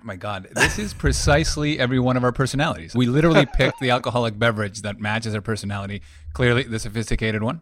Oh 0.02 0.07
my 0.07 0.16
God, 0.16 0.47
this 0.55 0.80
is 0.80 0.95
precisely 0.95 1.80
every 1.80 1.99
one 1.99 2.17
of 2.17 2.23
our 2.23 2.31
personalities. 2.31 2.95
We 2.95 3.05
literally 3.05 3.45
picked 3.53 3.80
the 3.80 3.91
alcoholic 3.91 4.39
beverage 4.39 4.81
that 4.81 4.99
matches 4.99 5.35
our 5.35 5.41
personality. 5.41 6.02
Clearly, 6.33 6.63
the 6.63 6.80
sophisticated 6.80 7.44
one, 7.44 7.61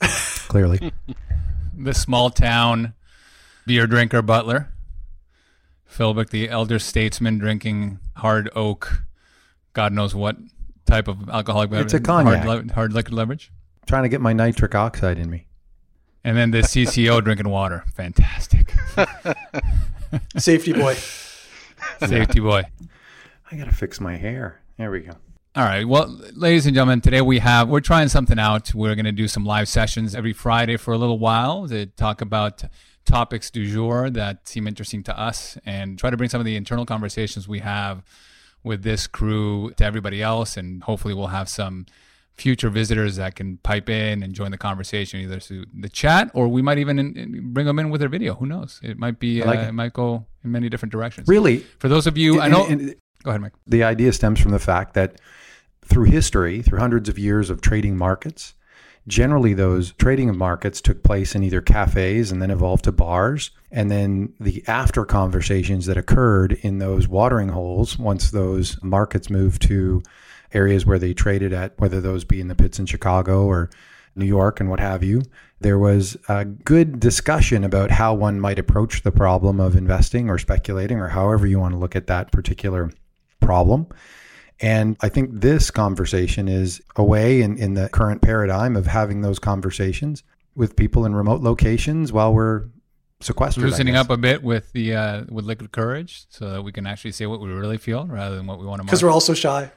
Clearly. 0.00 0.92
the 1.76 1.94
small 1.94 2.30
town 2.30 2.94
beer 3.66 3.86
drinker 3.86 4.20
butler, 4.20 4.72
Philbrick, 5.88 6.30
the 6.30 6.48
elder 6.48 6.80
statesman 6.80 7.38
drinking 7.38 8.00
hard 8.16 8.50
oak, 8.56 9.04
God 9.74 9.92
knows 9.92 10.14
what 10.14 10.36
type 10.86 11.06
of 11.06 11.28
alcoholic 11.28 11.70
beverage. 11.70 11.86
It's 11.86 11.94
a 11.94 12.00
cognac. 12.00 12.44
Hard, 12.44 12.66
li- 12.66 12.72
hard 12.72 12.92
liquid 12.92 13.14
leverage. 13.14 13.52
Trying 13.86 14.02
to 14.02 14.08
get 14.08 14.20
my 14.20 14.32
nitric 14.32 14.74
oxide 14.74 15.18
in 15.18 15.30
me. 15.30 15.46
And 16.24 16.36
then 16.36 16.50
the 16.50 16.58
CCO 16.58 17.22
drinking 17.22 17.48
water. 17.48 17.84
Fantastic. 17.94 18.74
Safety 20.36 20.72
boy. 20.72 20.96
Safety 22.06 22.40
boy. 22.40 22.64
I 23.50 23.56
got 23.56 23.64
to 23.64 23.74
fix 23.74 24.00
my 24.00 24.16
hair. 24.16 24.60
There 24.76 24.90
we 24.90 25.00
go. 25.00 25.12
All 25.56 25.64
right. 25.64 25.86
Well, 25.88 26.06
ladies 26.34 26.66
and 26.66 26.74
gentlemen, 26.74 27.00
today 27.00 27.20
we 27.20 27.40
have 27.40 27.68
we're 27.68 27.80
trying 27.80 28.08
something 28.08 28.38
out. 28.38 28.74
We're 28.74 28.94
going 28.94 29.06
to 29.06 29.12
do 29.12 29.26
some 29.26 29.44
live 29.44 29.68
sessions 29.68 30.14
every 30.14 30.32
Friday 30.32 30.76
for 30.76 30.92
a 30.92 30.98
little 30.98 31.18
while 31.18 31.66
to 31.68 31.86
talk 31.86 32.20
about 32.20 32.62
topics 33.04 33.50
du 33.50 33.66
jour 33.66 34.10
that 34.10 34.46
seem 34.46 34.68
interesting 34.68 35.02
to 35.02 35.18
us 35.18 35.56
and 35.64 35.98
try 35.98 36.10
to 36.10 36.16
bring 36.16 36.28
some 36.28 36.40
of 36.40 36.44
the 36.44 36.56
internal 36.56 36.84
conversations 36.84 37.48
we 37.48 37.60
have 37.60 38.04
with 38.62 38.82
this 38.82 39.06
crew 39.06 39.72
to 39.78 39.84
everybody 39.84 40.22
else 40.22 40.58
and 40.58 40.82
hopefully 40.84 41.14
we'll 41.14 41.28
have 41.28 41.48
some 41.48 41.86
future 42.38 42.70
visitors 42.70 43.16
that 43.16 43.34
can 43.34 43.58
pipe 43.58 43.88
in 43.88 44.22
and 44.22 44.32
join 44.32 44.50
the 44.50 44.58
conversation 44.58 45.20
either 45.20 45.40
through 45.40 45.64
the 45.78 45.88
chat 45.88 46.30
or 46.34 46.48
we 46.48 46.62
might 46.62 46.78
even 46.78 46.98
in, 46.98 47.16
in- 47.16 47.52
bring 47.52 47.66
them 47.66 47.78
in 47.78 47.90
with 47.90 48.00
their 48.00 48.08
video. 48.08 48.34
Who 48.34 48.46
knows? 48.46 48.80
It 48.82 48.98
might 48.98 49.18
be 49.18 49.42
like 49.42 49.58
uh, 49.58 49.62
it. 49.62 49.68
it 49.68 49.72
might 49.72 49.92
go 49.92 50.24
in 50.44 50.52
many 50.52 50.68
different 50.68 50.92
directions. 50.92 51.28
Really, 51.28 51.58
for 51.78 51.88
those 51.88 52.06
of 52.06 52.16
you 52.16 52.40
i 52.40 52.48
know 52.48 52.66
and- 52.66 52.94
go 53.24 53.30
ahead 53.30 53.40
mike. 53.40 53.52
the 53.66 53.82
idea 53.82 54.12
stems 54.12 54.40
from 54.40 54.52
the 54.52 54.58
fact 54.58 54.94
that 54.94 55.20
through 55.82 56.04
history, 56.04 56.62
through 56.62 56.78
hundreds 56.78 57.08
of 57.08 57.18
years 57.18 57.50
of 57.50 57.60
trading 57.60 57.96
markets, 57.96 58.54
generally 59.06 59.54
those 59.54 59.92
trading 59.92 60.36
markets 60.36 60.80
took 60.80 61.02
place 61.02 61.34
in 61.34 61.42
either 61.42 61.62
cafes 61.62 62.30
and 62.30 62.42
then 62.42 62.50
evolved 62.50 62.84
to 62.84 62.92
bars. 62.92 63.50
And 63.70 63.90
then 63.90 64.34
the 64.38 64.62
after 64.68 65.04
conversations 65.04 65.86
that 65.86 65.96
occurred 65.96 66.52
in 66.60 66.78
those 66.78 67.08
watering 67.08 67.48
holes, 67.48 67.98
once 67.98 68.30
those 68.30 68.80
markets 68.82 69.30
moved 69.30 69.62
to 69.62 70.02
areas 70.52 70.86
where 70.86 70.98
they 70.98 71.14
traded 71.14 71.52
at, 71.52 71.78
whether 71.78 72.00
those 72.00 72.24
be 72.24 72.40
in 72.40 72.48
the 72.48 72.54
pits 72.54 72.78
in 72.78 72.86
Chicago 72.86 73.44
or 73.44 73.70
New 74.14 74.26
York 74.26 74.60
and 74.60 74.68
what 74.68 74.80
have 74.80 75.02
you, 75.02 75.22
there 75.60 75.78
was 75.78 76.16
a 76.28 76.44
good 76.44 77.00
discussion 77.00 77.64
about 77.64 77.90
how 77.90 78.14
one 78.14 78.40
might 78.40 78.58
approach 78.58 79.02
the 79.02 79.12
problem 79.12 79.60
of 79.60 79.76
investing 79.76 80.28
or 80.28 80.38
speculating 80.38 80.98
or 80.98 81.08
however 81.08 81.46
you 81.46 81.58
want 81.58 81.74
to 81.74 81.78
look 81.78 81.96
at 81.96 82.06
that 82.06 82.32
particular 82.32 82.90
problem. 83.40 83.86
And 84.60 84.96
I 85.00 85.08
think 85.08 85.30
this 85.32 85.70
conversation 85.70 86.48
is 86.48 86.80
a 86.96 87.04
way 87.04 87.42
in, 87.42 87.56
in 87.58 87.74
the 87.74 87.88
current 87.88 88.22
paradigm 88.22 88.76
of 88.76 88.86
having 88.86 89.20
those 89.20 89.38
conversations 89.38 90.24
with 90.54 90.74
people 90.74 91.04
in 91.04 91.14
remote 91.14 91.40
locations 91.40 92.12
while 92.12 92.34
we're 92.34 92.64
sequestered. 93.20 93.64
I 93.64 93.66
loosening 93.68 93.96
up 93.96 94.10
a 94.10 94.16
bit 94.16 94.42
with 94.42 94.72
the 94.72 94.94
uh, 94.94 95.24
with 95.28 95.44
liquid 95.44 95.70
courage, 95.70 96.26
so 96.28 96.50
that 96.50 96.62
we 96.62 96.72
can 96.72 96.86
actually 96.86 97.12
say 97.12 97.26
what 97.26 97.40
we 97.40 97.48
really 97.48 97.78
feel 97.78 98.06
rather 98.06 98.36
than 98.36 98.46
what 98.46 98.58
we 98.58 98.66
want 98.66 98.80
to. 98.80 98.86
Because 98.86 99.02
we're 99.02 99.10
all 99.10 99.20
so 99.20 99.34
shy. 99.34 99.70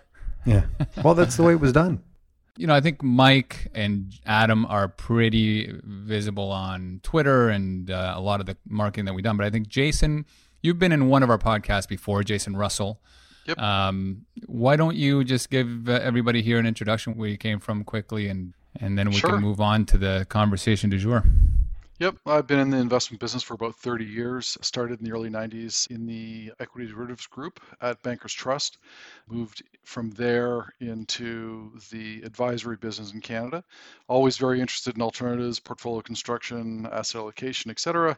Yeah. 0.46 0.64
Well, 1.04 1.14
that's 1.16 1.38
the 1.38 1.44
way 1.44 1.54
it 1.54 1.60
was 1.60 1.72
done. 1.72 2.02
you 2.58 2.68
know, 2.68 2.74
I 2.76 2.82
think 2.82 3.02
Mike 3.04 3.68
and 3.74 4.14
Adam 4.26 4.66
are 4.66 4.88
pretty 4.88 5.72
visible 5.84 6.52
on 6.52 7.00
Twitter 7.04 7.50
and 7.50 7.90
uh, 7.90 8.14
a 8.16 8.22
lot 8.22 8.40
of 8.40 8.46
the 8.46 8.58
marketing 8.68 9.06
that 9.06 9.14
we've 9.14 9.24
done. 9.24 9.38
But 9.38 9.46
I 9.46 9.50
think 9.50 9.68
Jason, 9.68 10.26
you've 10.62 10.78
been 10.80 10.92
in 10.92 11.08
one 11.10 11.24
of 11.24 11.30
our 11.30 11.38
podcasts 11.38 11.88
before, 11.88 12.24
Jason 12.24 12.56
Russell. 12.56 13.00
Yep. 13.48 13.58
Um, 13.58 14.26
why 14.46 14.76
don't 14.76 14.96
you 14.96 15.24
just 15.24 15.50
give 15.50 15.88
uh, 15.90 15.94
everybody 15.94 16.42
here 16.42 16.60
an 16.60 16.66
introduction 16.68 17.16
where 17.18 17.30
you 17.30 17.38
came 17.38 17.60
from 17.60 17.84
quickly, 17.84 18.28
and 18.28 18.54
and 18.80 18.98
then 18.98 19.10
we 19.10 19.16
Sure. 19.16 19.32
can 19.32 19.42
move 19.42 19.60
on 19.60 19.86
to 19.88 19.98
the 19.98 20.26
conversation 20.30 20.90
du 20.90 20.98
jour. 20.98 21.24
Yep, 22.02 22.16
I've 22.26 22.48
been 22.48 22.58
in 22.58 22.72
the 22.72 22.78
investment 22.80 23.22
business 23.22 23.44
for 23.44 23.54
about 23.54 23.76
30 23.76 24.06
years. 24.06 24.58
Started 24.62 25.00
in 25.00 25.06
the 25.06 25.12
early 25.12 25.30
90s 25.30 25.86
in 25.92 26.08
the 26.08 26.52
equity 26.60 26.88
derivatives 26.88 27.28
group 27.28 27.60
at 27.80 28.02
Bankers 28.02 28.34
Trust. 28.34 28.80
Moved 29.30 29.62
from 29.84 30.10
there 30.10 30.74
into 30.80 31.72
the 31.92 32.24
advisory 32.24 32.76
business 32.76 33.14
in 33.14 33.22
Canada. 33.22 33.64
Always 34.08 34.40
very 34.40 34.62
interested 34.62 34.96
in 34.96 35.04
alternatives, 35.04 35.60
portfolio 35.60 36.02
construction, 36.02 36.88
asset 36.92 37.22
allocation, 37.22 37.70
etc. 37.70 38.18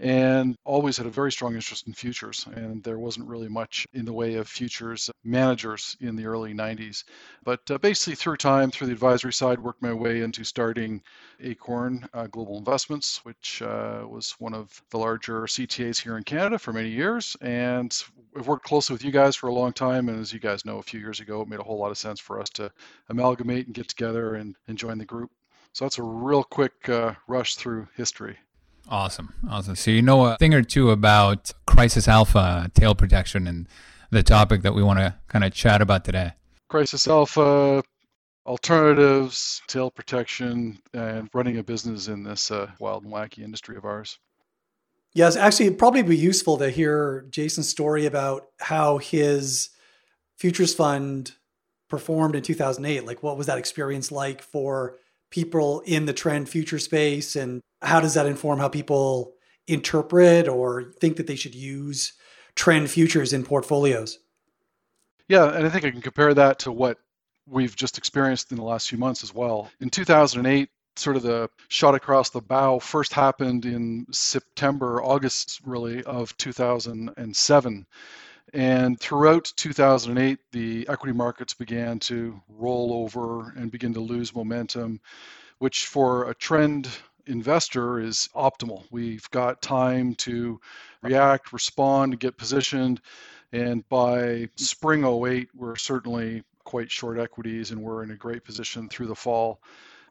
And 0.00 0.56
always 0.64 0.96
had 0.96 1.06
a 1.06 1.10
very 1.10 1.30
strong 1.30 1.54
interest 1.54 1.86
in 1.86 1.92
futures. 1.92 2.46
And 2.54 2.82
there 2.82 2.98
wasn't 2.98 3.28
really 3.28 3.48
much 3.48 3.86
in 3.92 4.06
the 4.06 4.12
way 4.12 4.36
of 4.36 4.48
futures 4.48 5.10
managers 5.24 5.96
in 6.00 6.16
the 6.16 6.24
early 6.24 6.54
90s. 6.54 7.04
But 7.44 7.70
uh, 7.70 7.78
basically, 7.78 8.14
through 8.14 8.38
time, 8.38 8.70
through 8.70 8.86
the 8.86 8.94
advisory 8.94 9.32
side, 9.32 9.60
worked 9.60 9.82
my 9.82 9.92
way 9.92 10.22
into 10.22 10.42
starting 10.42 11.02
Acorn 11.40 12.08
uh, 12.14 12.26
Global 12.28 12.56
Investments, 12.56 13.24
which 13.24 13.60
uh, 13.60 14.04
was 14.08 14.32
one 14.38 14.54
of 14.54 14.82
the 14.90 14.98
larger 14.98 15.42
CTAs 15.42 16.00
here 16.00 16.16
in 16.16 16.24
Canada 16.24 16.58
for 16.58 16.72
many 16.72 16.88
years. 16.88 17.36
And 17.42 17.94
I've 18.36 18.48
worked 18.48 18.64
closely 18.64 18.94
with 18.94 19.04
you 19.04 19.10
guys 19.12 19.36
for 19.36 19.48
a 19.48 19.54
long 19.54 19.72
time. 19.72 20.08
And 20.08 20.18
as 20.18 20.32
you 20.32 20.40
guys 20.40 20.64
know, 20.64 20.78
a 20.78 20.82
few 20.82 21.00
years 21.00 21.20
ago, 21.20 21.42
it 21.42 21.48
made 21.48 21.60
a 21.60 21.64
whole 21.64 21.78
lot 21.78 21.90
of 21.90 21.98
sense 21.98 22.20
for 22.20 22.40
us 22.40 22.48
to 22.50 22.70
amalgamate 23.10 23.66
and 23.66 23.74
get 23.74 23.88
together 23.88 24.36
and, 24.36 24.56
and 24.66 24.78
join 24.78 24.96
the 24.96 25.04
group. 25.04 25.30
So 25.72 25.84
that's 25.84 25.98
a 25.98 26.02
real 26.02 26.42
quick 26.42 26.88
uh, 26.88 27.14
rush 27.28 27.56
through 27.56 27.86
history. 27.96 28.38
Awesome. 28.90 29.32
Awesome. 29.48 29.76
So 29.76 29.92
you 29.92 30.02
know 30.02 30.26
a 30.26 30.36
thing 30.36 30.52
or 30.52 30.62
two 30.62 30.90
about 30.90 31.52
crisis 31.66 32.08
alpha 32.08 32.70
tail 32.74 32.94
protection 32.94 33.46
and 33.46 33.68
the 34.10 34.22
topic 34.22 34.62
that 34.62 34.74
we 34.74 34.82
want 34.82 34.98
to 34.98 35.14
kind 35.28 35.44
of 35.44 35.52
chat 35.52 35.80
about 35.80 36.04
today. 36.04 36.32
Crisis 36.68 37.08
Alpha, 37.08 37.82
alternatives, 38.46 39.62
tail 39.68 39.90
protection, 39.90 40.78
and 40.92 41.28
running 41.32 41.58
a 41.58 41.62
business 41.62 42.08
in 42.08 42.24
this 42.24 42.50
uh, 42.50 42.70
wild 42.78 43.04
and 43.04 43.12
wacky 43.12 43.42
industry 43.42 43.76
of 43.76 43.84
ours. 43.84 44.18
Yes, 45.12 45.34
actually, 45.34 45.66
it'd 45.66 45.78
probably 45.78 46.02
be 46.02 46.16
useful 46.16 46.58
to 46.58 46.70
hear 46.70 47.26
Jason's 47.30 47.68
story 47.68 48.06
about 48.06 48.46
how 48.60 48.98
his 48.98 49.70
futures 50.38 50.72
fund 50.72 51.32
performed 51.88 52.36
in 52.36 52.42
2008. 52.42 53.04
Like, 53.04 53.22
what 53.22 53.36
was 53.36 53.48
that 53.48 53.58
experience 53.58 54.12
like 54.12 54.40
for 54.40 54.96
people 55.30 55.80
in 55.80 56.06
the 56.06 56.12
trend 56.12 56.48
future 56.48 56.78
space? 56.78 57.36
And 57.36 57.60
how 57.82 58.00
does 58.00 58.14
that 58.14 58.26
inform 58.26 58.58
how 58.58 58.68
people 58.68 59.34
interpret 59.66 60.48
or 60.48 60.92
think 61.00 61.16
that 61.16 61.26
they 61.26 61.36
should 61.36 61.54
use 61.54 62.12
trend 62.56 62.90
futures 62.90 63.32
in 63.32 63.44
portfolios? 63.44 64.18
Yeah, 65.28 65.54
and 65.54 65.64
I 65.64 65.70
think 65.70 65.84
I 65.84 65.90
can 65.90 66.02
compare 66.02 66.34
that 66.34 66.58
to 66.60 66.72
what 66.72 66.98
we've 67.46 67.76
just 67.76 67.98
experienced 67.98 68.50
in 68.50 68.56
the 68.56 68.64
last 68.64 68.88
few 68.88 68.98
months 68.98 69.22
as 69.22 69.32
well. 69.32 69.70
In 69.80 69.90
2008, 69.90 70.68
sort 70.96 71.16
of 71.16 71.22
the 71.22 71.48
shot 71.68 71.94
across 71.94 72.30
the 72.30 72.40
bow 72.40 72.78
first 72.78 73.12
happened 73.12 73.64
in 73.64 74.06
September, 74.10 75.02
August, 75.02 75.60
really, 75.64 76.02
of 76.04 76.36
2007. 76.36 77.86
And 78.52 78.98
throughout 78.98 79.52
2008, 79.56 80.38
the 80.52 80.86
equity 80.88 81.16
markets 81.16 81.54
began 81.54 81.98
to 82.00 82.40
roll 82.48 82.92
over 82.92 83.50
and 83.56 83.70
begin 83.70 83.94
to 83.94 84.00
lose 84.00 84.34
momentum, 84.34 85.00
which 85.58 85.86
for 85.86 86.28
a 86.28 86.34
trend 86.34 86.88
investor 87.26 88.00
is 88.00 88.28
optimal. 88.34 88.84
We've 88.90 89.28
got 89.30 89.62
time 89.62 90.14
to 90.16 90.60
react, 91.02 91.52
respond, 91.52 92.18
get 92.18 92.36
positioned. 92.36 93.00
And 93.52 93.88
by 93.88 94.48
spring 94.56 95.04
08, 95.04 95.48
we're 95.54 95.76
certainly 95.76 96.42
quite 96.64 96.90
short 96.90 97.18
equities 97.18 97.70
and 97.70 97.82
we're 97.82 98.02
in 98.02 98.10
a 98.10 98.16
great 98.16 98.44
position 98.44 98.88
through 98.88 99.06
the 99.06 99.14
fall. 99.14 99.60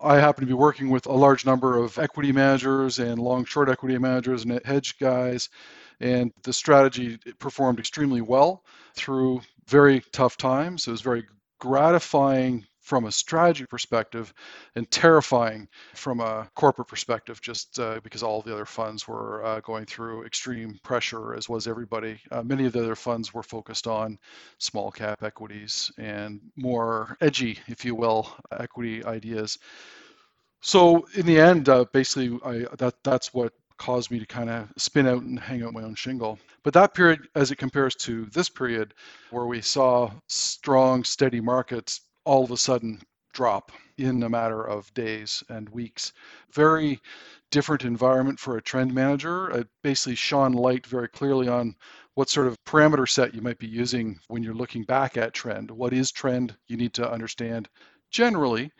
I 0.02 0.16
happen 0.16 0.42
to 0.42 0.48
be 0.48 0.54
working 0.54 0.90
with 0.90 1.08
a 1.08 1.12
large 1.14 1.46
number 1.46 1.78
of 1.78 2.00
equity 2.00 2.32
managers 2.32 3.00
and 3.00 3.20
long 3.20 3.44
short 3.44 3.70
equity 3.70 3.98
managers 3.98 4.46
and 4.46 4.60
hedge 4.66 4.98
guys. 4.98 5.50
And 6.01 6.31
the 6.44 6.54
strategy 6.54 7.18
performed 7.40 7.80
extremely 7.80 8.22
well 8.22 8.63
through 8.96 9.42
very 9.68 10.01
tough 10.12 10.38
times. 10.38 10.88
It 10.88 10.92
was 10.92 11.01
very 11.01 11.25
gratifying 11.60 12.66
from 12.90 13.06
a 13.06 13.12
strategy 13.12 13.68
perspective 13.68 14.34
and 14.75 14.90
terrifying 14.90 15.68
from 15.94 16.22
a 16.22 16.50
corporate 16.56 16.88
perspective, 16.88 17.40
just 17.40 17.80
uh, 17.80 18.00
because 18.04 18.24
all 18.24 18.42
the 18.42 18.51
other 18.51 18.66
funds 18.66 19.07
were 19.07 19.46
uh, 19.46 19.60
going 19.60 19.86
through 19.86 20.25
extreme 20.25 20.80
pressure, 20.81 21.36
as 21.36 21.48
was 21.48 21.68
everybody. 21.68 22.19
Uh, 22.31 22.42
many 22.42 22.66
of 22.66 22.74
the 22.74 22.80
other 22.80 22.95
funds 22.95 23.31
were 23.31 23.44
focused 23.44 23.86
on 23.86 24.18
small 24.57 24.90
cap 24.90 25.22
equities 25.22 25.92
and 26.00 26.42
more 26.56 27.16
edgy, 27.22 27.60
if 27.68 27.86
you 27.86 27.94
will, 27.94 28.36
equity 28.60 29.06
ideas. 29.06 29.60
So 30.62 31.06
in 31.13 31.28
the 31.28 31.40
end, 31.40 31.69
uh, 31.69 31.86
basically, 31.94 32.40
I, 32.44 32.66
that 32.78 32.95
that's 33.04 33.36
what 33.36 33.54
caused 33.80 34.12
me 34.12 34.20
to 34.20 34.26
kind 34.26 34.50
of 34.50 34.70
spin 34.78 35.08
out 35.08 35.24
and 35.24 35.40
hang 35.40 35.64
out 35.64 35.74
my 35.74 35.81
own 35.81 35.96
shingle. 35.96 36.38
But 36.64 36.74
that 36.74 36.94
period, 36.94 37.28
as 37.34 37.50
it 37.50 37.56
compares 37.56 37.96
to 37.96 38.26
this 38.26 38.50
period, 38.50 38.94
where 39.31 39.48
we 39.48 39.62
saw 39.62 40.12
strong, 40.28 41.04
steady 41.04 41.42
markets 41.42 42.02
all 42.26 42.44
of 42.44 42.52
a 42.52 42.58
sudden 42.58 43.02
drop 43.34 43.72
in 43.98 44.24
a 44.24 44.30
matter 44.30 44.64
of 44.64 44.94
days 44.94 45.44
and 45.50 45.70
weeks. 45.70 46.14
Very 46.52 47.00
different 47.52 47.86
environment 47.86 48.40
for 48.40 48.58
a 48.58 48.62
trend 48.62 48.94
manager. 48.94 49.50
It 49.52 49.68
basically 49.81 50.16
shone 50.16 50.54
light 50.54 50.86
very 50.86 51.08
clearly 51.08 51.48
on 51.48 51.76
what 52.16 52.30
sort 52.30 52.48
of 52.48 52.62
parameter 52.66 53.08
set 53.08 53.34
you 53.34 53.42
might 53.42 53.60
be 53.60 53.68
using 53.68 54.20
when 54.28 54.44
you're 54.44 54.54
looking 54.54 54.84
back 54.84 55.18
at 55.18 55.34
trend. 55.34 55.72
What 55.72 55.94
is 55.94 56.12
trend? 56.12 56.56
You 56.68 56.78
need 56.78 56.94
to 56.96 57.10
understand 57.10 57.70
generally 58.12 58.72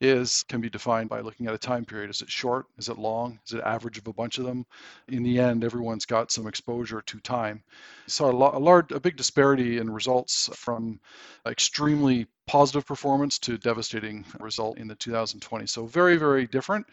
is 0.00 0.44
can 0.48 0.60
be 0.60 0.68
defined 0.68 1.08
by 1.08 1.20
looking 1.20 1.46
at 1.46 1.54
a 1.54 1.58
time 1.58 1.84
period. 1.84 2.10
Is 2.10 2.20
it 2.20 2.30
short? 2.30 2.66
Is 2.76 2.88
it 2.88 2.98
long? 2.98 3.38
Is 3.46 3.54
it 3.54 3.62
average 3.62 3.98
of 3.98 4.06
a 4.06 4.12
bunch 4.12 4.38
of 4.38 4.44
them? 4.44 4.66
In 5.08 5.22
the 5.22 5.38
end, 5.38 5.64
everyone's 5.64 6.04
got 6.04 6.30
some 6.30 6.46
exposure 6.46 7.00
to 7.00 7.20
time. 7.20 7.62
So 8.06 8.26
a, 8.26 8.58
a 8.58 8.60
large, 8.60 8.92
a 8.92 9.00
big 9.00 9.16
disparity 9.16 9.78
in 9.78 9.90
results 9.90 10.50
from 10.54 11.00
extremely 11.46 12.26
positive 12.46 12.86
performance 12.86 13.38
to 13.40 13.58
devastating 13.58 14.24
result 14.38 14.78
in 14.78 14.86
the 14.88 14.94
2020. 14.94 15.66
So 15.66 15.86
very, 15.86 16.16
very 16.16 16.46
different. 16.46 16.86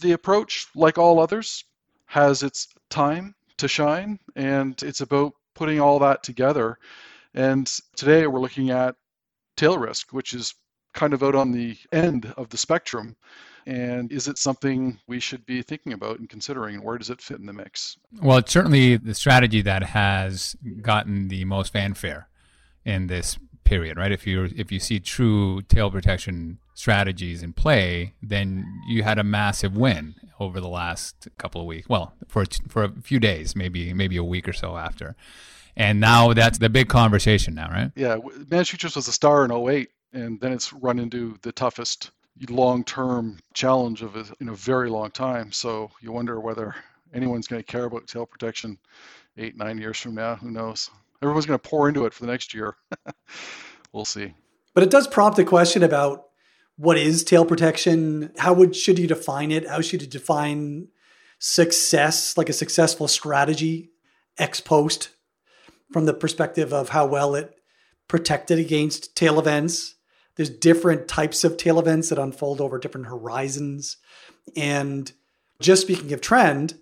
The 0.00 0.12
approach, 0.12 0.66
like 0.74 0.98
all 0.98 1.20
others, 1.20 1.64
has 2.06 2.42
its 2.42 2.68
time 2.88 3.34
to 3.58 3.68
shine, 3.68 4.18
and 4.34 4.82
it's 4.82 5.00
about 5.00 5.34
putting 5.54 5.80
all 5.80 5.98
that 6.00 6.22
together. 6.22 6.78
And 7.34 7.70
today 7.94 8.26
we're 8.26 8.40
looking 8.40 8.70
at 8.70 8.96
tail 9.56 9.78
risk, 9.78 10.12
which 10.12 10.34
is 10.34 10.54
kind 10.92 11.12
of 11.12 11.22
out 11.22 11.34
on 11.34 11.52
the 11.52 11.76
end 11.92 12.32
of 12.36 12.48
the 12.48 12.58
spectrum. 12.58 13.16
And 13.66 14.10
is 14.10 14.26
it 14.26 14.38
something 14.38 14.98
we 15.06 15.20
should 15.20 15.44
be 15.46 15.62
thinking 15.62 15.92
about 15.92 16.18
and 16.18 16.28
considering? 16.28 16.76
And 16.76 16.84
where 16.84 16.98
does 16.98 17.10
it 17.10 17.20
fit 17.20 17.38
in 17.38 17.46
the 17.46 17.52
mix? 17.52 17.98
Well, 18.20 18.38
it's 18.38 18.52
certainly 18.52 18.96
the 18.96 19.14
strategy 19.14 19.62
that 19.62 19.82
has 19.82 20.56
gotten 20.82 21.28
the 21.28 21.44
most 21.44 21.72
fanfare 21.72 22.28
in 22.84 23.06
this 23.06 23.38
period, 23.64 23.96
right? 23.96 24.10
If 24.10 24.26
you 24.26 24.48
if 24.56 24.72
you 24.72 24.80
see 24.80 24.98
true 24.98 25.62
tail 25.62 25.90
protection 25.90 26.58
strategies 26.74 27.42
in 27.42 27.52
play, 27.52 28.14
then 28.22 28.64
you 28.88 29.02
had 29.02 29.18
a 29.18 29.24
massive 29.24 29.76
win 29.76 30.14
over 30.40 30.60
the 30.60 30.68
last 30.68 31.28
couple 31.38 31.60
of 31.60 31.66
weeks. 31.66 31.88
Well, 31.88 32.14
for 32.26 32.44
for 32.68 32.84
a 32.84 32.92
few 33.02 33.20
days, 33.20 33.54
maybe 33.54 33.92
maybe 33.92 34.16
a 34.16 34.24
week 34.24 34.48
or 34.48 34.52
so 34.52 34.76
after. 34.76 35.14
And 35.76 36.00
now 36.00 36.32
that's 36.32 36.58
the 36.58 36.68
big 36.68 36.88
conversation 36.88 37.54
now, 37.54 37.70
right? 37.70 37.92
Yeah, 37.94 38.16
Managed 38.50 38.70
Futures 38.70 38.96
was 38.96 39.06
a 39.06 39.12
star 39.12 39.44
in 39.44 39.52
08 39.52 39.88
and 40.12 40.40
then 40.40 40.52
it's 40.52 40.72
run 40.72 40.98
into 40.98 41.36
the 41.42 41.52
toughest 41.52 42.10
long-term 42.48 43.38
challenge 43.54 44.02
of 44.02 44.16
a, 44.16 44.24
in 44.40 44.48
a 44.48 44.54
very 44.54 44.88
long 44.88 45.10
time. 45.10 45.52
So 45.52 45.90
you 46.00 46.12
wonder 46.12 46.40
whether 46.40 46.74
anyone's 47.12 47.46
going 47.46 47.62
to 47.62 47.66
care 47.72 47.84
about 47.84 48.06
tail 48.06 48.26
protection 48.26 48.78
eight, 49.36 49.56
nine 49.56 49.78
years 49.78 49.98
from 49.98 50.14
now. 50.14 50.36
Who 50.36 50.50
knows? 50.50 50.90
Everyone's 51.22 51.46
going 51.46 51.58
to 51.58 51.68
pour 51.68 51.88
into 51.88 52.06
it 52.06 52.14
for 52.14 52.24
the 52.24 52.32
next 52.32 52.54
year. 52.54 52.76
we'll 53.92 54.04
see. 54.04 54.34
But 54.74 54.84
it 54.84 54.90
does 54.90 55.06
prompt 55.06 55.38
a 55.38 55.44
question 55.44 55.82
about 55.82 56.26
what 56.76 56.96
is 56.96 57.24
tail 57.24 57.44
protection? 57.44 58.32
How 58.38 58.54
would 58.54 58.74
should 58.74 58.98
you 58.98 59.06
define 59.06 59.50
it? 59.50 59.68
How 59.68 59.80
should 59.80 60.00
you 60.00 60.08
define 60.08 60.88
success, 61.38 62.38
like 62.38 62.48
a 62.48 62.54
successful 62.54 63.08
strategy, 63.08 63.90
ex 64.38 64.60
post, 64.60 65.10
from 65.92 66.06
the 66.06 66.14
perspective 66.14 66.72
of 66.72 66.90
how 66.90 67.06
well 67.06 67.34
it 67.34 67.54
protected 68.08 68.58
against 68.58 69.14
tail 69.14 69.38
events? 69.38 69.96
There's 70.40 70.48
different 70.48 71.06
types 71.06 71.44
of 71.44 71.58
tail 71.58 71.78
events 71.78 72.08
that 72.08 72.18
unfold 72.18 72.62
over 72.62 72.78
different 72.78 73.08
horizons. 73.08 73.98
And 74.56 75.12
just 75.60 75.82
speaking 75.82 76.14
of 76.14 76.22
trend, 76.22 76.78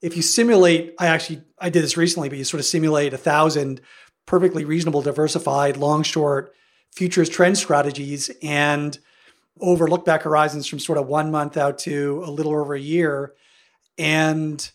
if 0.00 0.14
you 0.14 0.22
simulate, 0.22 0.94
I 0.96 1.08
actually 1.08 1.42
I 1.58 1.70
did 1.70 1.82
this 1.82 1.96
recently, 1.96 2.28
but 2.28 2.38
you 2.38 2.44
sort 2.44 2.60
of 2.60 2.66
simulate 2.66 3.12
a 3.12 3.18
thousand 3.18 3.80
perfectly 4.26 4.64
reasonable, 4.64 5.02
diversified, 5.02 5.76
long, 5.76 6.04
short 6.04 6.54
futures 6.92 7.28
trend 7.28 7.58
strategies 7.58 8.30
and 8.44 8.96
over 9.60 9.88
look 9.88 10.04
back 10.04 10.22
horizons 10.22 10.68
from 10.68 10.78
sort 10.78 10.96
of 10.96 11.08
one 11.08 11.32
month 11.32 11.56
out 11.56 11.78
to 11.78 12.22
a 12.24 12.30
little 12.30 12.54
over 12.54 12.76
a 12.76 12.80
year. 12.80 13.34
And 13.98 14.70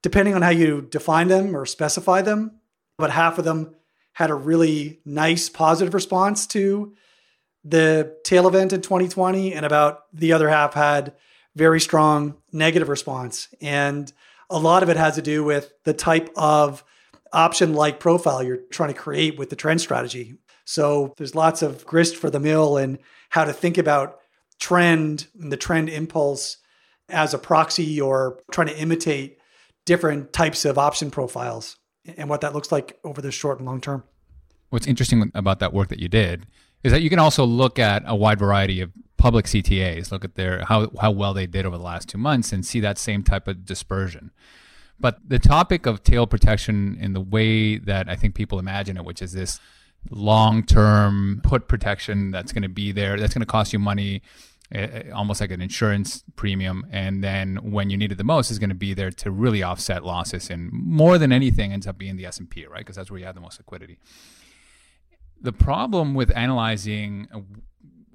depending 0.00 0.34
on 0.34 0.40
how 0.40 0.48
you 0.48 0.88
define 0.90 1.28
them 1.28 1.54
or 1.54 1.66
specify 1.66 2.22
them, 2.22 2.60
about 2.98 3.10
half 3.10 3.36
of 3.36 3.44
them 3.44 3.74
had 4.14 4.30
a 4.30 4.34
really 4.34 5.00
nice 5.04 5.50
positive 5.50 5.92
response 5.92 6.46
to 6.46 6.94
the 7.64 8.16
tail 8.24 8.46
event 8.46 8.72
in 8.72 8.82
2020, 8.82 9.54
and 9.54 9.64
about 9.64 10.04
the 10.12 10.32
other 10.32 10.48
half 10.48 10.74
had 10.74 11.14
very 11.56 11.80
strong 11.80 12.36
negative 12.52 12.88
response. 12.88 13.48
And 13.60 14.12
a 14.50 14.58
lot 14.58 14.82
of 14.82 14.88
it 14.88 14.96
has 14.96 15.14
to 15.14 15.22
do 15.22 15.42
with 15.44 15.72
the 15.84 15.94
type 15.94 16.30
of 16.36 16.84
option 17.32 17.74
like 17.74 17.98
profile 17.98 18.42
you're 18.42 18.60
trying 18.70 18.92
to 18.92 18.98
create 18.98 19.38
with 19.38 19.50
the 19.50 19.56
trend 19.56 19.80
strategy. 19.80 20.34
So 20.64 21.14
there's 21.16 21.34
lots 21.34 21.62
of 21.62 21.84
grist 21.84 22.16
for 22.16 22.30
the 22.30 22.40
mill 22.40 22.76
and 22.76 22.98
how 23.30 23.44
to 23.44 23.52
think 23.52 23.78
about 23.78 24.20
trend 24.60 25.26
and 25.40 25.50
the 25.50 25.56
trend 25.56 25.88
impulse 25.88 26.58
as 27.08 27.34
a 27.34 27.38
proxy 27.38 28.00
or 28.00 28.40
trying 28.50 28.68
to 28.68 28.78
imitate 28.78 29.38
different 29.84 30.32
types 30.32 30.64
of 30.64 30.78
option 30.78 31.10
profiles 31.10 31.76
and 32.16 32.28
what 32.28 32.40
that 32.40 32.54
looks 32.54 32.72
like 32.72 32.98
over 33.04 33.20
the 33.20 33.30
short 33.30 33.58
and 33.58 33.66
long 33.66 33.80
term. 33.80 34.04
What's 34.70 34.86
interesting 34.86 35.30
about 35.34 35.60
that 35.60 35.72
work 35.72 35.88
that 35.88 35.98
you 35.98 36.08
did 36.08 36.46
is 36.84 36.92
that 36.92 37.02
you 37.02 37.10
can 37.10 37.18
also 37.18 37.44
look 37.44 37.78
at 37.78 38.02
a 38.06 38.14
wide 38.14 38.38
variety 38.38 38.80
of 38.80 38.92
public 39.16 39.46
CTAs, 39.46 40.12
look 40.12 40.24
at 40.24 40.34
their 40.34 40.64
how 40.66 40.90
how 41.00 41.10
well 41.10 41.32
they 41.32 41.46
did 41.46 41.64
over 41.64 41.78
the 41.78 41.82
last 41.82 42.08
two 42.10 42.18
months, 42.18 42.52
and 42.52 42.64
see 42.64 42.78
that 42.80 42.98
same 42.98 43.24
type 43.24 43.48
of 43.48 43.64
dispersion. 43.64 44.30
But 45.00 45.18
the 45.26 45.38
topic 45.38 45.86
of 45.86 46.04
tail 46.04 46.26
protection 46.26 46.96
in 47.00 47.14
the 47.14 47.20
way 47.20 47.78
that 47.78 48.08
I 48.08 48.16
think 48.16 48.34
people 48.34 48.58
imagine 48.58 48.96
it, 48.96 49.04
which 49.04 49.22
is 49.22 49.32
this 49.32 49.58
long-term 50.10 51.40
put 51.42 51.66
protection 51.66 52.30
that's 52.30 52.52
going 52.52 52.62
to 52.62 52.68
be 52.68 52.92
there, 52.92 53.18
that's 53.18 53.34
going 53.34 53.40
to 53.40 53.46
cost 53.46 53.72
you 53.72 53.78
money, 53.78 54.22
eh, 54.70 54.86
eh, 54.92 55.10
almost 55.10 55.40
like 55.40 55.50
an 55.50 55.62
insurance 55.62 56.22
premium, 56.36 56.86
and 56.90 57.24
then 57.24 57.56
when 57.56 57.88
you 57.88 57.96
need 57.96 58.12
it 58.12 58.18
the 58.18 58.24
most, 58.24 58.50
is 58.50 58.58
going 58.58 58.68
to 58.68 58.74
be 58.74 58.92
there 58.92 59.10
to 59.10 59.30
really 59.30 59.62
offset 59.62 60.04
losses. 60.04 60.50
And 60.50 60.70
more 60.70 61.16
than 61.16 61.32
anything, 61.32 61.72
ends 61.72 61.86
up 61.86 61.96
being 61.96 62.16
the 62.16 62.26
S 62.26 62.38
and 62.38 62.48
P, 62.48 62.66
right? 62.66 62.80
Because 62.80 62.96
that's 62.96 63.10
where 63.10 63.18
you 63.18 63.26
have 63.26 63.34
the 63.34 63.40
most 63.40 63.58
liquidity 63.58 63.98
the 65.44 65.52
problem 65.52 66.14
with 66.14 66.34
analyzing 66.34 67.28
uh, 67.32 67.40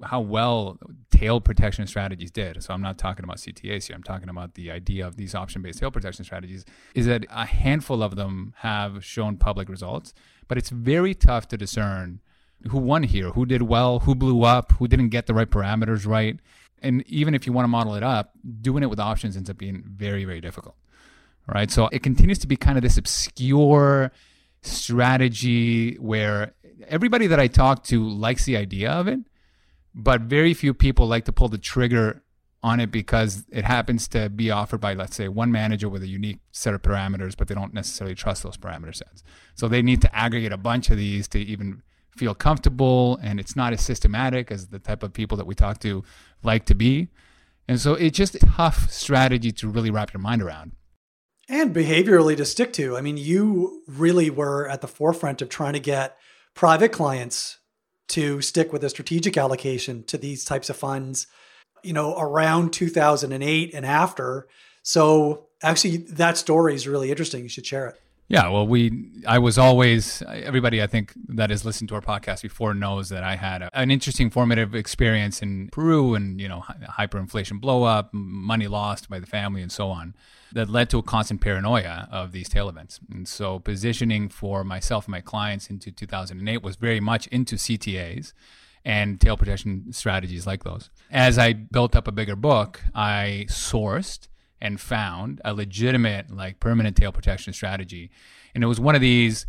how 0.04 0.20
well 0.20 0.78
tail 1.10 1.40
protection 1.40 1.86
strategies 1.86 2.30
did. 2.30 2.62
So 2.62 2.74
I'm 2.74 2.82
not 2.82 2.98
talking 2.98 3.24
about 3.24 3.36
CTAs 3.36 3.86
here. 3.86 3.94
I'm 3.94 4.02
talking 4.02 4.28
about 4.28 4.54
the 4.54 4.70
idea 4.70 5.06
of 5.06 5.16
these 5.16 5.34
option-based 5.34 5.78
tail 5.78 5.90
protection 5.90 6.24
strategies. 6.24 6.64
Is 6.94 7.06
that 7.06 7.26
a 7.30 7.46
handful 7.46 8.02
of 8.02 8.16
them 8.16 8.54
have 8.58 9.04
shown 9.04 9.36
public 9.36 9.68
results, 9.68 10.12
but 10.48 10.58
it's 10.58 10.70
very 10.70 11.14
tough 11.14 11.46
to 11.48 11.56
discern 11.56 12.20
who 12.68 12.78
won 12.78 13.04
here, 13.04 13.30
who 13.30 13.46
did 13.46 13.62
well, 13.62 14.00
who 14.00 14.14
blew 14.14 14.42
up, 14.42 14.72
who 14.72 14.88
didn't 14.88 15.10
get 15.10 15.26
the 15.26 15.34
right 15.34 15.48
parameters 15.48 16.06
right. 16.06 16.38
And 16.82 17.06
even 17.06 17.34
if 17.34 17.46
you 17.46 17.52
want 17.52 17.64
to 17.64 17.68
model 17.68 17.94
it 17.94 18.02
up, 18.02 18.32
doing 18.60 18.82
it 18.82 18.90
with 18.90 18.98
options 18.98 19.36
ends 19.36 19.48
up 19.48 19.58
being 19.58 19.84
very, 19.86 20.24
very 20.24 20.40
difficult. 20.40 20.74
Right. 21.46 21.70
So 21.70 21.88
it 21.92 22.02
continues 22.02 22.38
to 22.40 22.46
be 22.46 22.56
kind 22.56 22.76
of 22.76 22.82
this 22.82 22.96
obscure 22.96 24.12
strategy 24.62 25.94
where 25.96 26.54
everybody 26.86 27.26
that 27.26 27.40
I 27.40 27.46
talk 27.46 27.84
to 27.84 28.06
likes 28.08 28.44
the 28.44 28.56
idea 28.56 28.90
of 28.90 29.08
it, 29.08 29.20
but 29.94 30.22
very 30.22 30.54
few 30.54 30.74
people 30.74 31.06
like 31.06 31.24
to 31.24 31.32
pull 31.32 31.48
the 31.48 31.58
trigger 31.58 32.22
on 32.62 32.78
it 32.78 32.90
because 32.90 33.44
it 33.50 33.64
happens 33.64 34.06
to 34.08 34.28
be 34.28 34.50
offered 34.50 34.80
by, 34.80 34.92
let's 34.92 35.16
say, 35.16 35.28
one 35.28 35.50
manager 35.50 35.88
with 35.88 36.02
a 36.02 36.06
unique 36.06 36.40
set 36.52 36.74
of 36.74 36.82
parameters, 36.82 37.34
but 37.36 37.48
they 37.48 37.54
don't 37.54 37.72
necessarily 37.72 38.14
trust 38.14 38.42
those 38.42 38.58
parameter 38.58 38.94
sets. 38.94 39.22
So 39.54 39.66
they 39.66 39.82
need 39.82 40.02
to 40.02 40.14
aggregate 40.14 40.52
a 40.52 40.58
bunch 40.58 40.90
of 40.90 40.98
these 40.98 41.26
to 41.28 41.38
even 41.38 41.82
feel 42.16 42.34
comfortable, 42.34 43.18
and 43.22 43.40
it's 43.40 43.56
not 43.56 43.72
as 43.72 43.80
systematic 43.80 44.50
as 44.50 44.68
the 44.68 44.78
type 44.78 45.02
of 45.02 45.12
people 45.12 45.38
that 45.38 45.46
we 45.46 45.54
talk 45.54 45.78
to 45.80 46.04
like 46.42 46.66
to 46.66 46.74
be. 46.74 47.08
And 47.66 47.80
so 47.80 47.94
it's 47.94 48.16
just 48.16 48.34
a 48.34 48.40
tough 48.40 48.90
strategy 48.90 49.52
to 49.52 49.68
really 49.68 49.90
wrap 49.90 50.12
your 50.12 50.20
mind 50.20 50.42
around. 50.42 50.72
And 51.50 51.74
behaviorally 51.74 52.36
to 52.36 52.44
stick 52.44 52.72
to. 52.74 52.96
I 52.96 53.00
mean, 53.00 53.16
you 53.16 53.82
really 53.86 54.30
were 54.30 54.68
at 54.68 54.80
the 54.80 54.88
forefront 54.88 55.42
of 55.42 55.48
trying 55.48 55.72
to 55.74 55.80
get 55.80 56.16
private 56.54 56.92
clients 56.92 57.58
to 58.08 58.40
stick 58.40 58.72
with 58.72 58.84
a 58.84 58.88
strategic 58.88 59.36
allocation 59.36 60.04
to 60.04 60.16
these 60.16 60.44
types 60.44 60.70
of 60.70 60.76
funds 60.76 61.26
you 61.82 61.92
know, 61.92 62.16
around 62.18 62.72
2008 62.72 63.74
and 63.74 63.86
after. 63.86 64.48
So 64.82 65.46
actually, 65.62 65.98
that 65.98 66.36
story 66.36 66.74
is 66.74 66.86
really 66.86 67.10
interesting. 67.10 67.42
You 67.42 67.48
should 67.48 67.66
share 67.66 67.88
it. 67.88 68.00
Yeah, 68.28 68.48
well, 68.48 68.64
we, 68.64 69.10
I 69.26 69.40
was 69.40 69.58
always, 69.58 70.22
everybody 70.28 70.80
I 70.80 70.86
think 70.86 71.12
that 71.28 71.50
has 71.50 71.64
listened 71.64 71.88
to 71.88 71.96
our 71.96 72.00
podcast 72.00 72.42
before 72.42 72.74
knows 72.74 73.08
that 73.08 73.24
I 73.24 73.34
had 73.34 73.62
a, 73.62 73.70
an 73.76 73.90
interesting 73.90 74.30
formative 74.30 74.72
experience 74.72 75.42
in 75.42 75.68
Peru 75.70 76.14
and, 76.14 76.40
you 76.40 76.46
know, 76.46 76.60
hyperinflation 76.60 77.60
blow 77.60 77.82
up, 77.82 78.10
money 78.14 78.68
lost 78.68 79.10
by 79.10 79.18
the 79.18 79.26
family 79.26 79.62
and 79.62 79.72
so 79.72 79.90
on 79.90 80.14
that 80.52 80.68
led 80.68 80.90
to 80.90 80.98
a 80.98 81.02
constant 81.02 81.40
paranoia 81.40 82.08
of 82.10 82.32
these 82.32 82.48
tail 82.48 82.68
events. 82.68 83.00
And 83.10 83.26
so 83.28 83.58
positioning 83.58 84.28
for 84.28 84.64
myself 84.64 85.06
and 85.06 85.12
my 85.12 85.20
clients 85.20 85.70
into 85.70 85.90
2008 85.90 86.62
was 86.62 86.76
very 86.76 87.00
much 87.00 87.26
into 87.28 87.56
CTAs 87.56 88.32
and 88.84 89.20
tail 89.20 89.36
protection 89.36 89.92
strategies 89.92 90.46
like 90.46 90.64
those. 90.64 90.90
As 91.10 91.38
I 91.38 91.52
built 91.52 91.94
up 91.94 92.08
a 92.08 92.12
bigger 92.12 92.36
book, 92.36 92.82
I 92.94 93.46
sourced 93.48 94.28
and 94.60 94.80
found 94.80 95.40
a 95.44 95.54
legitimate, 95.54 96.30
like 96.30 96.60
permanent 96.60 96.96
tail 96.96 97.12
protection 97.12 97.52
strategy. 97.52 98.10
And 98.54 98.64
it 98.64 98.66
was 98.66 98.80
one 98.80 98.94
of 98.94 99.00
these 99.00 99.46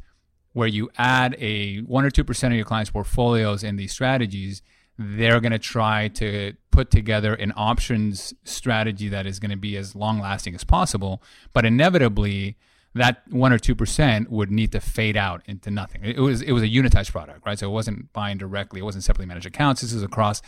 where 0.53 0.67
you 0.67 0.89
add 0.98 1.36
a 1.39 1.79
one 1.79 2.05
or 2.05 2.10
two 2.10 2.24
percent 2.24 2.53
of 2.53 2.58
your 2.58 2.65
clients' 2.65 2.91
portfolios 2.91 3.63
in 3.63 3.77
these 3.77 3.91
strategies, 3.91 4.62
they're 5.01 5.39
going 5.39 5.51
to 5.51 5.60
try 5.60 6.08
to 6.10 6.53
put 6.70 6.91
together 6.91 7.34
an 7.34 7.53
options 7.55 8.34
strategy 8.43 9.10
that 9.10 9.25
is 9.25 9.39
going 9.39 9.51
to 9.51 9.58
be 9.58 9.75
as 9.75 9.96
long 9.96 10.20
lasting 10.20 10.55
as 10.55 10.63
possible. 10.63 11.22
But 11.53 11.65
inevitably, 11.65 12.58
that 12.93 13.24
one 13.29 13.51
or 13.51 13.58
two 13.58 13.75
percent 13.75 14.29
would 14.29 14.51
need 14.51 14.72
to 14.74 14.79
fade 14.79 15.17
out 15.17 15.41
into 15.46 15.72
nothing. 15.72 16.01
It 16.03 16.20
was 16.20 16.41
it 16.41 16.51
was 16.51 16.63
a 16.63 16.67
unitized 16.67 17.12
product, 17.12 17.46
right? 17.46 17.58
So 17.58 17.67
it 17.67 17.74
wasn't 17.74 18.12
buying 18.13 18.38
directly. 18.38 18.81
It 18.81 18.84
wasn't 18.84 19.03
separately 19.03 19.27
managed 19.27 19.46
accounts. 19.46 19.81
This 19.81 19.93
is 19.93 20.03
across 20.03 20.41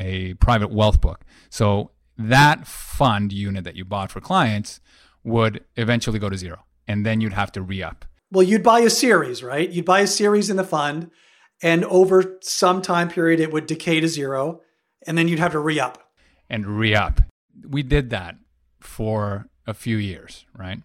a 0.00 0.34
private 0.34 0.70
wealth 0.70 1.00
book. 1.00 1.20
So 1.50 1.90
that 2.18 2.66
fund 2.66 3.32
unit 3.32 3.64
that 3.64 3.76
you 3.76 3.84
bought 3.84 4.10
for 4.10 4.20
clients 4.20 4.80
would 5.24 5.64
eventually 5.76 6.18
go 6.18 6.28
to 6.28 6.36
zero, 6.36 6.64
and 6.88 7.06
then 7.06 7.20
you'd 7.20 7.34
have 7.34 7.52
to 7.52 7.62
re 7.62 7.82
up. 7.82 8.04
Well, 8.30 8.42
you'd 8.42 8.62
buy 8.62 8.80
a 8.80 8.90
series, 8.90 9.42
right? 9.42 9.68
You'd 9.68 9.84
buy 9.84 10.00
a 10.00 10.06
series 10.06 10.48
in 10.48 10.56
the 10.56 10.64
fund, 10.64 11.10
and 11.62 11.84
over 11.84 12.38
some 12.42 12.82
time 12.82 13.08
period, 13.08 13.40
it 13.40 13.52
would 13.52 13.66
decay 13.66 14.00
to 14.00 14.08
zero, 14.08 14.60
and 15.06 15.16
then 15.16 15.28
you'd 15.28 15.38
have 15.38 15.52
to 15.52 15.60
re 15.60 15.78
up. 15.78 16.10
And 16.50 16.66
re 16.66 16.94
up. 16.94 17.20
We 17.66 17.82
did 17.82 18.10
that 18.10 18.36
for 18.80 19.46
a 19.66 19.74
few 19.74 19.96
years, 19.96 20.44
right? 20.56 20.82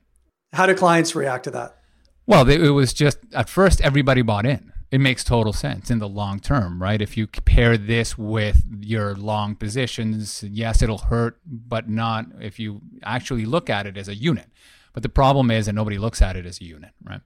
How 0.54 0.66
do 0.66 0.76
clients 0.76 1.16
react 1.16 1.46
to 1.46 1.52
that? 1.52 1.78
Well, 2.26 2.48
it 2.50 2.70
was 2.70 2.94
just 2.94 3.20
at 3.34 3.50
first 3.50 3.82
everybody 3.82 4.22
bought 4.22 4.46
in. 4.46 4.74
It 4.90 5.00
makes 5.00 5.24
total 5.24 5.52
sense 5.52 5.92
in 5.92 6.00
the 6.00 6.08
long 6.08 6.40
term, 6.40 6.82
right? 6.82 7.02
If 7.02 7.18
you 7.18 7.28
compare 7.28 7.78
this 7.78 8.18
with 8.18 8.64
your 8.80 9.16
long 9.16 9.56
positions, 9.56 10.44
yes, 10.44 10.82
it'll 10.82 10.98
hurt, 10.98 11.40
but 11.46 11.90
not 11.90 12.26
if 12.40 12.60
you 12.60 12.82
actually 13.04 13.46
look 13.46 13.70
at 13.70 13.86
it 13.86 13.98
as 13.98 14.08
a 14.08 14.16
unit. 14.16 14.48
But 14.94 15.04
the 15.04 15.10
problem 15.10 15.52
is 15.52 15.66
that 15.66 15.74
nobody 15.74 15.98
looks 15.98 16.22
at 16.22 16.38
it 16.38 16.46
as 16.46 16.62
a 16.62 16.64
unit, 16.64 16.92
right? 17.04 17.22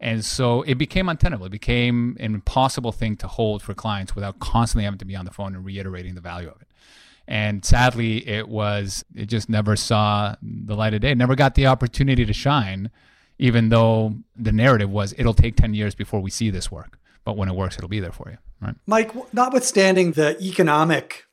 And 0.00 0.24
so 0.24 0.62
it 0.62 0.74
became 0.74 1.08
untenable. 1.08 1.46
It 1.46 1.52
became 1.52 2.16
an 2.20 2.34
impossible 2.34 2.92
thing 2.92 3.16
to 3.18 3.26
hold 3.26 3.62
for 3.62 3.74
clients 3.74 4.14
without 4.14 4.38
constantly 4.38 4.84
having 4.84 4.98
to 4.98 5.04
be 5.04 5.16
on 5.16 5.24
the 5.24 5.30
phone 5.30 5.54
and 5.54 5.64
reiterating 5.64 6.14
the 6.14 6.20
value 6.20 6.48
of 6.48 6.60
it. 6.60 6.68
And 7.26 7.64
sadly, 7.64 8.26
it 8.28 8.48
was, 8.48 9.04
it 9.14 9.26
just 9.26 9.48
never 9.48 9.76
saw 9.76 10.36
the 10.42 10.74
light 10.74 10.92
of 10.92 11.00
day, 11.00 11.14
never 11.14 11.34
got 11.34 11.54
the 11.54 11.66
opportunity 11.66 12.24
to 12.26 12.32
shine, 12.32 12.90
even 13.38 13.70
though 13.70 14.16
the 14.36 14.52
narrative 14.52 14.90
was 14.90 15.14
it'll 15.16 15.34
take 15.34 15.56
10 15.56 15.74
years 15.74 15.94
before 15.94 16.20
we 16.20 16.30
see 16.30 16.50
this 16.50 16.70
work. 16.70 16.98
But 17.24 17.38
when 17.38 17.48
it 17.48 17.54
works, 17.54 17.78
it'll 17.78 17.88
be 17.88 18.00
there 18.00 18.12
for 18.12 18.30
you. 18.30 18.36
Right. 18.60 18.74
Mike, 18.86 19.12
notwithstanding 19.32 20.12
the 20.12 20.38
economic 20.42 21.24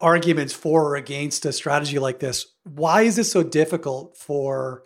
arguments 0.00 0.54
for 0.54 0.92
or 0.92 0.96
against 0.96 1.44
a 1.44 1.52
strategy 1.52 1.98
like 1.98 2.20
this, 2.20 2.46
why 2.64 3.02
is 3.02 3.18
it 3.18 3.24
so 3.24 3.42
difficult 3.42 4.16
for 4.16 4.84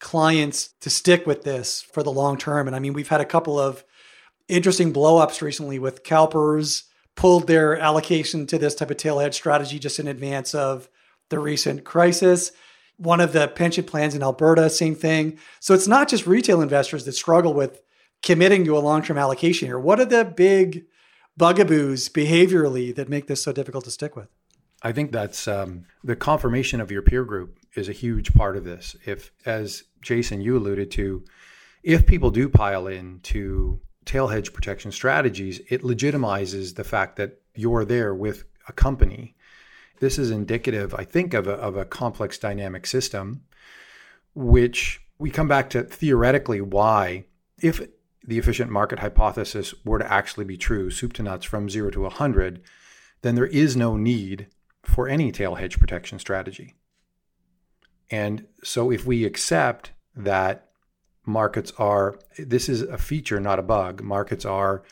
clients 0.00 0.74
to 0.80 0.90
stick 0.90 1.26
with 1.26 1.42
this 1.42 1.82
for 1.82 2.02
the 2.02 2.12
long 2.12 2.38
term? 2.38 2.66
And 2.66 2.76
I 2.76 2.78
mean, 2.78 2.92
we've 2.92 3.08
had 3.08 3.20
a 3.20 3.26
couple 3.26 3.58
of 3.58 3.84
interesting 4.48 4.92
blowups 4.92 5.42
recently 5.42 5.78
with 5.78 6.02
CalPERS 6.02 6.84
pulled 7.14 7.46
their 7.46 7.76
allocation 7.78 8.46
to 8.46 8.58
this 8.58 8.74
type 8.74 8.90
of 8.90 8.96
tail 8.96 9.32
strategy 9.32 9.78
just 9.78 9.98
in 9.98 10.06
advance 10.06 10.54
of 10.54 10.88
the 11.30 11.38
recent 11.38 11.84
crisis. 11.84 12.52
One 12.96 13.20
of 13.20 13.32
the 13.32 13.48
pension 13.48 13.84
plans 13.84 14.14
in 14.14 14.22
Alberta, 14.22 14.70
same 14.70 14.94
thing. 14.94 15.38
So 15.60 15.74
it's 15.74 15.88
not 15.88 16.08
just 16.08 16.26
retail 16.26 16.60
investors 16.60 17.04
that 17.04 17.12
struggle 17.12 17.54
with 17.54 17.82
committing 18.22 18.64
to 18.64 18.76
a 18.76 18.80
long 18.80 19.02
term 19.02 19.18
allocation 19.18 19.68
here. 19.68 19.78
What 19.78 20.00
are 20.00 20.04
the 20.04 20.24
big 20.24 20.84
bugaboos 21.36 22.08
behaviorally 22.08 22.94
that 22.94 23.08
make 23.08 23.26
this 23.26 23.42
so 23.42 23.52
difficult 23.52 23.84
to 23.84 23.90
stick 23.90 24.16
with? 24.16 24.28
I 24.82 24.92
think 24.92 25.10
that's 25.10 25.48
um, 25.48 25.86
the 26.04 26.16
confirmation 26.16 26.80
of 26.80 26.90
your 26.90 27.02
peer 27.02 27.24
group 27.24 27.57
is 27.74 27.88
a 27.88 27.92
huge 27.92 28.32
part 28.34 28.56
of 28.56 28.64
this. 28.64 28.96
If, 29.06 29.32
as 29.44 29.84
Jason, 30.00 30.40
you 30.40 30.56
alluded 30.56 30.90
to, 30.92 31.24
if 31.82 32.06
people 32.06 32.30
do 32.30 32.48
pile 32.48 32.86
in 32.86 33.20
to 33.24 33.80
tail 34.04 34.28
hedge 34.28 34.52
protection 34.52 34.90
strategies, 34.90 35.60
it 35.68 35.82
legitimizes 35.82 36.74
the 36.74 36.84
fact 36.84 37.16
that 37.16 37.40
you're 37.54 37.84
there 37.84 38.14
with 38.14 38.44
a 38.68 38.72
company. 38.72 39.36
This 40.00 40.18
is 40.18 40.30
indicative, 40.30 40.94
I 40.94 41.04
think, 41.04 41.34
of 41.34 41.46
a, 41.46 41.52
of 41.52 41.76
a 41.76 41.84
complex 41.84 42.38
dynamic 42.38 42.86
system, 42.86 43.42
which 44.34 45.00
we 45.18 45.30
come 45.30 45.48
back 45.48 45.70
to 45.70 45.82
theoretically 45.82 46.60
why, 46.60 47.24
if 47.60 47.86
the 48.24 48.38
efficient 48.38 48.70
market 48.70 49.00
hypothesis 49.00 49.74
were 49.84 49.98
to 49.98 50.12
actually 50.12 50.44
be 50.44 50.56
true, 50.56 50.90
soup 50.90 51.12
to 51.14 51.22
nuts 51.22 51.44
from 51.44 51.68
zero 51.68 51.90
to 51.90 52.02
100, 52.02 52.62
then 53.22 53.34
there 53.34 53.46
is 53.46 53.76
no 53.76 53.96
need 53.96 54.46
for 54.82 55.08
any 55.08 55.32
tail 55.32 55.56
hedge 55.56 55.78
protection 55.78 56.18
strategy. 56.18 56.74
And 58.10 58.46
so 58.62 58.90
if 58.90 59.06
we 59.06 59.24
accept 59.24 59.92
that 60.16 60.68
markets 61.28 61.72
are 61.78 62.18
this 62.38 62.68
is 62.68 62.82
a 62.82 62.98
feature 62.98 63.38
not 63.38 63.58
a 63.58 63.62
bug. 63.62 64.02
Markets 64.02 64.44
are 64.44 64.82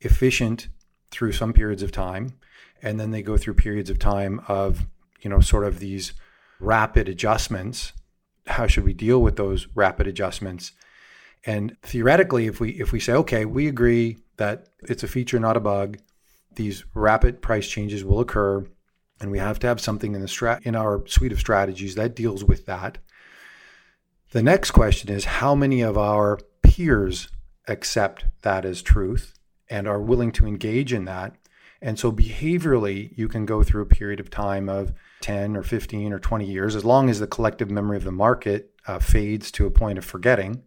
efficient 0.00 0.68
through 1.10 1.32
some 1.32 1.52
periods 1.52 1.82
of 1.82 1.92
time 1.92 2.38
and 2.82 3.00
then 3.00 3.10
they 3.10 3.22
go 3.22 3.36
through 3.36 3.54
periods 3.54 3.88
of 3.90 3.98
time 3.98 4.40
of 4.48 4.86
you 5.20 5.30
know 5.30 5.40
sort 5.40 5.64
of 5.64 5.78
these 5.78 6.12
rapid 6.60 7.08
adjustments. 7.08 7.92
How 8.46 8.66
should 8.66 8.84
we 8.84 8.92
deal 8.92 9.22
with 9.22 9.36
those 9.36 9.68
rapid 9.74 10.06
adjustments? 10.06 10.72
And 11.46 11.76
theoretically 11.82 12.46
if 12.46 12.60
we 12.60 12.70
if 12.70 12.92
we 12.92 13.00
say 13.00 13.12
okay 13.14 13.44
we 13.44 13.68
agree 13.68 14.18
that 14.36 14.68
it's 14.82 15.04
a 15.04 15.08
feature 15.08 15.38
not 15.38 15.56
a 15.56 15.60
bug 15.60 15.98
these 16.54 16.84
rapid 16.92 17.40
price 17.40 17.68
changes 17.68 18.04
will 18.04 18.20
occur 18.20 18.66
and 19.20 19.30
we 19.30 19.38
have 19.38 19.58
to 19.58 19.66
have 19.66 19.80
something 19.80 20.14
in 20.14 20.20
the 20.20 20.26
strat 20.26 20.64
in 20.64 20.74
our 20.74 21.06
suite 21.06 21.32
of 21.32 21.40
strategies 21.40 21.94
that 21.94 22.14
deals 22.14 22.44
with 22.44 22.66
that 22.66 22.98
the 24.30 24.42
next 24.42 24.72
question 24.72 25.10
is 25.10 25.24
how 25.24 25.54
many 25.54 25.80
of 25.80 25.96
our 25.96 26.38
peers 26.62 27.28
accept 27.66 28.26
that 28.42 28.66
as 28.66 28.82
truth 28.82 29.32
and 29.70 29.88
are 29.88 30.00
willing 30.00 30.32
to 30.32 30.46
engage 30.46 30.92
in 30.92 31.06
that? 31.06 31.34
And 31.80 31.98
so 31.98 32.12
behaviorally, 32.12 33.16
you 33.16 33.26
can 33.28 33.46
go 33.46 33.62
through 33.62 33.82
a 33.82 33.86
period 33.86 34.20
of 34.20 34.28
time 34.28 34.68
of 34.68 34.92
10 35.22 35.56
or 35.56 35.62
15 35.62 36.12
or 36.12 36.18
20 36.18 36.44
years, 36.44 36.76
as 36.76 36.84
long 36.84 37.08
as 37.08 37.20
the 37.20 37.26
collective 37.26 37.70
memory 37.70 37.96
of 37.96 38.04
the 38.04 38.12
market 38.12 38.74
uh, 38.86 38.98
fades 38.98 39.50
to 39.52 39.66
a 39.66 39.70
point 39.70 39.96
of 39.96 40.04
forgetting. 40.04 40.62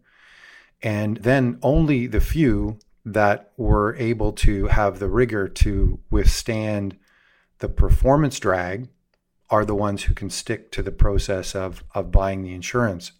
And 0.82 1.18
then 1.18 1.58
only 1.62 2.08
the 2.08 2.20
few 2.20 2.80
that 3.04 3.52
were 3.56 3.94
able 3.96 4.32
to 4.32 4.66
have 4.66 4.98
the 4.98 5.08
rigor 5.08 5.46
to 5.46 6.00
withstand 6.10 6.96
the 7.62 7.68
performance 7.68 8.40
drag 8.40 8.88
are 9.48 9.64
the 9.64 9.74
ones 9.74 10.02
who 10.02 10.14
can 10.14 10.28
stick 10.28 10.72
to 10.72 10.82
the 10.82 10.90
process 10.90 11.54
of, 11.54 11.84
of 11.94 12.10
buying 12.10 12.42
the 12.42 12.52
insurance. 12.52 13.12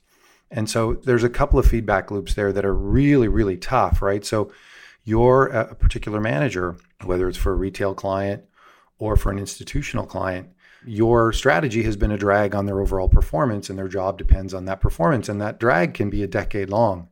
And 0.50 0.68
so 0.68 0.94
there's 0.94 1.22
a 1.22 1.30
couple 1.30 1.60
of 1.60 1.66
feedback 1.66 2.10
loops 2.10 2.34
there 2.34 2.52
that 2.52 2.64
are 2.64 2.74
really, 2.74 3.28
really 3.28 3.56
tough, 3.56 4.02
right? 4.02 4.24
So 4.24 4.52
you're 5.04 5.46
a 5.46 5.58
uh, 5.58 5.74
particular 5.74 6.20
manager, 6.20 6.76
whether 7.04 7.28
it's 7.28 7.38
for 7.38 7.52
a 7.52 7.56
retail 7.56 7.94
client 7.94 8.42
or 8.98 9.16
for 9.16 9.30
an 9.30 9.38
institutional 9.38 10.06
client, 10.06 10.48
your 10.84 11.32
strategy 11.32 11.84
has 11.84 11.96
been 11.96 12.10
a 12.10 12.18
drag 12.18 12.52
on 12.52 12.66
their 12.66 12.80
overall 12.80 13.08
performance, 13.08 13.70
and 13.70 13.78
their 13.78 13.86
job 13.86 14.18
depends 14.18 14.52
on 14.52 14.64
that 14.64 14.80
performance. 14.80 15.28
And 15.28 15.40
that 15.40 15.60
drag 15.60 15.94
can 15.94 16.10
be 16.10 16.24
a 16.24 16.26
decade 16.26 16.68
long. 16.68 17.08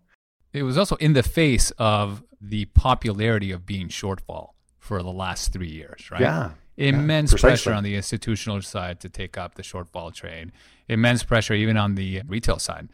it 0.52 0.64
was 0.64 0.76
also 0.76 0.96
in 0.96 1.12
the 1.12 1.22
face 1.22 1.70
of 1.78 2.24
the 2.40 2.64
popularity 2.64 3.52
of 3.52 3.66
being 3.66 3.88
short 3.88 4.20
vol 4.22 4.56
for 4.80 5.00
the 5.04 5.12
last 5.12 5.52
three 5.52 5.68
years, 5.68 6.10
right? 6.10 6.20
Yeah. 6.20 6.50
Immense 6.80 7.32
yeah, 7.32 7.38
pressure 7.38 7.72
on 7.72 7.84
the 7.84 7.94
institutional 7.94 8.60
side 8.62 9.00
to 9.00 9.08
take 9.08 9.36
up 9.38 9.54
the 9.54 9.62
short 9.62 9.90
vol 9.90 10.10
trade. 10.10 10.52
Immense 10.88 11.22
pressure 11.22 11.54
even 11.54 11.76
on 11.76 11.94
the 11.94 12.22
retail 12.26 12.58
side. 12.58 12.88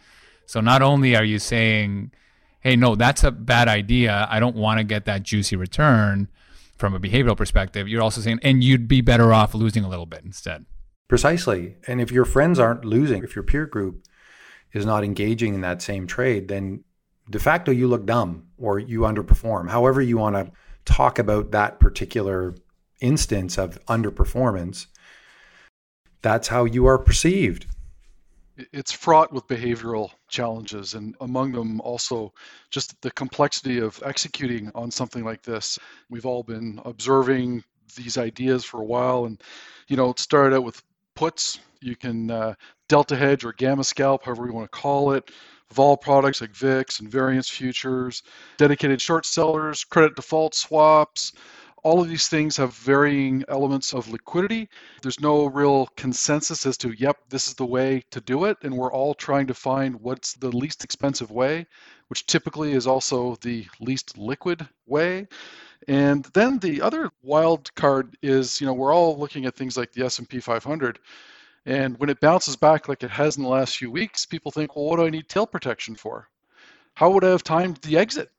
So 0.46 0.60
not 0.60 0.82
only 0.82 1.16
are 1.16 1.24
you 1.24 1.38
saying, 1.38 2.12
"Hey, 2.60 2.76
no, 2.76 2.94
that's 2.94 3.24
a 3.24 3.30
bad 3.30 3.68
idea. 3.68 4.26
I 4.30 4.40
don't 4.40 4.56
want 4.56 4.78
to 4.78 4.84
get 4.84 5.04
that 5.04 5.22
juicy 5.22 5.56
return," 5.56 6.28
from 6.76 6.94
a 6.94 7.00
behavioral 7.00 7.36
perspective, 7.36 7.88
you're 7.88 8.02
also 8.02 8.20
saying, 8.20 8.38
and 8.42 8.62
you'd 8.62 8.86
be 8.86 9.00
better 9.00 9.32
off 9.32 9.54
losing 9.54 9.84
a 9.84 9.88
little 9.88 10.06
bit 10.06 10.22
instead. 10.24 10.66
Precisely. 11.08 11.76
And 11.86 12.00
if 12.00 12.10
your 12.10 12.24
friends 12.24 12.58
aren't 12.58 12.84
losing, 12.84 13.22
if 13.22 13.34
your 13.34 13.44
peer 13.44 13.66
group 13.66 14.04
is 14.72 14.84
not 14.84 15.04
engaging 15.04 15.54
in 15.54 15.60
that 15.62 15.80
same 15.80 16.06
trade, 16.06 16.48
then 16.48 16.84
de 17.30 17.38
facto 17.38 17.70
you 17.70 17.88
look 17.88 18.04
dumb 18.06 18.44
or 18.58 18.78
you 18.78 19.00
underperform. 19.00 19.70
However, 19.70 20.02
you 20.02 20.18
want 20.18 20.36
to 20.36 20.52
talk 20.84 21.18
about 21.18 21.50
that 21.52 21.80
particular 21.80 22.54
instance 23.00 23.58
of 23.58 23.84
underperformance, 23.86 24.86
that's 26.22 26.48
how 26.48 26.64
you 26.64 26.86
are 26.86 26.98
perceived. 26.98 27.66
It's 28.72 28.90
fraught 28.90 29.32
with 29.32 29.46
behavioral 29.46 30.10
challenges, 30.28 30.94
and 30.94 31.14
among 31.20 31.52
them 31.52 31.80
also 31.82 32.32
just 32.70 33.00
the 33.02 33.10
complexity 33.10 33.78
of 33.78 34.02
executing 34.04 34.70
on 34.74 34.90
something 34.90 35.24
like 35.24 35.42
this. 35.42 35.78
We've 36.08 36.24
all 36.24 36.42
been 36.42 36.80
observing 36.84 37.64
these 37.96 38.16
ideas 38.16 38.64
for 38.64 38.80
a 38.80 38.84
while, 38.84 39.26
and 39.26 39.42
you 39.88 39.96
know, 39.96 40.10
it 40.10 40.18
started 40.18 40.56
out 40.56 40.64
with 40.64 40.82
puts. 41.14 41.58
You 41.82 41.96
can 41.96 42.30
uh, 42.30 42.54
delta 42.88 43.14
hedge 43.14 43.44
or 43.44 43.52
gamma 43.52 43.84
scalp, 43.84 44.24
however 44.24 44.46
you 44.46 44.54
want 44.54 44.72
to 44.72 44.78
call 44.78 45.12
it 45.12 45.30
vol 45.72 45.96
products 45.96 46.40
like 46.40 46.54
VIX 46.54 47.00
and 47.00 47.10
variance 47.10 47.48
futures, 47.48 48.22
dedicated 48.56 49.00
short 49.00 49.26
sellers, 49.26 49.84
credit 49.84 50.14
default 50.14 50.54
swaps. 50.54 51.32
All 51.82 52.00
of 52.00 52.08
these 52.08 52.28
things 52.28 52.56
have 52.56 52.74
varying 52.74 53.44
elements 53.48 53.94
of 53.94 54.08
liquidity. 54.08 54.68
There's 55.02 55.20
no 55.20 55.46
real 55.46 55.86
consensus 55.96 56.66
as 56.66 56.76
to, 56.78 56.92
yep, 56.92 57.16
this 57.28 57.48
is 57.48 57.54
the 57.54 57.66
way 57.66 58.02
to 58.10 58.20
do 58.20 58.44
it. 58.46 58.56
And 58.62 58.76
we're 58.76 58.92
all 58.92 59.14
trying 59.14 59.46
to 59.48 59.54
find 59.54 60.00
what's 60.00 60.34
the 60.34 60.48
least 60.48 60.84
expensive 60.84 61.30
way, 61.30 61.66
which 62.08 62.26
typically 62.26 62.72
is 62.72 62.86
also 62.86 63.36
the 63.42 63.66
least 63.80 64.18
liquid 64.18 64.66
way. 64.86 65.28
And 65.88 66.24
then 66.34 66.58
the 66.58 66.82
other 66.82 67.10
wild 67.22 67.72
card 67.74 68.16
is, 68.22 68.60
you 68.60 68.66
know, 68.66 68.74
we're 68.74 68.94
all 68.94 69.18
looking 69.18 69.46
at 69.46 69.54
things 69.54 69.76
like 69.76 69.92
the 69.92 70.04
S&P 70.04 70.40
500 70.40 70.98
and 71.66 71.98
when 71.98 72.10
it 72.10 72.20
bounces 72.20 72.54
back 72.54 72.86
like 72.88 73.02
it 73.02 73.10
has 73.10 73.36
in 73.36 73.42
the 73.42 73.48
last 73.48 73.76
few 73.76 73.90
weeks, 73.90 74.24
people 74.24 74.52
think, 74.52 74.76
well, 74.76 74.84
what 74.84 74.96
do 74.96 75.06
I 75.06 75.10
need 75.10 75.28
tail 75.28 75.46
protection 75.46 75.96
for? 75.96 76.28
How 76.94 77.10
would 77.10 77.24
I 77.24 77.30
have 77.30 77.42
timed 77.42 77.78
the 77.78 77.98
exit? 77.98 78.30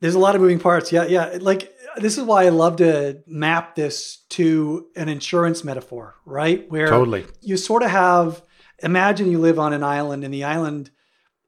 There's 0.00 0.14
a 0.14 0.18
lot 0.18 0.34
of 0.34 0.40
moving 0.40 0.58
parts. 0.58 0.92
Yeah, 0.92 1.04
yeah. 1.04 1.38
Like 1.40 1.74
this 1.96 2.18
is 2.18 2.24
why 2.24 2.44
I 2.44 2.48
love 2.50 2.76
to 2.76 3.22
map 3.26 3.74
this 3.74 4.18
to 4.30 4.86
an 4.96 5.08
insurance 5.08 5.64
metaphor, 5.64 6.16
right? 6.24 6.70
Where 6.70 6.88
totally 6.88 7.26
you 7.40 7.56
sort 7.56 7.82
of 7.82 7.90
have 7.90 8.42
imagine 8.82 9.30
you 9.30 9.38
live 9.38 9.58
on 9.58 9.72
an 9.72 9.82
island 9.82 10.24
and 10.24 10.32
the 10.32 10.44
island 10.44 10.90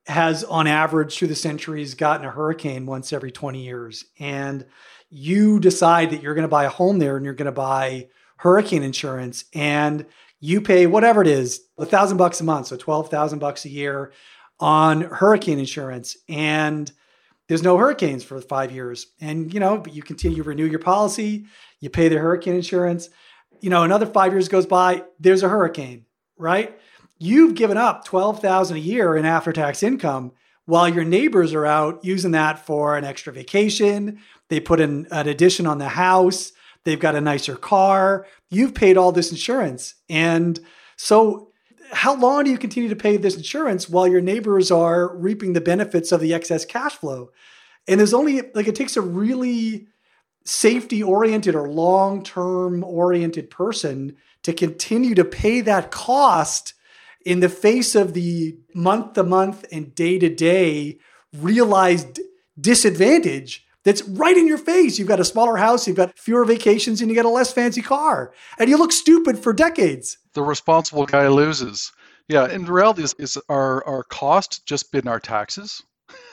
has 0.07 0.45
on 0.45 0.67
average 0.67 1.17
through 1.17 1.29
the 1.29 1.35
centuries 1.35 1.95
gotten 1.95 2.27
a 2.27 2.31
hurricane 2.31 2.87
once 2.87 3.13
every 3.13 3.31
20 3.31 3.63
years 3.63 4.05
and 4.19 4.67
you 5.11 5.61
decide 5.61 6.11
that 6.11 6.23
you're 6.23 6.35
going 6.35 6.43
to 6.43 6.49
buy 6.49 6.65
a 6.65 6.71
home 6.71 6.99
there 6.99 7.17
and 7.17 7.25
you're 7.25 7.35
going 7.35 7.47
to 7.47 7.53
buy 7.53 8.09
hurricane 8.39 8.83
insurance 8.83 9.45
and 9.55 10.05
you 10.41 10.61
pay 10.61 10.87
whatever 10.87 11.23
it 11.23 11.29
is, 11.29 11.61
a 11.79 11.87
thousand 11.87 12.17
bucks 12.17 12.41
a 12.41 12.45
month, 12.45 12.67
so 12.67 12.77
twelve 12.77 13.09
thousand 13.09 13.39
bucks 13.39 13.65
a 13.65 13.69
year 13.69 14.13
on 14.59 15.03
hurricane 15.03 15.61
insurance, 15.61 16.17
and 16.29 16.91
there's 17.49 17.63
no 17.63 17.77
hurricanes 17.77 18.25
for 18.25 18.41
five 18.41 18.73
years, 18.73 19.07
and 19.21 19.53
you 19.53 19.61
know, 19.61 19.79
but 19.79 19.95
you 19.95 20.03
continue 20.03 20.39
to 20.39 20.49
renew 20.49 20.67
your 20.67 20.79
policy, 20.79 21.47
you 21.81 21.91
pay 21.91 22.09
the 22.09 22.19
hurricane 22.19 22.55
insurance, 22.55 23.09
you 23.61 23.71
know, 23.71 23.83
another 23.83 24.07
five 24.07 24.33
years 24.33 24.49
goes 24.49 24.67
by, 24.67 25.05
there's 25.21 25.43
a 25.43 25.49
hurricane, 25.49 26.05
right? 26.37 26.79
You've 27.19 27.55
given 27.55 27.77
up 27.77 28.05
twelve 28.05 28.41
thousand 28.41 28.79
a 28.79 28.81
year 28.81 29.17
in 29.17 29.25
after-tax 29.25 29.83
income 29.83 30.33
while 30.65 30.89
your 30.89 31.05
neighbors 31.05 31.53
are 31.55 31.67
out 31.67 32.05
using 32.05 32.33
that 32.33 32.65
for 32.65 32.97
an 32.97 33.05
extra 33.05 33.33
vacation. 33.33 34.19
They 34.49 34.61
put 34.61 34.81
an 34.81 35.07
addition 35.11 35.67
on 35.67 35.79
the 35.79 35.89
house. 35.89 36.53
They've 36.85 36.99
got 36.99 37.15
a 37.15 37.21
nicer 37.21 37.55
car. 37.55 38.27
You've 38.51 38.75
paid 38.75 38.97
all 38.97 39.13
this 39.13 39.31
insurance. 39.31 39.95
And 40.09 40.59
so, 40.97 41.52
how 41.93 42.15
long 42.15 42.45
do 42.45 42.51
you 42.51 42.59
continue 42.59 42.89
to 42.89 42.97
pay 42.97 43.17
this 43.17 43.37
insurance 43.37 43.89
while 43.89 44.09
your 44.09 44.21
neighbors 44.21 44.71
are 44.71 45.15
reaping 45.15 45.53
the 45.53 45.61
benefits 45.61 46.11
of 46.11 46.21
the 46.21 46.35
excess 46.35 46.65
cash 46.65 46.95
flow? 46.95 47.31
And 47.87 48.01
there's 48.01 48.15
only 48.15 48.43
like 48.55 48.69
it 48.69 48.75
takes 48.75 48.97
a 48.97 49.03
really 49.03 49.89
safety 50.45 51.03
oriented 51.03 51.55
or 51.55 51.69
long 51.69 52.23
term 52.23 52.83
oriented 52.83 53.51
person 53.51 54.17
to 54.43 54.53
continue 54.53 55.15
to 55.15 55.25
pay 55.25 55.61
that 55.61 55.91
cost 55.91 56.75
in 57.25 57.41
the 57.41 57.49
face 57.49 57.95
of 57.95 58.15
the 58.15 58.57
month 58.75 59.13
to 59.13 59.23
month 59.23 59.65
and 59.71 59.95
day 59.95 60.19
to 60.19 60.29
day 60.29 60.99
realized 61.33 62.21
disadvantage 62.61 63.67
that's 63.85 64.03
right 64.03 64.37
in 64.37 64.47
your 64.47 64.59
face. 64.59 64.99
You've 64.99 65.09
got 65.09 65.21
a 65.21 65.25
smaller 65.25 65.57
house, 65.57 65.87
you've 65.87 65.97
got 65.97 66.19
fewer 66.19 66.45
vacations, 66.45 67.01
and 67.01 67.11
you 67.11 67.15
get 67.15 67.25
a 67.25 67.31
less 67.31 67.53
fancy 67.53 67.83
car. 67.83 68.33
And 68.59 68.69
you 68.69 68.77
look 68.77 68.93
stupid 68.93 69.39
for 69.39 69.53
decades. 69.53 70.19
The 70.35 70.43
responsible 70.43 71.07
guy 71.07 71.29
loses. 71.29 71.93
Yeah, 72.29 72.49
in 72.49 72.65
reality, 72.65 73.03
is, 73.03 73.15
is 73.19 73.39
our, 73.49 73.85
our 73.87 74.05
cost 74.05 74.65
just 74.67 74.93
been 74.93 75.09
our 75.09 75.21
taxes? 75.21 75.83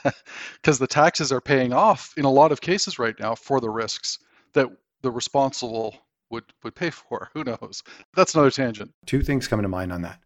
Because 0.61 0.77
the 0.77 0.87
taxes 0.87 1.31
are 1.31 1.39
paying 1.39 1.71
off 1.71 2.13
in 2.17 2.25
a 2.25 2.31
lot 2.31 2.51
of 2.51 2.59
cases 2.59 2.99
right 2.99 3.17
now 3.17 3.33
for 3.33 3.61
the 3.61 3.69
risks 3.69 4.19
that 4.53 4.67
the 5.01 5.11
responsible 5.11 5.95
would, 6.29 6.43
would 6.63 6.75
pay 6.75 6.89
for. 6.89 7.29
Who 7.33 7.43
knows? 7.43 7.83
That's 8.15 8.33
another 8.33 8.51
tangent. 8.51 8.91
Two 9.05 9.21
things 9.21 9.47
come 9.47 9.61
to 9.61 9.67
mind 9.67 9.93
on 9.93 10.01
that. 10.01 10.19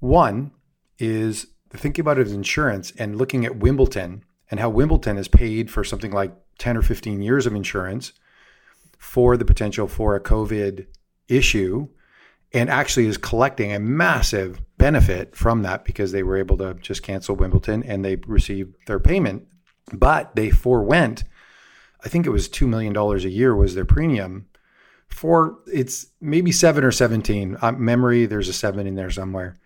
One 0.00 0.52
is 0.98 1.46
thinking 1.70 2.02
about 2.02 2.18
it 2.18 2.26
as 2.26 2.32
insurance 2.32 2.92
and 2.98 3.16
looking 3.16 3.44
at 3.44 3.56
Wimbledon 3.56 4.24
and 4.50 4.60
how 4.60 4.68
Wimbledon 4.68 5.16
has 5.16 5.28
paid 5.28 5.70
for 5.70 5.84
something 5.84 6.12
like 6.12 6.34
10 6.58 6.76
or 6.76 6.82
15 6.82 7.22
years 7.22 7.46
of 7.46 7.54
insurance 7.54 8.12
for 8.98 9.36
the 9.36 9.44
potential 9.44 9.88
for 9.88 10.14
a 10.14 10.20
COVID 10.20 10.86
issue 11.28 11.88
and 12.52 12.70
actually 12.70 13.06
is 13.06 13.18
collecting 13.18 13.72
a 13.72 13.80
massive 13.80 14.60
benefit 14.78 15.34
from 15.34 15.62
that 15.62 15.84
because 15.84 16.12
they 16.12 16.22
were 16.22 16.36
able 16.36 16.56
to 16.58 16.74
just 16.74 17.02
cancel 17.02 17.34
Wimbledon 17.34 17.82
and 17.82 18.04
they 18.04 18.16
received 18.26 18.74
their 18.86 19.00
payment. 19.00 19.46
But 19.92 20.36
they 20.36 20.50
forewent, 20.50 21.24
I 22.04 22.08
think 22.08 22.26
it 22.26 22.30
was 22.30 22.48
$2 22.48 22.68
million 22.68 22.96
a 22.96 23.16
year 23.28 23.54
was 23.54 23.74
their 23.74 23.84
premium 23.84 24.46
for 25.08 25.58
it's 25.72 26.06
maybe 26.20 26.50
seven 26.52 26.84
or 26.84 26.90
17. 26.90 27.56
Uh, 27.60 27.72
memory, 27.72 28.26
there's 28.26 28.48
a 28.48 28.52
seven 28.52 28.86
in 28.86 28.94
there 28.94 29.10
somewhere. 29.10 29.58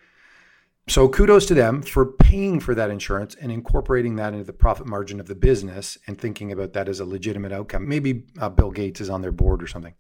So 0.89 1.07
kudos 1.07 1.45
to 1.47 1.55
them 1.55 1.83
for 1.83 2.07
paying 2.07 2.61
for 2.61 2.75
that 2.75 2.91
insurance 2.91 3.35
and 3.35 3.53
incorporating 3.53 4.17
that 4.17 4.33
into 4.33 4.45
the 4.45 4.55
profit 4.55 4.87
margin 4.87 5.21
of 5.21 5.27
the 5.27 5.35
business 5.35 5.99
and 6.07 6.19
thinking 6.19 6.51
about 6.51 6.73
that 6.73 6.89
as 6.89 6.99
a 6.99 7.05
legitimate 7.05 7.53
outcome. 7.53 7.87
Maybe 7.87 8.25
uh, 8.41 8.49
Bill 8.49 8.71
Gates 8.71 9.03
is 9.03 9.11
on 9.11 9.21
their 9.21 9.31
board 9.31 9.63
or 9.63 9.67
something. 9.67 9.95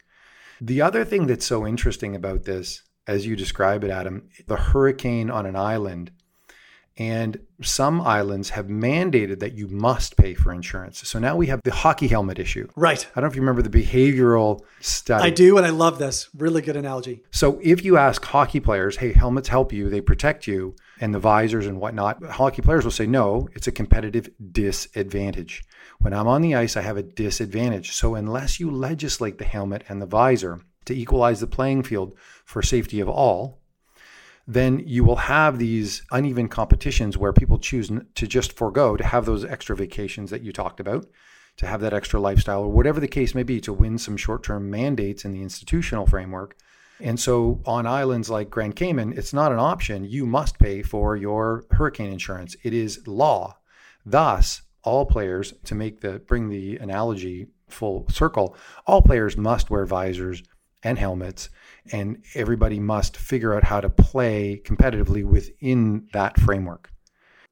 The 0.63 0.81
other 0.81 1.05
thing 1.05 1.27
that's 1.27 1.45
so 1.45 1.67
interesting 1.67 2.17
about 2.17 2.45
this, 2.45 2.83
as 3.07 3.27
you 3.27 3.37
describe 3.37 3.85
it, 3.85 3.91
Adam, 3.91 4.31
the 4.47 4.57
hurricane 4.57 5.31
on 5.31 5.45
an 5.45 5.57
island 5.57 6.11
and 6.99 7.39
some 7.63 8.01
islands 8.01 8.51
have 8.51 8.67
mandated 8.67 9.39
that 9.39 9.55
you 9.55 9.69
must 9.69 10.17
pay 10.17 10.35
for 10.35 10.53
insurance. 10.53 11.07
So 11.09 11.21
now 11.21 11.37
we 11.37 11.47
have 11.47 11.63
the 11.63 11.73
hockey 11.73 12.09
helmet 12.09 12.41
issue. 12.41 12.69
Right. 12.75 13.07
I 13.15 13.21
don't 13.21 13.29
know 13.29 13.31
if 13.31 13.37
you 13.37 13.43
remember 13.43 13.63
the 13.63 13.71
behavioral 13.71 14.63
study. 14.81 15.25
I 15.25 15.31
do, 15.31 15.57
and 15.57 15.67
I 15.67 15.71
love 15.71 16.01
this. 16.01 16.29
Really 16.37 16.61
good 16.61 16.77
analogy. 16.77 17.23
So 17.31 17.61
if 17.63 17.85
you 17.85 17.97
ask 17.97 18.25
hockey 18.25 18.59
players, 18.59 18.97
hey, 18.97 19.13
helmets 19.13 19.49
help 19.49 19.73
you, 19.73 19.89
they 19.89 20.01
protect 20.01 20.49
you, 20.49 20.75
and 21.01 21.15
the 21.15 21.21
visors 21.21 21.67
and 21.67 21.81
whatnot, 21.81 22.23
hockey 22.25 22.63
players 22.63 22.85
will 22.85 22.91
say, 22.91 23.07
no, 23.07 23.49
it's 23.55 23.69
a 23.69 23.73
competitive 23.73 24.29
disadvantage. 24.51 25.63
When 26.01 26.13
I'm 26.13 26.27
on 26.27 26.43
the 26.43 26.57
ice, 26.57 26.77
I 26.77 26.83
have 26.83 26.97
a 26.97 27.03
disadvantage. 27.05 27.93
So 27.93 28.17
unless 28.17 28.59
you 28.59 28.73
legislate 28.73 29.39
the 29.39 29.45
helmet 29.45 29.85
and 29.89 30.03
the 30.03 30.07
visor 30.07 30.61
to 30.87 30.97
equalize 30.97 31.39
the 31.39 31.47
playing 31.47 31.85
field 31.85 32.17
for 32.45 32.63
safety 32.63 32.99
of 32.99 33.09
all, 33.09 33.58
then 34.51 34.83
you 34.87 35.05
will 35.05 35.17
have 35.17 35.59
these 35.59 36.03
uneven 36.11 36.49
competitions 36.49 37.19
where 37.19 37.35
people 37.35 37.59
choose 37.59 37.93
to 38.15 38.27
just 38.27 38.55
forego 38.55 38.97
to 38.97 39.05
have 39.05 39.27
those 39.27 39.45
extra 39.45 39.77
vacations 39.77 40.31
that 40.31 40.43
you 40.43 40.53
talked 40.55 40.81
about, 40.81 41.07
to 41.59 41.67
have 41.67 41.83
that 41.83 41.93
extra 41.93 42.19
lifestyle, 42.19 42.63
or 42.63 42.73
whatever 42.73 42.99
the 42.99 43.07
case 43.07 43.35
may 43.35 43.43
be, 43.43 43.61
to 43.61 43.75
win 43.75 43.99
some 43.99 44.17
short 44.17 44.43
term 44.43 44.71
mandates 44.71 45.27
in 45.27 45.33
the 45.33 45.43
institutional 45.43 46.07
framework. 46.07 46.57
And 46.99 47.21
so 47.21 47.61
on 47.67 47.87
islands 47.87 48.31
like 48.31 48.49
Grand 48.49 48.75
Cayman, 48.75 49.13
it's 49.19 49.35
not 49.35 49.53
an 49.53 49.59
option. 49.59 50.05
You 50.05 50.25
must 50.25 50.59
pay 50.59 50.81
for 50.81 51.15
your 51.15 51.67
hurricane 51.71 52.11
insurance. 52.11 52.57
It 52.65 52.73
is 52.73 53.07
law. 53.07 53.59
Thus, 54.07 54.63
all 54.83 55.05
players, 55.05 55.53
to 55.65 55.75
make 55.75 56.01
the 56.01 56.21
bring 56.21 56.49
the 56.49 56.79
analogy 56.79 57.49
full 57.69 58.07
circle, 58.09 58.57
all 58.87 59.03
players 59.03 59.37
must 59.37 59.69
wear 59.69 59.85
visors 59.85 60.43
and 60.83 60.99
helmets 60.99 61.51
and 61.93 62.25
everybody 62.35 62.81
must 62.81 63.17
figure 63.17 63.55
out 63.55 63.65
how 63.65 63.81
to 63.81 63.89
play 63.89 64.61
competitively 64.65 65.25
within 65.25 66.09
that 66.13 66.39
framework. 66.39 66.91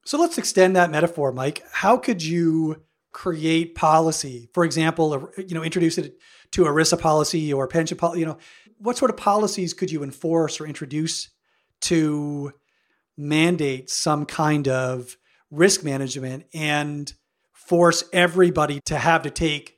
So 0.05 0.19
let's 0.19 0.37
extend 0.37 0.75
that 0.75 0.91
metaphor, 0.91 1.31
Mike. 1.31 1.63
How 1.71 1.97
could 1.97 2.23
you 2.23 2.83
create 3.11 3.75
policy? 3.75 4.49
For 4.53 4.63
example, 4.63 5.31
you 5.37 5.55
know, 5.55 5.63
introduce 5.63 5.97
it 5.97 6.17
to 6.51 6.63
ERISA 6.63 6.99
policy 6.99 7.51
or 7.51 7.67
pension 7.67 7.97
policy. 7.97 8.21
You 8.21 8.27
know, 8.27 8.37
what 8.77 8.97
sort 8.97 9.11
of 9.11 9.17
policies 9.17 9.73
could 9.73 9.91
you 9.91 10.03
enforce 10.03 10.61
or 10.61 10.65
introduce 10.65 11.29
to 11.81 12.53
mandate 13.17 13.89
some 13.89 14.25
kind 14.25 14.67
of 14.67 15.17
risk 15.51 15.83
management 15.83 16.45
and 16.53 17.11
force 17.51 18.03
everybody 18.13 18.79
to 18.85 18.97
have 18.97 19.23
to 19.23 19.29
take 19.29 19.77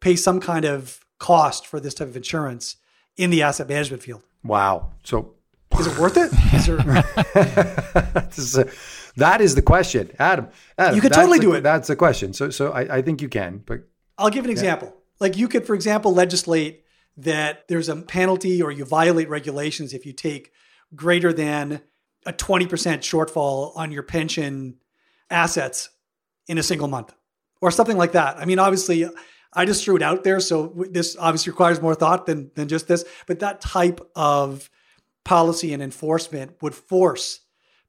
pay 0.00 0.16
some 0.16 0.40
kind 0.40 0.64
of 0.64 1.00
cost 1.18 1.66
for 1.66 1.80
this 1.80 1.94
type 1.94 2.08
of 2.08 2.16
insurance 2.16 2.76
in 3.18 3.30
the 3.30 3.42
asset 3.42 3.68
management 3.68 4.02
field? 4.02 4.22
Wow. 4.42 4.92
So 5.02 5.34
is 5.78 5.86
it 5.86 5.98
worth 5.98 6.16
it? 6.16 6.32
Is 6.54 6.66
there... 6.66 6.78
that 9.16 9.40
is 9.40 9.54
the 9.54 9.62
question, 9.62 10.10
Adam. 10.18 10.48
Adam 10.78 10.94
you 10.94 11.02
could 11.02 11.12
totally 11.12 11.38
the, 11.38 11.42
do 11.42 11.52
it. 11.52 11.62
That's 11.62 11.88
the 11.88 11.96
question. 11.96 12.32
So, 12.32 12.50
so 12.50 12.72
I, 12.72 12.96
I 12.96 13.02
think 13.02 13.20
you 13.20 13.28
can. 13.28 13.62
But 13.66 13.82
I'll 14.16 14.30
give 14.30 14.44
an 14.44 14.50
example. 14.50 14.94
Like 15.20 15.36
you 15.36 15.48
could, 15.48 15.66
for 15.66 15.74
example, 15.74 16.14
legislate 16.14 16.84
that 17.18 17.66
there's 17.68 17.88
a 17.88 17.96
penalty 17.96 18.62
or 18.62 18.70
you 18.70 18.84
violate 18.84 19.28
regulations 19.28 19.92
if 19.92 20.06
you 20.06 20.12
take 20.12 20.52
greater 20.94 21.32
than 21.32 21.82
a 22.24 22.32
20% 22.32 22.68
shortfall 22.98 23.76
on 23.76 23.92
your 23.92 24.02
pension 24.02 24.76
assets 25.30 25.90
in 26.46 26.58
a 26.58 26.62
single 26.62 26.88
month 26.88 27.12
or 27.60 27.70
something 27.70 27.96
like 27.96 28.12
that. 28.12 28.38
I 28.38 28.44
mean, 28.44 28.58
obviously, 28.58 29.08
I 29.52 29.64
just 29.64 29.84
threw 29.84 29.96
it 29.96 30.02
out 30.02 30.24
there. 30.24 30.40
So 30.40 30.86
this 30.90 31.16
obviously 31.18 31.50
requires 31.50 31.80
more 31.80 31.94
thought 31.94 32.26
than, 32.26 32.50
than 32.54 32.68
just 32.68 32.88
this, 32.88 33.04
but 33.26 33.40
that 33.40 33.60
type 33.60 34.00
of 34.14 34.70
policy 35.24 35.72
and 35.72 35.82
enforcement 35.82 36.56
would 36.62 36.74
force 36.74 37.40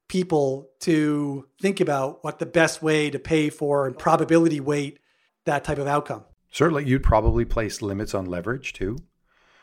people 0.08 0.68
to 0.80 1.46
think 1.60 1.80
about 1.80 2.24
what 2.24 2.38
the 2.38 2.46
best 2.46 2.82
way 2.82 3.10
to 3.10 3.18
pay 3.18 3.48
for 3.48 3.86
and 3.86 3.96
probability 3.96 4.60
weight 4.60 4.98
that 5.44 5.64
type 5.64 5.78
of 5.78 5.86
outcome. 5.86 6.24
Certainly, 6.50 6.86
you'd 6.86 7.04
probably 7.04 7.44
place 7.44 7.80
limits 7.80 8.12
on 8.12 8.26
leverage 8.26 8.72
too, 8.72 8.98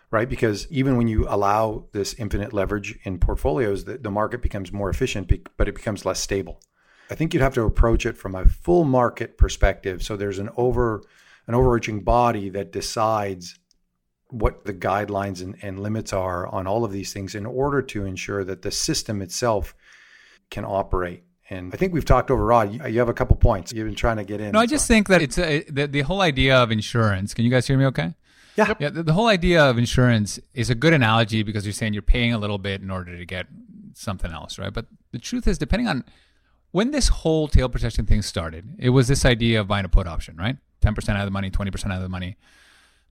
right? 0.09 0.29
Because 0.29 0.65
even 0.71 0.95
when 0.95 1.07
you 1.07 1.25
allow 1.27 1.87
this 1.91 2.13
infinite 2.13 2.53
leverage 2.53 2.97
in 3.03 3.19
portfolios, 3.19 3.83
the, 3.83 3.97
the 3.97 4.09
market 4.09 4.41
becomes 4.41 4.71
more 4.71 4.89
efficient, 4.89 5.31
but 5.57 5.67
it 5.67 5.75
becomes 5.75 6.05
less 6.05 6.21
stable. 6.21 6.61
I 7.09 7.15
think 7.15 7.33
you'd 7.33 7.43
have 7.43 7.53
to 7.55 7.63
approach 7.63 8.05
it 8.05 8.17
from 8.17 8.35
a 8.35 8.45
full 8.45 8.85
market 8.85 9.37
perspective. 9.37 10.01
So 10.01 10.15
there's 10.15 10.39
an 10.39 10.49
over 10.55 11.03
an 11.47 11.55
overarching 11.55 12.03
body 12.03 12.49
that 12.49 12.71
decides 12.71 13.57
what 14.29 14.65
the 14.65 14.73
guidelines 14.73 15.41
and, 15.41 15.55
and 15.61 15.79
limits 15.79 16.11
are 16.11 16.47
on 16.47 16.67
all 16.67 16.83
of 16.83 16.91
these 16.91 17.13
things 17.13 17.33
in 17.33 17.45
order 17.45 17.81
to 17.81 18.05
ensure 18.05 18.43
that 18.43 18.61
the 18.61 18.71
system 18.71 19.21
itself 19.21 19.73
can 20.49 20.65
operate. 20.65 21.23
And 21.49 21.73
I 21.73 21.77
think 21.77 21.93
we've 21.93 22.03
talked 22.03 22.29
over 22.29 22.45
Rod. 22.45 22.73
You, 22.73 22.85
you 22.87 22.99
have 22.99 23.07
a 23.07 23.13
couple 23.13 23.37
points. 23.37 23.71
You've 23.71 23.85
been 23.85 23.95
trying 23.95 24.17
to 24.17 24.25
get 24.25 24.41
in. 24.41 24.51
No, 24.51 24.59
I 24.59 24.65
just 24.65 24.85
so. 24.85 24.93
think 24.93 25.07
that 25.07 25.21
it's 25.21 25.37
a, 25.37 25.63
the, 25.69 25.87
the 25.87 26.01
whole 26.01 26.19
idea 26.19 26.57
of 26.57 26.71
insurance. 26.71 27.33
Can 27.33 27.45
you 27.45 27.51
guys 27.51 27.65
hear 27.65 27.77
me 27.77 27.85
okay? 27.85 28.15
Yeah. 28.57 28.73
Yeah. 28.79 28.89
The, 28.89 29.03
the 29.03 29.13
whole 29.13 29.27
idea 29.27 29.63
of 29.63 29.77
insurance 29.77 30.39
is 30.53 30.69
a 30.69 30.75
good 30.75 30.93
analogy 30.93 31.43
because 31.43 31.65
you're 31.65 31.73
saying 31.73 31.93
you're 31.93 32.01
paying 32.01 32.33
a 32.33 32.37
little 32.37 32.57
bit 32.57 32.81
in 32.81 32.91
order 32.91 33.17
to 33.17 33.25
get 33.25 33.47
something 33.93 34.31
else, 34.31 34.59
right? 34.59 34.73
But 34.73 34.87
the 35.11 35.19
truth 35.19 35.47
is, 35.47 35.57
depending 35.57 35.87
on 35.87 36.03
when 36.71 36.91
this 36.91 37.07
whole 37.07 37.47
tail 37.47 37.69
protection 37.69 38.05
thing 38.05 38.21
started, 38.21 38.75
it 38.77 38.89
was 38.89 39.07
this 39.07 39.23
idea 39.25 39.61
of 39.61 39.67
buying 39.67 39.85
a 39.85 39.89
put 39.89 40.05
option, 40.05 40.35
right? 40.35 40.57
10% 40.95 41.09
out 41.09 41.19
of 41.19 41.25
the 41.25 41.31
money, 41.31 41.49
20% 41.49 41.85
out 41.91 41.97
of 41.97 42.01
the 42.01 42.09
money. 42.09 42.37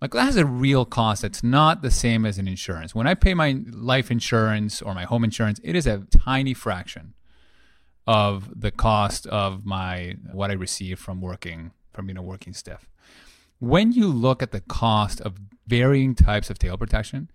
Like 0.01 0.13
that 0.13 0.25
has 0.25 0.37
a 0.37 0.45
real 0.45 0.85
cost 0.85 1.23
that's 1.23 1.43
not 1.43 1.83
the 1.83 1.91
same 1.91 2.27
as 2.27 2.39
an 2.39 2.47
insurance. 2.47 2.95
When 2.95 3.07
I 3.07 3.15
pay 3.15 3.35
my 3.35 3.63
life 3.71 4.11
insurance 4.11 4.83
or 4.83 4.95
my 4.95 5.05
home 5.05 5.25
insurance, 5.25 5.61
it 5.65 5.75
is 5.75 5.87
a 5.87 6.07
tiny 6.11 6.55
fraction 6.55 7.15
of 8.07 8.61
the 8.61 8.71
cost 8.71 9.27
of 9.27 9.65
my 9.65 10.17
what 10.33 10.51
I 10.51 10.55
receive 10.55 10.99
from 10.99 11.21
working 11.21 11.73
from 11.93 12.07
being 12.07 12.19
a 12.19 12.23
working 12.23 12.53
stiff. 12.53 12.89
When 13.59 13.93
you 13.93 14.09
look 14.09 14.43
at 14.43 14.53
the 14.53 14.61
cost 14.61 15.21
of 15.23 15.39
varying 15.67 16.15
types 16.15 16.51
of 16.51 16.59
tail 16.59 16.77
protection, 16.77 17.31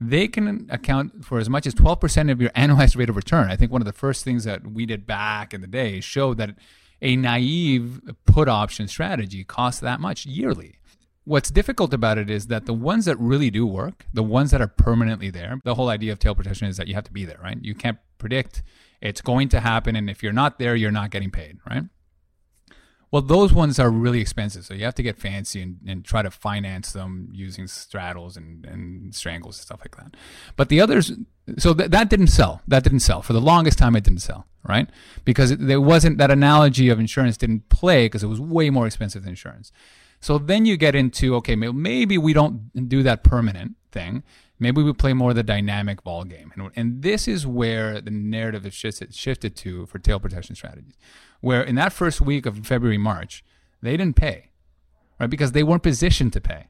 they 0.00 0.26
can 0.26 0.66
account 0.70 1.24
for 1.24 1.38
as 1.38 1.48
much 1.48 1.66
as 1.66 1.74
12% 1.74 2.30
of 2.30 2.40
your 2.40 2.50
annualized 2.56 2.96
rate 2.96 3.08
of 3.08 3.16
return. 3.16 3.48
I 3.50 3.56
think 3.56 3.70
one 3.70 3.80
of 3.80 3.86
the 3.86 3.92
first 3.92 4.24
things 4.24 4.44
that 4.44 4.66
we 4.66 4.84
did 4.84 5.06
back 5.06 5.54
in 5.54 5.60
the 5.60 5.66
day 5.66 6.00
showed 6.00 6.38
that 6.38 6.56
a 7.02 7.16
naive 7.16 8.00
put 8.26 8.48
option 8.48 8.86
strategy 8.88 9.44
costs 9.44 9.80
that 9.80 10.00
much 10.00 10.26
yearly 10.26 10.76
what's 11.24 11.50
difficult 11.50 11.94
about 11.94 12.18
it 12.18 12.28
is 12.28 12.48
that 12.48 12.66
the 12.66 12.74
ones 12.74 13.04
that 13.04 13.16
really 13.18 13.50
do 13.50 13.64
work, 13.64 14.04
the 14.12 14.22
ones 14.22 14.50
that 14.50 14.60
are 14.60 14.66
permanently 14.66 15.30
there, 15.30 15.60
the 15.64 15.76
whole 15.76 15.88
idea 15.88 16.10
of 16.10 16.18
tail 16.18 16.34
protection 16.34 16.66
is 16.66 16.76
that 16.76 16.88
you 16.88 16.94
have 16.94 17.04
to 17.04 17.12
be 17.12 17.24
there, 17.24 17.38
right? 17.40 17.58
You 17.62 17.74
can't 17.74 17.98
predict 18.18 18.64
it's 19.00 19.20
going 19.20 19.48
to 19.50 19.60
happen. 19.60 19.96
And 19.96 20.10
if 20.10 20.22
you're 20.22 20.32
not 20.32 20.58
there, 20.58 20.76
you're 20.76 20.90
not 20.90 21.10
getting 21.10 21.30
paid, 21.30 21.58
right? 21.68 21.84
Well, 23.12 23.22
those 23.22 23.52
ones 23.52 23.80
are 23.80 23.90
really 23.90 24.20
expensive. 24.20 24.64
So 24.64 24.74
you 24.74 24.84
have 24.84 24.94
to 24.94 25.02
get 25.02 25.18
fancy 25.18 25.60
and, 25.62 25.78
and 25.86 26.04
try 26.04 26.22
to 26.22 26.30
finance 26.30 26.92
them 26.92 27.28
using 27.32 27.66
straddles 27.66 28.36
and, 28.36 28.64
and 28.64 29.12
strangles 29.14 29.58
and 29.58 29.64
stuff 29.64 29.80
like 29.80 29.96
that. 29.96 30.16
But 30.56 30.68
the 30.68 30.80
others, 30.80 31.12
so 31.58 31.74
th- 31.74 31.90
that 31.90 32.08
didn't 32.08 32.28
sell. 32.28 32.62
That 32.68 32.84
didn't 32.84 33.00
sell. 33.00 33.20
For 33.22 33.32
the 33.32 33.40
longest 33.40 33.78
time, 33.78 33.96
it 33.96 34.04
didn't 34.04 34.20
sell, 34.20 34.46
right? 34.68 34.88
Because 35.24 35.50
it, 35.50 35.66
there 35.66 35.80
wasn't 35.80 36.18
that 36.18 36.30
analogy 36.30 36.88
of 36.88 37.00
insurance 37.00 37.36
didn't 37.36 37.68
play 37.68 38.06
because 38.06 38.22
it 38.22 38.28
was 38.28 38.40
way 38.40 38.70
more 38.70 38.86
expensive 38.86 39.22
than 39.22 39.30
insurance. 39.30 39.72
So 40.20 40.38
then 40.38 40.64
you 40.64 40.76
get 40.76 40.94
into 40.94 41.34
okay, 41.36 41.56
maybe 41.56 42.16
we 42.18 42.32
don't 42.32 42.88
do 42.88 43.02
that 43.02 43.24
permanent 43.24 43.76
thing. 43.90 44.22
Maybe 44.60 44.82
we 44.82 44.92
play 44.92 45.14
more 45.14 45.30
of 45.30 45.36
the 45.36 45.42
dynamic 45.42 46.04
ball 46.04 46.24
game, 46.24 46.52
and, 46.54 46.70
and 46.76 47.02
this 47.02 47.26
is 47.26 47.46
where 47.46 48.00
the 48.00 48.10
narrative 48.10 48.64
has 48.64 48.74
shifted, 48.74 49.14
shifted 49.14 49.56
to 49.56 49.86
for 49.86 49.98
tail 49.98 50.20
protection 50.20 50.54
strategies. 50.54 50.98
Where 51.40 51.62
in 51.62 51.74
that 51.76 51.94
first 51.94 52.20
week 52.20 52.44
of 52.44 52.66
February 52.66 52.98
March, 52.98 53.42
they 53.80 53.96
didn't 53.96 54.16
pay, 54.16 54.50
right? 55.18 55.30
Because 55.30 55.52
they 55.52 55.62
weren't 55.62 55.82
positioned 55.82 56.34
to 56.34 56.40
pay. 56.42 56.66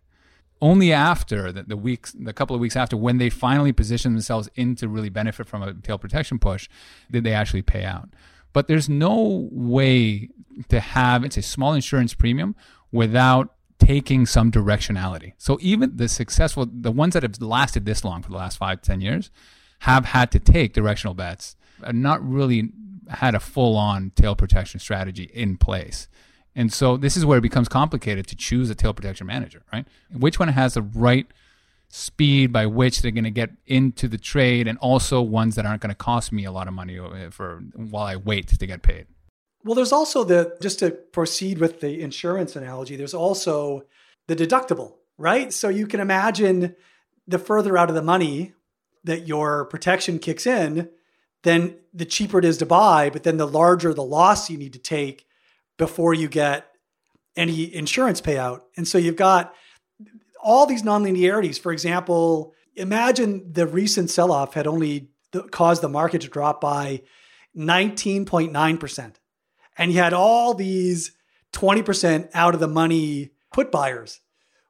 Only 0.63 0.93
after 0.93 1.51
the, 1.51 1.65
the 1.65 1.77
weeks, 1.77 2.13
the 2.13 2.33
couple 2.33 2.55
of 2.55 2.61
weeks 2.61 2.77
after, 2.77 2.97
when 2.97 3.19
they 3.19 3.29
finally 3.29 3.73
positioned 3.73 4.15
themselves 4.15 4.49
in 4.55 4.77
to 4.77 4.89
really 4.89 5.09
benefit 5.09 5.49
from 5.49 5.63
a 5.63 5.75
tail 5.75 5.99
protection 5.99 6.39
push, 6.39 6.69
did 7.11 7.25
they 7.25 7.33
actually 7.33 7.63
pay 7.63 7.85
out. 7.85 8.11
But 8.53 8.69
there's 8.69 8.89
no 8.89 9.49
way 9.51 10.29
to 10.69 10.81
have 10.81 11.25
it's 11.25 11.37
a 11.37 11.43
small 11.43 11.73
insurance 11.73 12.15
premium 12.15 12.55
without 12.93 13.55
taking 13.81 14.27
some 14.27 14.53
directionality. 14.53 15.33
So 15.39 15.59
even 15.61 15.97
the 15.97 16.09
successful, 16.09 16.69
the 16.71 16.93
ones 16.93 17.15
that 17.15 17.25
have 17.25 17.41
lasted 17.41 17.85
this 17.85 18.05
long 18.05 18.23
for 18.23 18.31
the 18.31 18.37
last 18.37 18.59
five, 18.59 18.83
ten 18.83 19.01
years, 19.01 19.31
have 19.81 20.05
had 20.05 20.31
to 20.33 20.39
take 20.39 20.73
directional 20.73 21.15
bets 21.15 21.57
and 21.83 22.03
not 22.03 22.25
really 22.27 22.71
had 23.09 23.35
a 23.35 23.41
full 23.41 23.77
on 23.77 24.13
tail 24.15 24.37
protection 24.37 24.79
strategy 24.79 25.31
in 25.35 25.57
place. 25.57 26.09
And 26.55 26.73
so 26.73 26.97
this 26.97 27.17
is 27.17 27.25
where 27.25 27.39
it 27.39 27.43
becomes 27.43 27.69
complicated 27.69 28.27
to 28.29 28.37
choose 28.37 28.71
a 28.71 28.75
tail 28.75 28.93
protection 28.93 29.27
manager, 29.27 29.63
right? 29.73 29.87
Which 30.13 30.39
one 30.39 30.49
has 30.49 30.75
the 30.75 30.83
right 30.83 31.27
speed 31.89 32.53
by 32.53 32.67
which 32.67 33.03
they're 33.03 33.11
going 33.11 33.25
to 33.25 33.31
get 33.31 33.51
into 33.67 34.07
the 34.07 34.19
trade 34.19 34.69
and 34.69 34.79
also 34.79 35.21
ones 35.21 35.57
that 35.57 35.67
aren't 35.67 35.83
going 35.83 35.91
to 35.91 35.97
cost 35.97 36.31
me 36.31 36.45
a 36.45 36.53
lot 36.53 36.69
of 36.69 36.75
money 36.75 36.99
uh, 36.99 37.31
for 37.31 37.63
while 37.75 38.07
I 38.07 38.17
wait 38.17 38.47
to 38.49 38.67
get 38.67 38.83
paid. 38.83 39.07
Well, 39.65 39.75
there's 39.75 39.93
also 39.93 40.25
the, 40.25 40.57
just 40.63 40.79
to 40.79 40.91
proceed 40.91 41.59
with 41.59 41.81
the 41.81 42.01
insurance 42.01 42.57
analogy, 42.57 42.97
there's 42.97 43.15
also 43.15 43.85
the 44.27 44.37
deductible, 44.37 44.95
right? 45.19 45.53
So 45.53 45.69
you 45.69 45.87
can 45.87 46.01
imagine 46.01 46.75
the 47.27 47.39
further 47.39 47.77
out 47.77 47.89
of 47.89 47.95
the 47.95 48.03
money 48.03 48.55
that 49.05 49.27
your 49.29 49.67
protection 49.67 50.19
kicks 50.19 50.47
in, 50.47 50.89
then 51.43 51.77
the 51.93 52.05
cheaper 52.05 52.39
it 52.39 52.45
is 52.45 52.59
to 52.59 52.67
buy, 52.67 53.11
but 53.11 53.23
then 53.23 53.37
the 53.37 53.47
larger 53.47 53.95
the 53.95 54.03
loss 54.03 54.51
you 54.51 54.59
need 54.59 54.73
to 54.73 54.79
take 54.79 55.27
before 55.79 56.13
you 56.13 56.29
get 56.29 56.67
any 57.37 57.75
insurance 57.75 58.21
payout. 58.21 58.63
And 58.77 58.87
so 58.87 58.99
you've 58.99 59.17
got 59.17 59.55
all 60.43 60.67
these 60.67 60.83
nonlinearities. 60.83 61.59
For 61.59 61.73
example, 61.73 62.55
imagine 62.75 63.53
the 63.53 63.67
recent 63.67 64.11
sell 64.11 64.33
off 64.33 64.55
had 64.55 64.67
only 64.67 65.11
caused 65.51 65.83
the 65.83 65.89
market 65.89 66.23
to 66.23 66.29
drop 66.29 66.61
by 66.61 67.03
19.9% 67.57 69.13
and 69.81 69.91
you 69.91 69.99
had 69.99 70.13
all 70.13 70.53
these 70.53 71.13
20% 71.55 72.29
out 72.35 72.55
of 72.55 72.61
the 72.61 72.69
money 72.69 73.31
put 73.51 73.73
buyers. 73.73 74.21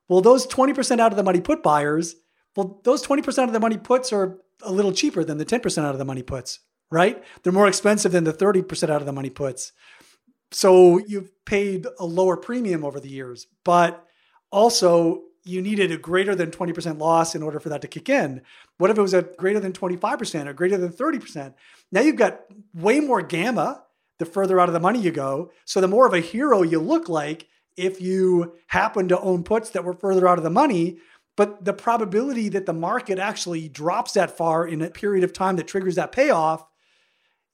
Well, 0.08 0.20
those 0.20 0.46
20% 0.46 1.00
out 1.00 1.12
of 1.12 1.16
the 1.16 1.24
money 1.24 1.40
put 1.40 1.62
buyers, 1.64 2.14
well, 2.56 2.80
those 2.84 3.04
20% 3.04 3.44
of 3.44 3.52
the 3.52 3.60
money 3.60 3.76
puts 3.76 4.12
are 4.12 4.38
a 4.62 4.72
little 4.72 4.92
cheaper 4.92 5.24
than 5.24 5.38
the 5.38 5.44
10% 5.44 5.84
out 5.84 5.92
of 5.92 5.98
the 5.98 6.04
money 6.04 6.22
puts, 6.22 6.60
right? 6.90 7.22
They're 7.42 7.52
more 7.52 7.66
expensive 7.66 8.12
than 8.12 8.24
the 8.24 8.32
30% 8.32 8.88
out 8.88 9.00
of 9.00 9.06
the 9.06 9.12
money 9.12 9.30
puts. 9.30 9.72
So 10.52 10.98
you've 10.98 11.30
paid 11.44 11.86
a 11.98 12.06
lower 12.06 12.36
premium 12.36 12.84
over 12.84 13.00
the 13.00 13.10
years, 13.10 13.48
but 13.64 14.04
also 14.52 15.22
you 15.44 15.60
needed 15.60 15.90
a 15.90 15.96
greater 15.96 16.36
than 16.36 16.52
20% 16.52 16.98
loss 16.98 17.34
in 17.34 17.42
order 17.42 17.58
for 17.58 17.70
that 17.70 17.82
to 17.82 17.88
kick 17.88 18.08
in. 18.08 18.42
What 18.78 18.90
if 18.90 18.98
it 18.98 19.02
was 19.02 19.14
a 19.14 19.22
greater 19.22 19.58
than 19.58 19.72
25% 19.72 20.46
or 20.46 20.52
greater 20.52 20.76
than 20.76 20.92
30%? 20.92 21.54
Now 21.90 22.00
you've 22.00 22.16
got 22.16 22.42
way 22.74 23.00
more 23.00 23.22
gamma 23.22 23.82
the 24.20 24.24
further 24.26 24.60
out 24.60 24.68
of 24.68 24.72
the 24.72 24.78
money 24.78 25.00
you 25.00 25.10
go. 25.10 25.50
So 25.64 25.80
the 25.80 25.88
more 25.88 26.06
of 26.06 26.14
a 26.14 26.20
hero 26.20 26.62
you 26.62 26.78
look 26.78 27.08
like 27.08 27.48
if 27.76 28.00
you 28.00 28.54
happen 28.68 29.08
to 29.08 29.20
own 29.20 29.42
puts 29.42 29.70
that 29.70 29.82
were 29.84 29.94
further 29.94 30.28
out 30.28 30.38
of 30.38 30.44
the 30.44 30.50
money. 30.50 30.98
But 31.36 31.64
the 31.64 31.72
probability 31.72 32.48
that 32.50 32.66
the 32.66 32.72
market 32.72 33.18
actually 33.18 33.68
drops 33.68 34.12
that 34.12 34.36
far 34.36 34.66
in 34.66 34.82
a 34.82 34.90
period 34.90 35.24
of 35.24 35.32
time 35.32 35.56
that 35.56 35.66
triggers 35.66 35.96
that 35.96 36.12
payoff 36.12 36.64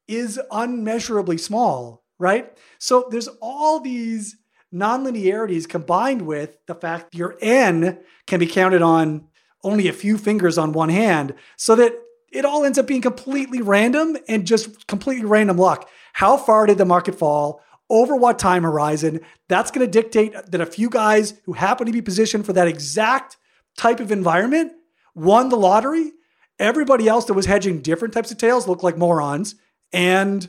is 0.07 0.39
unmeasurably 0.51 1.39
small. 1.39 2.05
right? 2.19 2.57
So 2.79 3.09
there's 3.11 3.29
all 3.41 3.81
these 3.81 4.37
nonlinearities 4.73 5.69
combined 5.69 6.23
with 6.23 6.57
the 6.67 6.75
fact 6.75 7.15
your 7.15 7.37
N 7.41 7.99
can 8.27 8.41
be 8.41 8.47
counted 8.47 8.83
on 8.83 9.29
only 9.63 9.89
a 9.89 9.93
few 9.93 10.19
fingers 10.19 10.59
on 10.59 10.73
one 10.73 10.91
hand, 10.91 11.35
so 11.57 11.75
that 11.77 11.93
it 12.31 12.45
all 12.45 12.65
ends 12.65 12.79
up 12.79 12.87
being 12.87 13.03
completely 13.03 13.63
random 13.63 14.17
and 14.29 14.47
just 14.47 14.87
completely 14.87 15.25
random 15.25 15.57
luck. 15.57 15.89
How 16.13 16.37
far 16.37 16.67
did 16.67 16.79
the 16.79 16.85
market 16.85 17.15
fall? 17.15 17.63
Over 17.89 18.17
what 18.17 18.39
time 18.39 18.65
horizon? 18.65 19.21
That's 19.49 19.71
going 19.71 19.87
to 19.87 19.91
dictate 19.91 20.35
that 20.51 20.61
a 20.61 20.67
few 20.67 20.91
guys 20.91 21.35
who 21.45 21.53
happen 21.53 21.87
to 21.87 21.93
be 21.93 22.03
positioned 22.03 22.45
for 22.45 22.53
that 22.53 22.67
exact 22.67 23.37
type 23.77 24.01
of 24.01 24.11
environment 24.11 24.73
won 25.15 25.51
the 25.51 25.57
lottery. 25.57 26.13
Everybody 26.59 27.07
else 27.07 27.27
that 27.27 27.35
was 27.35 27.47
hedging 27.47 27.83
different 27.83 28.13
types 28.13 28.31
of 28.31 28.39
tails 28.39 28.67
looked 28.67 28.83
like 28.83 28.99
morons. 28.99 29.55
And 29.93 30.49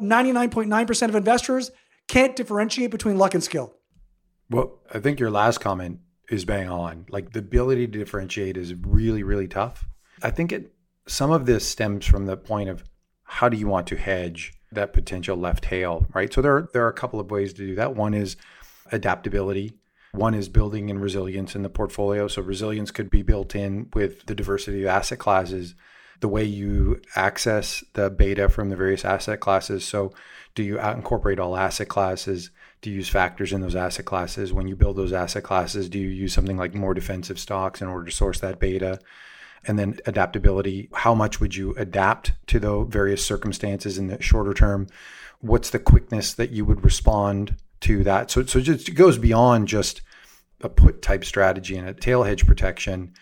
99.9% 0.00 1.08
of 1.08 1.14
investors 1.14 1.70
can't 2.08 2.34
differentiate 2.34 2.90
between 2.90 3.16
luck 3.16 3.34
and 3.34 3.44
skill. 3.44 3.74
Well, 4.50 4.80
I 4.92 4.98
think 4.98 5.20
your 5.20 5.30
last 5.30 5.58
comment 5.58 6.00
is 6.30 6.44
bang 6.44 6.68
on. 6.68 7.06
Like 7.10 7.32
the 7.32 7.38
ability 7.38 7.86
to 7.86 7.98
differentiate 7.98 8.56
is 8.56 8.74
really, 8.74 9.22
really 9.22 9.46
tough. 9.46 9.86
I 10.22 10.30
think 10.30 10.52
it 10.52 10.71
some 11.06 11.30
of 11.30 11.46
this 11.46 11.68
stems 11.68 12.06
from 12.06 12.26
the 12.26 12.36
point 12.36 12.68
of 12.68 12.84
how 13.24 13.48
do 13.48 13.56
you 13.56 13.66
want 13.66 13.86
to 13.88 13.96
hedge 13.96 14.52
that 14.70 14.92
potential 14.92 15.36
left 15.36 15.64
tail, 15.64 16.06
right? 16.14 16.32
So 16.32 16.42
there 16.42 16.56
are, 16.56 16.68
there 16.72 16.84
are 16.84 16.90
a 16.90 16.94
couple 16.94 17.20
of 17.20 17.30
ways 17.30 17.52
to 17.54 17.66
do 17.66 17.74
that. 17.76 17.94
One 17.94 18.14
is 18.14 18.36
adaptability. 18.90 19.72
One 20.12 20.34
is 20.34 20.48
building 20.48 20.88
in 20.88 20.98
resilience 20.98 21.54
in 21.54 21.62
the 21.62 21.68
portfolio. 21.68 22.28
So 22.28 22.42
resilience 22.42 22.90
could 22.90 23.10
be 23.10 23.22
built 23.22 23.54
in 23.54 23.88
with 23.94 24.26
the 24.26 24.34
diversity 24.34 24.82
of 24.82 24.88
asset 24.88 25.18
classes, 25.18 25.74
the 26.20 26.28
way 26.28 26.44
you 26.44 27.00
access 27.16 27.82
the 27.94 28.10
beta 28.10 28.48
from 28.48 28.68
the 28.68 28.76
various 28.76 29.04
asset 29.04 29.40
classes. 29.40 29.84
So 29.84 30.12
do 30.54 30.62
you 30.62 30.78
incorporate 30.78 31.38
all 31.38 31.56
asset 31.56 31.88
classes? 31.88 32.50
Do 32.82 32.90
you 32.90 32.96
use 32.96 33.08
factors 33.08 33.52
in 33.52 33.60
those 33.60 33.76
asset 33.76 34.04
classes? 34.04 34.52
When 34.52 34.68
you 34.68 34.76
build 34.76 34.96
those 34.96 35.12
asset 35.12 35.42
classes, 35.42 35.88
do 35.88 35.98
you 35.98 36.08
use 36.08 36.34
something 36.34 36.56
like 36.56 36.74
more 36.74 36.94
defensive 36.94 37.38
stocks 37.38 37.80
in 37.80 37.88
order 37.88 38.04
to 38.04 38.10
source 38.10 38.40
that 38.40 38.58
beta? 38.58 38.98
And 39.66 39.78
then 39.78 39.98
adaptability. 40.06 40.88
How 40.92 41.14
much 41.14 41.40
would 41.40 41.54
you 41.54 41.72
adapt 41.74 42.32
to 42.48 42.58
the 42.58 42.84
various 42.84 43.24
circumstances 43.24 43.96
in 43.96 44.08
the 44.08 44.20
shorter 44.20 44.54
term? 44.54 44.88
What's 45.40 45.70
the 45.70 45.78
quickness 45.78 46.34
that 46.34 46.50
you 46.50 46.64
would 46.64 46.84
respond 46.84 47.56
to 47.82 48.02
that? 48.04 48.30
So, 48.30 48.44
so 48.44 48.58
it 48.58 48.94
goes 48.94 49.18
beyond 49.18 49.68
just 49.68 50.02
a 50.60 50.68
put 50.68 51.02
type 51.02 51.24
strategy 51.24 51.76
and 51.76 51.88
a 51.88 51.94
tail 51.94 52.22
hedge 52.22 52.46
protection. 52.46 53.12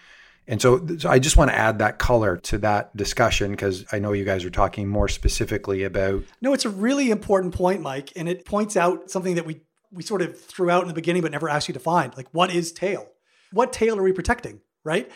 And 0.46 0.60
so, 0.60 0.84
so 0.98 1.08
I 1.08 1.18
just 1.18 1.36
want 1.36 1.50
to 1.50 1.56
add 1.56 1.78
that 1.78 1.98
color 1.98 2.36
to 2.38 2.58
that 2.58 2.96
discussion 2.96 3.52
because 3.52 3.84
I 3.92 3.98
know 3.98 4.12
you 4.12 4.24
guys 4.24 4.44
are 4.44 4.50
talking 4.50 4.88
more 4.88 5.08
specifically 5.08 5.84
about. 5.84 6.24
No, 6.40 6.52
it's 6.52 6.64
a 6.64 6.70
really 6.70 7.10
important 7.10 7.54
point, 7.54 7.82
Mike, 7.82 8.12
and 8.16 8.28
it 8.28 8.44
points 8.44 8.76
out 8.76 9.10
something 9.10 9.36
that 9.36 9.46
we 9.46 9.60
we 9.92 10.02
sort 10.02 10.22
of 10.22 10.40
threw 10.40 10.70
out 10.70 10.82
in 10.82 10.88
the 10.88 10.94
beginning 10.94 11.22
but 11.22 11.32
never 11.32 11.48
actually 11.48 11.74
defined. 11.74 12.16
Like, 12.16 12.28
what 12.32 12.52
is 12.52 12.72
tail? 12.72 13.08
What 13.52 13.72
tail 13.72 13.98
are 13.98 14.02
we 14.02 14.12
protecting? 14.12 14.60
Right? 14.82 15.10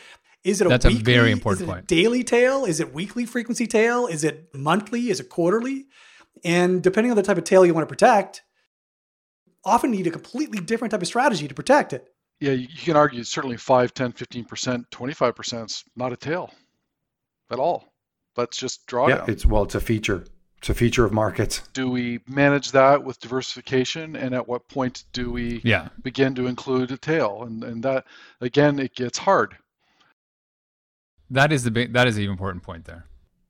Is 0.45 0.61
it 0.61 0.67
a 0.67 0.71
That's 0.71 0.85
weekly, 0.85 1.01
a 1.01 1.17
very 1.17 1.33
important 1.33 1.63
is 1.63 1.69
it 1.69 1.73
point. 1.73 1.85
A 1.85 1.87
daily 1.87 2.23
tail? 2.23 2.65
Is 2.67 2.79
it 2.81 2.93
weekly 2.93 3.25
frequency 3.25 3.67
tail? 3.67 4.07
Is 4.07 4.25
it 4.25 4.51
monthly? 4.55 5.09
Is 5.09 5.19
it 5.21 5.31
quarterly? 5.31 5.87
And 6.45 6.83
depending 6.83 7.11
on 7.11 7.17
the 7.17 7.23
type 7.23 7.39
of 7.39 7.45
tail 7.45 7.65
you 7.65 7.73
want 7.73 7.89
to 7.89 7.93
protect, 7.93 8.43
often 9.65 9.91
need 9.91 10.07
a 10.07 10.11
completely 10.11 10.59
different 10.61 10.91
type 10.93 11.01
of 11.01 11.07
strategy 11.09 11.49
to 11.49 11.55
protect 11.55 11.93
it. 11.95 12.07
Yeah, 12.41 12.53
you 12.53 12.69
you 12.71 12.79
can 12.83 12.97
argue 12.97 13.25
certainly 13.25 13.57
5, 13.57 13.95
10, 13.95 14.13
15%, 14.13 14.85
25% 14.91 15.65
is 15.67 15.85
not 15.97 16.13
a 16.13 16.17
tail 16.17 16.51
at 17.51 17.59
all. 17.59 17.85
Let's 18.37 18.57
just 18.59 18.87
draw 18.87 19.07
it. 19.07 19.11
Yeah, 19.11 19.17
down. 19.19 19.31
it's 19.31 19.47
well, 19.47 19.63
it's 19.63 19.77
a 19.77 19.81
feature. 19.81 20.27
It's 20.59 20.69
a 20.69 20.75
feature 20.75 21.05
of 21.05 21.13
markets. 21.13 21.63
Do 21.75 21.91
we 21.91 22.21
manage 22.27 22.73
that 22.73 23.05
with 23.05 23.21
diversification? 23.21 24.17
And 24.17 24.35
at 24.35 24.49
what 24.49 24.67
point 24.69 25.05
do 25.13 25.31
we 25.31 25.61
Yeah. 25.63 25.89
begin 26.03 26.35
to 26.37 26.47
include 26.47 26.91
a 26.91 26.97
tail? 26.97 27.45
And, 27.47 27.63
and 27.63 27.83
that, 27.85 28.07
again, 28.41 28.79
it 28.79 28.95
gets 28.95 29.19
hard. 29.19 29.57
That 31.31 31.53
is 31.53 31.65
the 31.65 31.71
big, 31.71 31.93
that 31.93 32.07
is 32.07 32.17
the 32.17 32.25
important 32.25 32.63
point 32.63 32.85
there. 32.85 33.07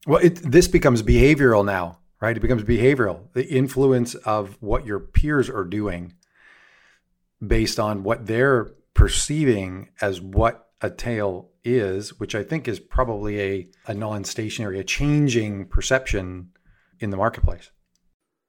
Well, 0.06 0.20
it, 0.22 0.36
this 0.36 0.68
becomes 0.68 1.02
behavioral 1.02 1.64
now, 1.64 1.98
right? 2.20 2.36
It 2.36 2.40
becomes 2.40 2.62
behavioral. 2.62 3.32
The 3.32 3.46
influence 3.46 4.14
of 4.14 4.56
what 4.60 4.86
your 4.86 5.00
peers 5.00 5.48
are 5.48 5.64
doing 5.64 6.14
based 7.44 7.80
on 7.80 8.02
what 8.02 8.26
they're 8.26 8.72
perceiving 8.94 9.90
as 10.00 10.20
what 10.20 10.68
a 10.80 10.90
tail 10.90 11.50
is, 11.64 12.18
which 12.20 12.34
I 12.34 12.42
think 12.42 12.68
is 12.68 12.78
probably 12.78 13.40
a, 13.40 13.66
a 13.86 13.94
non 13.94 14.24
stationary, 14.24 14.78
a 14.78 14.84
changing 14.84 15.66
perception 15.66 16.50
in 17.00 17.10
the 17.10 17.16
marketplace. 17.16 17.70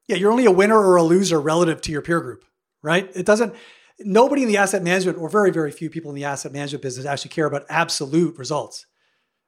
Yeah, 0.07 0.17
you're 0.17 0.31
only 0.31 0.45
a 0.45 0.51
winner 0.51 0.77
or 0.77 0.97
a 0.97 1.03
loser 1.03 1.39
relative 1.39 1.81
to 1.81 1.91
your 1.91 2.01
peer 2.01 2.21
group, 2.21 2.45
right? 2.83 3.09
It 3.15 3.25
doesn't, 3.25 3.55
nobody 3.99 4.43
in 4.43 4.47
the 4.47 4.57
asset 4.57 4.83
management, 4.83 5.17
or 5.17 5.29
very, 5.29 5.51
very 5.51 5.71
few 5.71 5.89
people 5.89 6.11
in 6.11 6.15
the 6.15 6.25
asset 6.25 6.51
management 6.51 6.83
business 6.83 7.05
actually 7.05 7.29
care 7.29 7.47
about 7.47 7.65
absolute 7.69 8.37
results, 8.37 8.85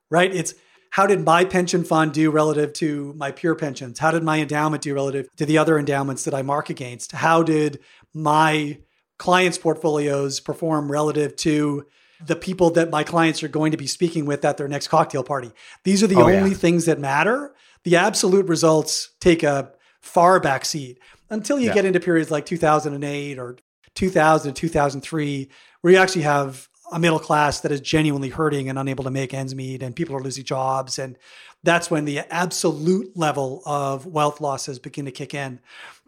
right? 0.09 0.33
It's 0.33 0.53
how 0.91 1.05
did 1.05 1.23
my 1.25 1.43
pension 1.45 1.83
fund 1.83 2.13
do 2.13 2.31
relative 2.31 2.73
to 2.73 3.13
my 3.17 3.31
peer 3.31 3.55
pensions? 3.55 3.99
How 3.99 4.11
did 4.11 4.23
my 4.23 4.39
endowment 4.39 4.83
do 4.83 4.93
relative 4.95 5.27
to 5.35 5.45
the 5.45 5.57
other 5.57 5.77
endowments 5.77 6.23
that 6.23 6.33
I 6.33 6.41
mark 6.41 6.69
against? 6.69 7.11
How 7.11 7.43
did 7.43 7.79
my 8.13 8.79
clients' 9.19 9.57
portfolios 9.57 10.39
perform 10.39 10.91
relative 10.91 11.35
to 11.37 11.85
the 12.25 12.35
people 12.35 12.69
that 12.71 12.89
my 12.89 13.03
clients 13.03 13.43
are 13.43 13.47
going 13.47 13.71
to 13.71 13.77
be 13.77 13.85
speaking 13.87 14.25
with 14.25 14.43
at 14.45 14.57
their 14.57 14.67
next 14.67 14.87
cocktail 14.87 15.23
party? 15.23 15.51
These 15.83 16.01
are 16.03 16.07
the 16.07 16.15
Oh, 16.15 16.27
yeah. 16.27 16.37
only 16.37 16.53
things 16.53 16.85
that 16.85 16.99
matter. 16.99 17.53
The 17.83 17.95
absolute 17.97 18.47
results 18.47 19.09
take 19.19 19.43
a 19.43 19.71
far 20.01 20.39
back 20.39 20.65
seat 20.65 20.99
until 21.29 21.59
you 21.59 21.67
Yeah. 21.67 21.73
get 21.73 21.85
into 21.85 21.99
periods 21.99 22.31
like 22.31 22.45
2008 22.45 23.37
or 23.37 23.57
2000 23.93 24.53
2003 24.53 25.49
where 25.81 25.93
you 25.93 25.99
actually 25.99 26.21
have 26.21 26.69
a 26.91 26.99
middle 26.99 27.19
class 27.19 27.59
that 27.61 27.71
is 27.71 27.81
genuinely 27.81 28.29
hurting 28.29 28.69
and 28.69 28.79
unable 28.79 29.03
to 29.03 29.11
make 29.11 29.33
ends 29.33 29.53
meet 29.55 29.83
and 29.83 29.95
people 29.95 30.15
are 30.15 30.21
losing 30.21 30.43
jobs 30.43 30.97
and 30.99 31.17
that's 31.63 31.89
when 31.91 32.05
the 32.05 32.19
absolute 32.33 33.15
level 33.17 33.61
of 33.65 34.05
wealth 34.05 34.39
losses 34.39 34.79
begin 34.79 35.05
to 35.05 35.11
kick 35.11 35.33
in 35.33 35.59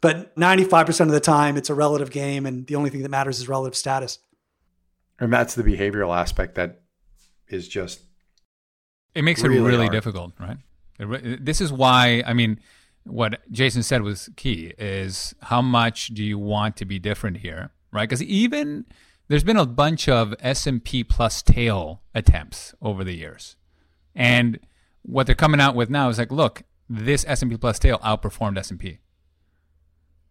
but 0.01 0.33
95% 0.37 1.01
of 1.01 1.11
the 1.11 1.19
time 1.19 1.57
it's 1.57 1.69
a 1.69 1.75
relative 1.75 2.11
game 2.11 2.45
and 2.45 2.67
the 2.67 2.75
only 2.75 2.89
thing 2.89 3.01
that 3.01 3.09
matters 3.09 3.39
is 3.39 3.49
relative 3.49 3.75
status 3.75 4.19
And 5.19 5.33
that's 5.33 5.55
the 5.55 5.63
behavioral 5.63 6.15
aspect 6.15 6.55
that 6.55 6.81
is 7.47 7.67
just 7.67 8.01
It 9.15 9.23
makes 9.23 9.43
Really 9.43 9.57
it 9.57 9.61
really 9.61 9.77
hard. 9.87 9.91
difficult, 9.91 10.33
right? 10.39 10.57
This 11.43 11.61
is 11.61 11.71
why 11.73 12.23
I 12.25 12.33
mean, 12.33 12.59
what 13.05 13.41
Jason 13.51 13.83
said 13.83 14.01
was 14.01 14.29
key 14.35 14.73
is 14.77 15.33
how 15.41 15.61
much 15.61 16.07
do 16.07 16.23
you 16.23 16.37
want 16.37 16.75
to 16.77 16.85
be 16.85 16.99
different 16.99 17.37
here, 17.37 17.71
right? 17.91 18.07
Because 18.07 18.21
even 18.23 18.85
there's 19.29 19.43
been 19.43 19.57
a 19.57 19.65
bunch 19.65 20.09
of 20.09 20.35
S 20.39 20.67
and 20.67 20.83
P 20.83 21.03
plus 21.03 21.41
tail 21.41 22.01
attempts 22.13 22.73
over 22.81 23.03
the 23.03 23.15
years, 23.15 23.55
and 24.13 24.59
what 25.03 25.25
they're 25.25 25.35
coming 25.35 25.61
out 25.61 25.75
with 25.75 25.89
now 25.89 26.09
is 26.09 26.17
like, 26.17 26.31
look, 26.31 26.63
this 26.89 27.23
S 27.27 27.41
and 27.41 27.49
P 27.49 27.57
plus 27.57 27.79
tail 27.79 27.99
outperformed 27.99 28.57
S 28.57 28.71
and 28.71 28.79
P. 28.79 28.99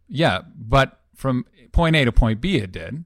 Yeah, 0.09 0.43
but 0.55 1.01
from 1.15 1.47
point 1.73 1.97
A 1.97 2.05
to 2.05 2.13
point 2.13 2.41
B, 2.41 2.57
it 2.59 2.73
did. 2.73 3.05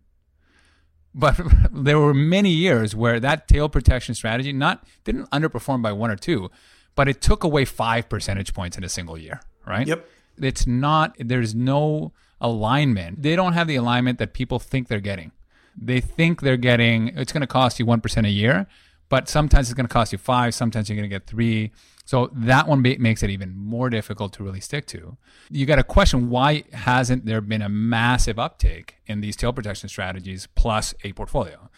But 1.14 1.38
there 1.72 1.98
were 1.98 2.14
many 2.14 2.50
years 2.50 2.96
where 2.96 3.20
that 3.20 3.46
tail 3.46 3.68
protection 3.68 4.14
strategy 4.14 4.52
not 4.52 4.84
didn't 5.04 5.30
underperform 5.30 5.82
by 5.82 5.92
one 5.92 6.10
or 6.10 6.16
two, 6.16 6.50
but 6.94 7.08
it 7.08 7.20
took 7.20 7.44
away 7.44 7.64
five 7.64 8.08
percentage 8.08 8.54
points 8.54 8.78
in 8.78 8.84
a 8.84 8.88
single 8.88 9.18
year, 9.18 9.40
right? 9.66 9.86
Yep. 9.86 10.08
It's 10.40 10.66
not 10.66 11.16
there's 11.18 11.54
no 11.54 12.12
alignment. 12.40 13.22
They 13.22 13.36
don't 13.36 13.52
have 13.52 13.68
the 13.68 13.76
alignment 13.76 14.18
that 14.18 14.32
people 14.32 14.58
think 14.58 14.88
they're 14.88 15.00
getting. 15.00 15.32
They 15.76 16.00
think 16.00 16.40
they're 16.40 16.56
getting 16.56 17.08
it's 17.08 17.32
going 17.32 17.42
to 17.42 17.46
cost 17.46 17.78
you 17.78 17.86
1% 17.86 18.26
a 18.26 18.30
year, 18.30 18.66
but 19.08 19.28
sometimes 19.28 19.68
it's 19.68 19.74
going 19.74 19.86
to 19.86 19.92
cost 19.92 20.12
you 20.12 20.18
5, 20.18 20.54
sometimes 20.54 20.88
you're 20.88 20.96
going 20.96 21.08
to 21.08 21.14
get 21.14 21.26
3. 21.26 21.70
So 22.04 22.30
that 22.32 22.66
one 22.66 22.82
ma- 22.82 22.94
makes 22.98 23.22
it 23.22 23.30
even 23.30 23.56
more 23.56 23.90
difficult 23.90 24.32
to 24.34 24.42
really 24.42 24.60
stick 24.60 24.86
to. 24.86 25.16
You 25.50 25.66
got 25.66 25.76
to 25.76 25.84
question 25.84 26.30
why 26.30 26.64
hasn't 26.72 27.26
there 27.26 27.40
been 27.40 27.62
a 27.62 27.68
massive 27.68 28.38
uptake 28.38 28.96
in 29.06 29.20
these 29.20 29.36
tail 29.36 29.52
protection 29.52 29.88
strategies 29.88 30.48
plus 30.54 30.94
a 31.04 31.12
portfolio? 31.12 31.70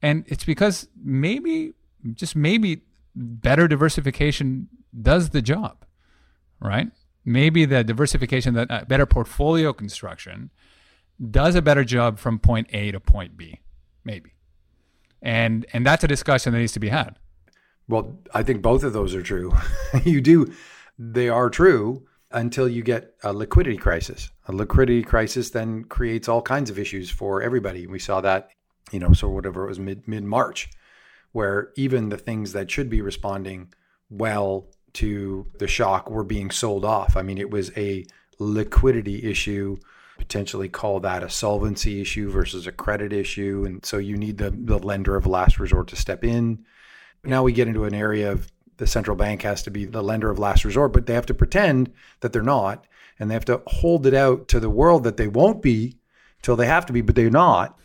And 0.00 0.24
it's 0.26 0.44
because 0.44 0.88
maybe, 1.00 1.74
just 2.14 2.34
maybe, 2.34 2.82
better 3.14 3.68
diversification 3.68 4.68
does 5.00 5.30
the 5.30 5.42
job, 5.42 5.84
right? 6.60 6.88
Maybe 7.24 7.64
the 7.64 7.84
diversification, 7.84 8.54
that 8.54 8.70
uh, 8.70 8.84
better 8.86 9.06
portfolio 9.06 9.72
construction 9.72 10.50
does 11.30 11.54
a 11.54 11.62
better 11.62 11.84
job 11.84 12.18
from 12.18 12.38
point 12.38 12.68
A 12.72 12.90
to 12.92 13.00
point 13.00 13.36
B, 13.36 13.60
maybe. 14.04 14.34
And 15.20 15.66
and 15.72 15.86
that's 15.86 16.02
a 16.04 16.08
discussion 16.08 16.52
that 16.52 16.58
needs 16.58 16.72
to 16.72 16.80
be 16.80 16.88
had. 16.88 17.16
Well, 17.88 18.18
I 18.32 18.42
think 18.42 18.62
both 18.62 18.84
of 18.84 18.92
those 18.92 19.14
are 19.14 19.22
true. 19.22 19.52
you 20.04 20.20
do, 20.20 20.52
they 20.98 21.28
are 21.28 21.50
true 21.50 22.06
until 22.30 22.68
you 22.68 22.82
get 22.82 23.14
a 23.22 23.32
liquidity 23.32 23.76
crisis. 23.76 24.30
A 24.46 24.52
liquidity 24.52 25.02
crisis 25.02 25.50
then 25.50 25.84
creates 25.84 26.28
all 26.28 26.42
kinds 26.42 26.70
of 26.70 26.78
issues 26.78 27.10
for 27.10 27.42
everybody. 27.42 27.86
We 27.86 27.98
saw 27.98 28.20
that, 28.22 28.50
you 28.90 28.98
know, 28.98 29.12
so 29.12 29.28
whatever 29.28 29.64
it 29.64 29.68
was 29.68 29.78
mid 29.78 30.08
mid 30.08 30.24
March, 30.24 30.70
where 31.32 31.72
even 31.76 32.08
the 32.08 32.18
things 32.18 32.52
that 32.52 32.70
should 32.70 32.88
be 32.88 33.02
responding 33.02 33.72
well 34.10 34.68
to 34.94 35.46
the 35.58 35.66
shock 35.66 36.10
were 36.10 36.24
being 36.24 36.50
sold 36.50 36.84
off. 36.84 37.16
I 37.16 37.22
mean, 37.22 37.38
it 37.38 37.50
was 37.50 37.70
a 37.76 38.04
liquidity 38.38 39.24
issue, 39.24 39.76
potentially 40.22 40.68
call 40.68 41.00
that 41.00 41.24
a 41.24 41.28
solvency 41.28 42.00
issue 42.00 42.30
versus 42.30 42.68
a 42.68 42.72
credit 42.72 43.12
issue. 43.12 43.64
And 43.66 43.84
so 43.84 43.98
you 43.98 44.16
need 44.16 44.38
the, 44.38 44.50
the 44.50 44.78
lender 44.78 45.16
of 45.16 45.26
last 45.26 45.58
resort 45.58 45.88
to 45.88 45.96
step 45.96 46.22
in. 46.22 46.64
Now 47.24 47.42
we 47.42 47.52
get 47.52 47.66
into 47.66 47.84
an 47.84 47.94
area 47.94 48.30
of 48.30 48.52
the 48.76 48.86
central 48.86 49.16
bank 49.16 49.42
has 49.42 49.64
to 49.64 49.70
be 49.72 49.84
the 49.84 50.02
lender 50.02 50.30
of 50.30 50.38
last 50.38 50.64
resort, 50.64 50.92
but 50.92 51.06
they 51.06 51.14
have 51.14 51.26
to 51.26 51.34
pretend 51.34 51.92
that 52.20 52.32
they're 52.32 52.40
not. 52.40 52.86
And 53.18 53.28
they 53.28 53.34
have 53.34 53.44
to 53.46 53.62
hold 53.66 54.06
it 54.06 54.14
out 54.14 54.46
to 54.48 54.60
the 54.60 54.70
world 54.70 55.02
that 55.04 55.16
they 55.16 55.26
won't 55.26 55.60
be 55.60 55.98
till 56.40 56.54
they 56.54 56.66
have 56.66 56.86
to 56.86 56.92
be, 56.92 57.00
but 57.00 57.16
they're 57.16 57.28
not. 57.28 57.76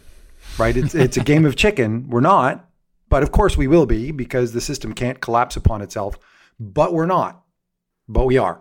Right? 0.59 0.77
It's, 0.77 0.93
it's 0.93 1.17
a 1.17 1.23
game 1.23 1.45
of 1.45 1.55
chicken. 1.55 2.07
We're 2.07 2.21
not. 2.21 2.69
But 3.09 3.23
of 3.23 3.31
course 3.31 3.57
we 3.57 3.67
will 3.67 3.87
be 3.87 4.11
because 4.11 4.53
the 4.53 4.61
system 4.61 4.93
can't 4.93 5.21
collapse 5.21 5.55
upon 5.55 5.81
itself. 5.81 6.19
But 6.59 6.93
we're 6.93 7.07
not. 7.07 7.43
But 8.07 8.25
we 8.25 8.37
are. 8.37 8.59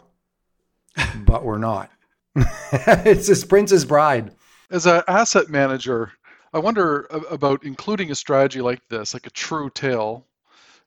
but 1.26 1.44
we're 1.44 1.58
not. 1.58 1.90
it's 2.72 3.28
this 3.28 3.44
Princess 3.44 3.84
Bride. 3.84 4.32
As 4.70 4.86
an 4.86 5.02
asset 5.08 5.48
manager, 5.48 6.12
I 6.52 6.58
wonder 6.58 7.06
about 7.30 7.64
including 7.64 8.10
a 8.10 8.14
strategy 8.14 8.60
like 8.60 8.86
this, 8.88 9.14
like 9.14 9.26
a 9.26 9.30
true 9.30 9.70
tail. 9.70 10.26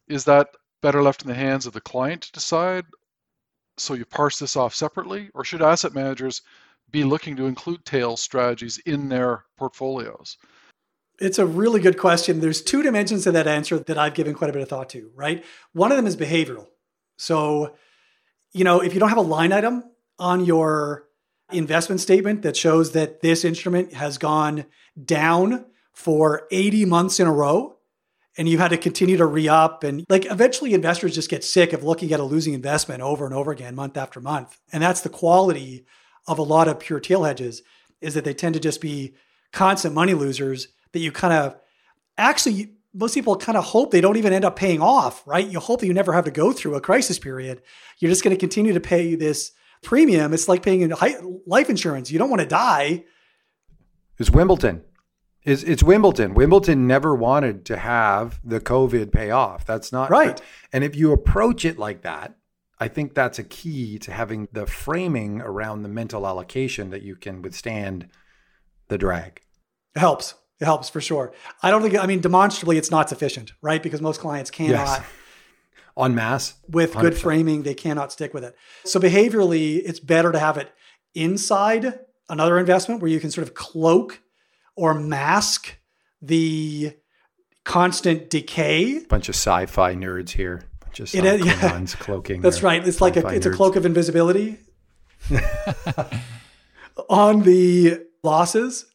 Is 0.07 0.25
that 0.25 0.49
better 0.81 1.01
left 1.01 1.23
in 1.23 1.27
the 1.27 1.33
hands 1.33 1.65
of 1.65 1.73
the 1.73 1.81
client 1.81 2.23
to 2.23 2.31
decide? 2.31 2.85
So 3.77 3.93
you 3.95 4.05
parse 4.05 4.37
this 4.37 4.55
off 4.55 4.75
separately? 4.75 5.29
Or 5.33 5.43
should 5.43 5.61
asset 5.61 5.93
managers 5.93 6.41
be 6.91 7.03
looking 7.03 7.35
to 7.37 7.47
include 7.47 7.83
tail 7.85 8.15
strategies 8.17 8.77
in 8.79 9.09
their 9.09 9.45
portfolios? 9.57 10.37
It's 11.19 11.39
a 11.39 11.45
really 11.45 11.81
good 11.81 11.97
question. 11.97 12.39
There's 12.39 12.61
two 12.61 12.83
dimensions 12.83 13.23
to 13.23 13.31
that 13.31 13.47
answer 13.47 13.79
that 13.79 13.97
I've 13.97 14.13
given 14.13 14.35
quite 14.35 14.49
a 14.49 14.53
bit 14.53 14.61
of 14.61 14.69
thought 14.69 14.89
to, 14.89 15.11
right? 15.15 15.43
One 15.73 15.91
of 15.91 15.97
them 15.97 16.07
is 16.07 16.15
behavioral. 16.15 16.67
So, 17.17 17.75
you 18.53 18.63
know, 18.63 18.81
if 18.81 18.93
you 18.93 18.99
don't 18.99 19.09
have 19.09 19.17
a 19.17 19.21
line 19.21 19.51
item 19.51 19.83
on 20.17 20.45
your 20.45 21.08
investment 21.51 22.01
statement 22.01 22.41
that 22.43 22.55
shows 22.55 22.91
that 22.91 23.21
this 23.21 23.43
instrument 23.43 23.93
has 23.93 24.17
gone 24.17 24.65
down 25.03 25.65
for 25.93 26.47
80 26.51 26.85
months 26.85 27.19
in 27.19 27.27
a 27.27 27.31
row 27.31 27.77
and 28.37 28.47
you 28.47 28.57
had 28.57 28.69
to 28.69 28.77
continue 28.77 29.17
to 29.17 29.25
re-up 29.25 29.83
and 29.83 30.05
like 30.09 30.25
eventually 30.31 30.73
investors 30.73 31.15
just 31.15 31.29
get 31.29 31.43
sick 31.43 31.73
of 31.73 31.83
looking 31.83 32.13
at 32.13 32.19
a 32.19 32.23
losing 32.23 32.53
investment 32.53 33.01
over 33.01 33.25
and 33.25 33.33
over 33.33 33.51
again 33.51 33.75
month 33.75 33.97
after 33.97 34.21
month 34.21 34.59
and 34.71 34.81
that's 34.81 35.01
the 35.01 35.09
quality 35.09 35.85
of 36.27 36.37
a 36.37 36.43
lot 36.43 36.67
of 36.67 36.79
pure 36.79 36.99
tail 36.99 37.23
hedges 37.23 37.63
is 38.01 38.13
that 38.13 38.23
they 38.23 38.33
tend 38.33 38.53
to 38.53 38.59
just 38.59 38.81
be 38.81 39.13
constant 39.51 39.93
money 39.93 40.13
losers 40.13 40.69
that 40.93 40.99
you 40.99 41.11
kind 41.11 41.33
of 41.33 41.57
actually 42.17 42.73
most 42.93 43.13
people 43.13 43.35
kind 43.35 43.57
of 43.57 43.65
hope 43.65 43.91
they 43.91 44.01
don't 44.01 44.17
even 44.17 44.33
end 44.33 44.45
up 44.45 44.55
paying 44.55 44.81
off, 44.81 45.25
right? 45.27 45.47
You 45.47 45.59
hope 45.59 45.79
that 45.79 45.85
you 45.85 45.93
never 45.93 46.13
have 46.13 46.25
to 46.25 46.31
go 46.31 46.51
through 46.51 46.75
a 46.75 46.81
crisis 46.81 47.19
period. 47.19 47.61
You're 47.99 48.09
just 48.09 48.23
going 48.23 48.35
to 48.35 48.39
continue 48.39 48.73
to 48.73 48.79
pay 48.79 49.15
this 49.15 49.51
premium. 49.81 50.33
It's 50.33 50.47
like 50.47 50.63
paying 50.63 50.91
life 51.45 51.69
insurance. 51.69 52.11
You 52.11 52.19
don't 52.19 52.29
want 52.29 52.41
to 52.41 52.47
die. 52.47 53.05
It's 54.17 54.29
Wimbledon. 54.29 54.83
It's, 55.43 55.63
it's 55.63 55.81
Wimbledon. 55.81 56.33
Wimbledon 56.33 56.85
never 56.85 57.15
wanted 57.15 57.65
to 57.65 57.77
have 57.77 58.39
the 58.43 58.59
COVID 58.59 59.11
pay 59.11 59.31
off. 59.31 59.65
That's 59.65 59.91
not 59.91 60.09
right. 60.09 60.41
And 60.73 60.83
if 60.83 60.95
you 60.95 61.13
approach 61.13 61.63
it 61.63 61.79
like 61.79 62.01
that, 62.01 62.35
I 62.79 62.87
think 62.87 63.13
that's 63.13 63.39
a 63.39 63.43
key 63.43 63.97
to 63.99 64.11
having 64.11 64.47
the 64.51 64.65
framing 64.65 65.41
around 65.41 65.83
the 65.83 65.89
mental 65.89 66.27
allocation 66.27 66.89
that 66.91 67.01
you 67.01 67.15
can 67.15 67.41
withstand 67.41 68.09
the 68.89 68.97
drag. 68.97 69.41
It 69.95 69.99
helps. 69.99 70.35
It 70.59 70.65
helps 70.65 70.89
for 70.89 70.99
sure. 70.99 71.33
I 71.63 71.71
don't 71.71 71.81
think, 71.81 71.97
I 71.97 72.05
mean, 72.05 72.19
demonstrably, 72.19 72.77
it's 72.77 72.91
not 72.91 73.07
sufficient, 73.07 73.53
right? 73.61 73.81
Because 73.81 74.01
most 74.01 74.19
clients 74.19 74.51
cannot. 74.51 74.71
Yes. 74.71 75.01
On 75.97 76.15
mass? 76.15 76.55
With 76.69 76.93
100%. 76.93 77.01
good 77.01 77.17
framing, 77.17 77.63
they 77.63 77.73
cannot 77.73 78.11
stick 78.11 78.33
with 78.33 78.43
it. 78.43 78.55
So 78.85 78.99
behaviorally, 78.99 79.81
it's 79.83 79.99
better 79.99 80.31
to 80.31 80.39
have 80.39 80.57
it 80.57 80.71
inside 81.13 81.99
another 82.29 82.57
investment 82.57 83.01
where 83.01 83.11
you 83.11 83.19
can 83.19 83.31
sort 83.31 83.47
of 83.47 83.53
cloak 83.53 84.21
or 84.75 84.93
mask 84.93 85.77
the 86.21 86.93
constant 87.63 88.29
decay. 88.29 88.99
Bunch 89.05 89.29
of 89.29 89.35
sci-fi 89.35 89.95
nerds 89.95 90.29
here. 90.29 90.63
Just 90.93 91.13
it 91.15 91.25
is, 91.25 91.45
yeah. 91.45 91.85
cloaking. 91.99 92.41
That's 92.41 92.63
right. 92.63 92.85
It's 92.85 93.01
like 93.01 93.15
a 93.15 93.27
it's 93.27 93.45
nerds. 93.45 93.53
a 93.53 93.55
cloak 93.55 93.75
of 93.75 93.85
invisibility 93.85 94.57
on 97.09 97.43
the 97.43 98.05
losses 98.23 98.85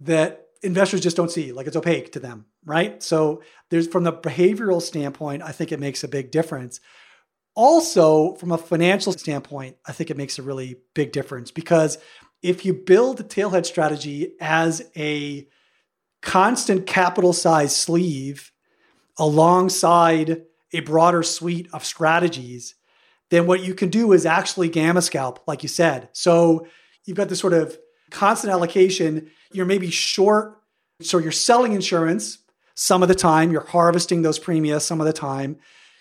that 0.00 0.46
investors 0.62 1.00
just 1.00 1.16
don't 1.16 1.30
see 1.30 1.52
like 1.52 1.66
it's 1.66 1.76
opaque 1.76 2.12
to 2.12 2.20
them 2.20 2.46
right? 2.64 3.02
So 3.02 3.42
there's 3.70 3.88
from 3.88 4.04
the 4.04 4.12
behavioral 4.12 4.82
standpoint 4.82 5.42
i 5.42 5.52
think 5.52 5.72
it 5.72 5.80
makes 5.80 6.04
a 6.04 6.08
big 6.08 6.30
difference. 6.30 6.80
Also 7.54 8.34
from 8.34 8.52
a 8.52 8.58
financial 8.58 9.12
standpoint 9.12 9.76
i 9.86 9.92
think 9.92 10.10
it 10.10 10.16
makes 10.16 10.38
a 10.38 10.42
really 10.42 10.76
big 10.94 11.12
difference 11.12 11.50
because 11.50 11.98
if 12.42 12.64
you 12.64 12.72
build 12.72 13.20
a 13.20 13.22
tail 13.22 13.50
hedge 13.50 13.66
strategy 13.66 14.32
as 14.40 14.82
a 14.96 15.46
constant 16.22 16.86
capital 16.86 17.32
size 17.32 17.74
sleeve 17.74 18.52
alongside 19.18 20.42
a 20.72 20.80
broader 20.80 21.22
suite 21.22 21.68
of 21.72 21.84
strategies 21.84 22.74
then 23.30 23.46
what 23.46 23.62
you 23.62 23.74
can 23.74 23.88
do 23.88 24.12
is 24.12 24.26
actually 24.26 24.68
gamma 24.68 25.02
scalp 25.02 25.40
like 25.46 25.62
you 25.62 25.68
said. 25.68 26.08
So 26.12 26.66
you've 27.04 27.16
got 27.16 27.28
this 27.28 27.38
sort 27.38 27.52
of 27.52 27.78
constant 28.10 28.52
allocation. 28.52 29.30
You're 29.52 29.66
maybe 29.66 29.90
short. 29.90 30.58
So 31.00 31.18
you're 31.18 31.32
selling 31.32 31.72
insurance 31.72 32.38
some 32.80 33.02
of 33.02 33.08
the 33.08 33.14
time, 33.14 33.52
you're 33.52 33.60
harvesting 33.60 34.22
those 34.22 34.38
premia 34.38 34.80
some 34.80 35.02
of 35.02 35.06
the 35.06 35.12
time. 35.12 35.58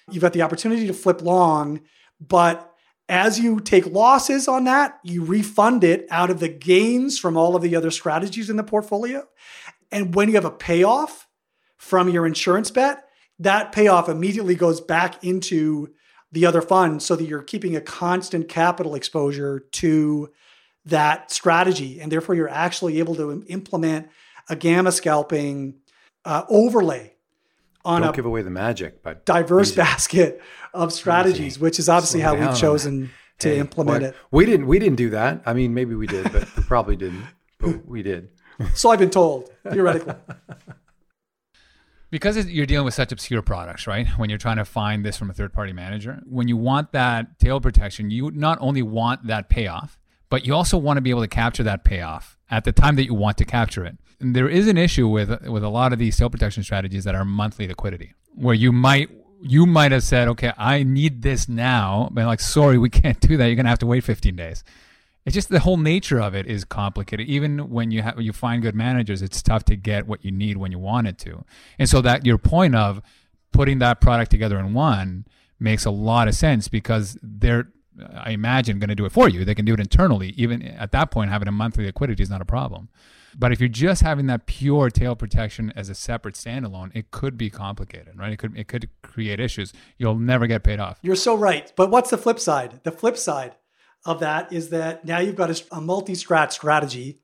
You've 0.10 0.22
got 0.22 0.32
the 0.32 0.44
opportunity 0.44 0.88
to 0.88 0.94
flip 0.94 1.22
long, 1.22 1.82
but 2.26 2.74
as 3.10 3.38
you 3.38 3.60
take 3.60 3.86
losses 3.86 4.48
on 4.48 4.64
that, 4.64 4.98
you 5.04 5.26
refund 5.26 5.84
it 5.84 6.08
out 6.10 6.30
of 6.30 6.40
the 6.40 6.48
gains 6.48 7.20
from 7.20 7.36
all 7.36 7.58
of 7.58 7.62
the 7.64 7.76
other 7.76 7.92
strategies 7.92 8.50
in 8.50 8.56
the 8.56 8.64
portfolio. 8.64 9.28
And 9.92 10.16
when 10.16 10.30
you 10.30 10.36
have 10.36 10.46
a 10.46 10.52
payoff 10.52 11.28
from 11.76 12.08
your 12.08 12.26
insurance 12.26 12.72
bet, 12.72 13.04
that 13.40 13.74
payoff 13.74 14.08
immediately 14.08 14.56
goes 14.56 14.80
back 14.80 15.22
into 15.22 15.94
the 16.32 16.46
other 16.46 16.62
fund 16.62 17.04
so 17.04 17.18
that 17.18 17.26
you're 17.26 17.44
keeping 17.44 17.76
a 17.76 17.82
constant 17.82 18.48
capital 18.48 18.96
exposure 18.96 19.66
to 19.74 20.32
that 20.86 21.30
strategy. 21.30 22.00
And 22.00 22.10
therefore, 22.10 22.36
you're 22.36 22.48
actually 22.48 23.00
able 23.00 23.16
to 23.16 23.44
implement 23.50 24.08
a 24.48 24.56
gamma 24.56 24.94
scalping 24.94 25.82
uh, 26.26 26.44
overlay 26.50 27.14
on 27.86 28.02
Don't 28.02 28.12
a 28.12 28.16
give 28.16 28.26
away 28.26 28.42
the 28.42 28.50
magic, 28.50 29.02
but 29.04 29.26
diverse 29.26 29.70
easy. 29.70 29.78
basket 29.78 30.42
of 30.74 30.92
strategies, 30.94 31.54
easy. 31.54 31.60
which 31.62 31.80
is 31.80 31.90
obviously 31.90 32.22
Slow 32.22 32.36
how 32.36 32.48
we've 32.50 32.58
chosen 32.58 33.10
to 33.40 33.50
hey, 33.50 33.60
implement 33.60 34.02
what? 34.04 34.10
it. 34.10 34.16
We 34.32 34.46
didn't. 34.46 34.68
We 34.68 34.80
didn't 34.80 34.98
do 34.98 35.10
that. 35.12 35.42
I 35.46 35.54
mean, 35.54 35.74
maybe 35.74 35.96
we 35.96 36.08
did, 36.08 36.32
but 36.32 36.56
we 36.58 36.64
probably 36.64 36.96
didn't. 36.96 37.24
But 37.58 37.86
we 37.88 38.04
did. 38.04 38.30
so 38.74 38.90
I've 38.92 39.00
been 39.00 39.10
told, 39.10 39.50
theoretically. 39.70 40.16
because 42.12 42.46
you're 42.48 42.66
dealing 42.66 42.86
with 42.86 42.94
such 42.94 43.12
obscure 43.12 43.42
products, 43.42 43.88
right? 43.88 44.08
When 44.18 44.30
you're 44.30 44.40
trying 44.40 44.58
to 44.58 44.66
find 44.66 45.06
this 45.06 45.18
from 45.18 45.30
a 45.30 45.34
third 45.34 45.54
party 45.54 45.74
manager, 45.74 46.22
when 46.26 46.48
you 46.48 46.58
want 46.58 46.92
that 46.92 47.40
tail 47.40 47.62
protection, 47.62 48.10
you 48.12 48.32
not 48.32 48.58
only 48.62 48.82
want 48.82 49.28
that 49.28 49.50
payoff, 49.50 49.98
but 50.30 50.46
you 50.46 50.54
also 50.54 50.78
want 50.78 50.98
to 50.98 51.02
be 51.02 51.10
able 51.10 51.22
to 51.22 51.28
capture 51.28 51.64
that 51.64 51.84
payoff 51.84 52.38
at 52.52 52.64
the 52.64 52.72
time 52.72 52.96
that 52.98 53.06
you 53.06 53.14
want 53.14 53.38
to 53.38 53.46
capture 53.46 53.86
it. 53.86 53.98
There 54.20 54.50
is 54.50 54.68
an 54.68 54.78
issue 54.78 55.08
with 55.08 55.48
with 55.48 55.64
a 55.64 55.70
lot 55.70 55.94
of 55.94 56.00
these 56.00 56.18
tail 56.18 56.30
protection 56.30 56.64
strategies 56.64 57.04
that 57.06 57.16
are 57.16 57.26
monthly 57.26 57.68
liquidity, 57.68 58.14
where 58.36 58.56
you 58.56 58.72
might 58.72 59.10
you 59.42 59.66
might 59.66 59.92
have 59.92 60.04
said, 60.04 60.28
okay, 60.28 60.52
I 60.58 60.84
need 60.84 61.22
this 61.22 61.48
now, 61.48 62.10
but 62.12 62.26
like, 62.26 62.42
sorry, 62.42 62.78
we 62.78 62.90
can't 62.90 63.20
do 63.22 63.38
that. 63.38 63.48
You're 63.48 63.56
gonna 63.56 63.70
have 63.70 63.80
to 63.80 63.86
wait 63.86 64.04
15 64.04 64.36
days. 64.36 64.64
It's 65.26 65.34
just 65.34 65.50
the 65.50 65.60
whole 65.60 65.78
nature 65.78 66.20
of 66.20 66.34
it 66.34 66.48
is 66.48 66.66
complicated. 66.66 67.28
Even 67.28 67.70
when 67.70 67.92
you 67.92 68.02
have 68.02 68.20
you 68.20 68.34
find 68.34 68.62
good 68.62 68.76
managers, 68.76 69.22
it's 69.22 69.42
tough 69.42 69.64
to 69.66 69.76
get 69.76 70.08
what 70.08 70.26
you 70.26 70.32
need 70.32 70.58
when 70.58 70.72
you 70.72 70.80
want 70.80 71.08
it 71.08 71.18
to. 71.20 71.46
And 71.78 71.88
so 71.88 72.02
that 72.02 72.26
your 72.26 72.38
point 72.38 72.76
of 72.76 73.02
putting 73.52 73.80
that 73.80 74.02
product 74.02 74.32
together 74.32 74.60
in 74.60 74.74
one 74.74 75.26
makes 75.60 75.86
a 75.86 75.92
lot 75.92 76.28
of 76.28 76.36
sense 76.36 76.68
because 76.68 77.18
they're 77.22 77.68
I 78.16 78.32
imagine, 78.32 78.80
going 78.80 78.90
to 78.90 78.96
do 78.96 79.06
it 79.06 79.12
for 79.12 79.30
you. 79.30 79.44
They 79.44 79.56
can 79.56 79.66
do 79.66 79.74
it 79.74 79.80
internally. 79.80 80.30
Even 80.38 80.62
at 80.62 80.92
that 80.92 81.12
point, 81.12 81.32
having 81.32 81.48
a 81.48 81.52
monthly 81.52 81.86
liquidity 81.86 82.24
is 82.24 82.30
not 82.30 82.42
a 82.42 82.46
problem. 82.46 82.90
But 83.38 83.52
if 83.52 83.60
you're 83.60 83.70
just 83.70 84.02
having 84.02 84.28
that 84.28 84.46
pure 84.46 84.90
tail 84.90 85.16
protection 85.16 85.72
as 85.76 85.90
a 85.90 85.96
separate 85.96 86.36
standalone, 86.36 86.92
it 86.96 87.12
could 87.12 87.38
be 87.38 87.50
complicated, 87.50 88.18
right? 88.18 88.34
It 88.34 88.38
could 88.38 88.58
it 88.58 88.68
could 88.68 88.90
create 89.02 89.40
issues. 89.40 89.74
You'll 89.98 90.20
never 90.20 90.48
get 90.48 90.64
paid 90.64 90.80
off. 90.80 91.00
You're 91.02 91.16
so 91.16 91.36
right. 91.36 91.72
But 91.76 91.90
what's 91.90 92.10
the 92.10 92.18
flip 92.18 92.40
side? 92.40 92.82
The 92.84 92.92
flip 92.92 93.18
side 93.18 93.56
of 94.06 94.20
that 94.20 94.52
is 94.54 94.70
that 94.70 95.06
now 95.06 95.20
you've 95.20 95.36
got 95.36 95.50
a, 95.50 95.64
a 95.72 95.82
multi-strat 95.82 96.52
strategy 96.52 97.20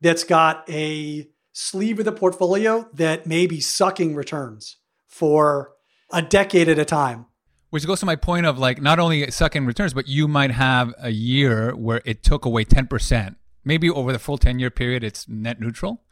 that's 0.00 0.24
got 0.24 0.68
a 0.68 1.28
sleeve 1.52 1.98
of 1.98 2.04
the 2.04 2.12
portfolio 2.12 2.88
that 2.92 3.26
may 3.26 3.46
be 3.46 3.60
sucking 3.60 4.14
returns 4.14 4.76
for 5.06 5.72
a 6.12 6.22
decade 6.22 6.68
at 6.68 6.78
a 6.78 6.84
time 6.84 7.26
which 7.74 7.88
goes 7.88 7.98
to 7.98 8.06
my 8.06 8.14
point 8.14 8.46
of 8.46 8.56
like 8.56 8.80
not 8.80 9.00
only 9.00 9.28
sucking 9.32 9.66
returns, 9.66 9.92
but 9.92 10.06
you 10.06 10.28
might 10.28 10.52
have 10.52 10.94
a 11.00 11.10
year 11.10 11.74
where 11.74 12.00
it 12.04 12.22
took 12.22 12.44
away 12.44 12.64
10%. 12.64 13.34
Maybe 13.64 13.88
over 13.90 14.12
the 14.12 14.18
full 14.18 14.38
10 14.38 14.58
year 14.58 14.70
period, 14.70 15.04
it's 15.04 15.28
net 15.28 15.60
neutral. 15.60 16.02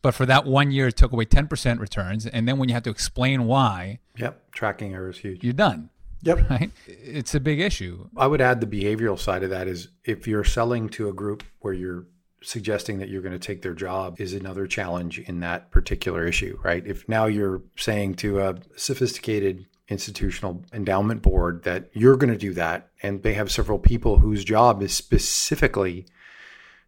But 0.00 0.14
for 0.14 0.26
that 0.26 0.44
one 0.44 0.70
year, 0.70 0.88
it 0.88 0.96
took 0.96 1.12
away 1.12 1.24
10% 1.24 1.80
returns. 1.80 2.26
And 2.26 2.46
then 2.46 2.58
when 2.58 2.68
you 2.68 2.74
have 2.74 2.84
to 2.84 2.90
explain 2.90 3.46
why. 3.46 3.98
Yep. 4.16 4.52
Tracking 4.52 4.94
error 4.94 5.10
is 5.10 5.18
huge. 5.18 5.42
You're 5.42 5.52
done. 5.52 5.90
Yep. 6.22 6.38
Right? 6.50 6.70
It's 6.86 7.34
a 7.34 7.40
big 7.40 7.60
issue. 7.60 8.08
I 8.16 8.26
would 8.26 8.40
add 8.40 8.60
the 8.60 8.66
behavioral 8.66 9.18
side 9.18 9.42
of 9.42 9.50
that 9.50 9.68
is 9.68 9.88
if 10.04 10.26
you're 10.26 10.44
selling 10.44 10.88
to 10.90 11.08
a 11.08 11.12
group 11.12 11.42
where 11.60 11.74
you're 11.74 12.06
suggesting 12.42 12.98
that 12.98 13.08
you're 13.08 13.22
going 13.22 13.32
to 13.32 13.38
take 13.38 13.62
their 13.62 13.74
job 13.74 14.20
is 14.20 14.32
another 14.32 14.66
challenge 14.66 15.18
in 15.18 15.40
that 15.40 15.70
particular 15.70 16.26
issue, 16.26 16.58
right? 16.62 16.86
If 16.86 17.08
now 17.08 17.26
you're 17.26 17.62
saying 17.76 18.14
to 18.16 18.40
a 18.40 18.56
sophisticated 18.76 19.66
institutional 19.88 20.64
endowment 20.72 21.22
board 21.22 21.64
that 21.64 21.90
you're 21.92 22.16
going 22.16 22.32
to 22.32 22.38
do 22.38 22.52
that, 22.54 22.90
and 23.02 23.22
they 23.22 23.34
have 23.34 23.50
several 23.50 23.78
people 23.78 24.18
whose 24.18 24.44
job 24.44 24.82
is 24.82 24.94
specifically 24.94 26.06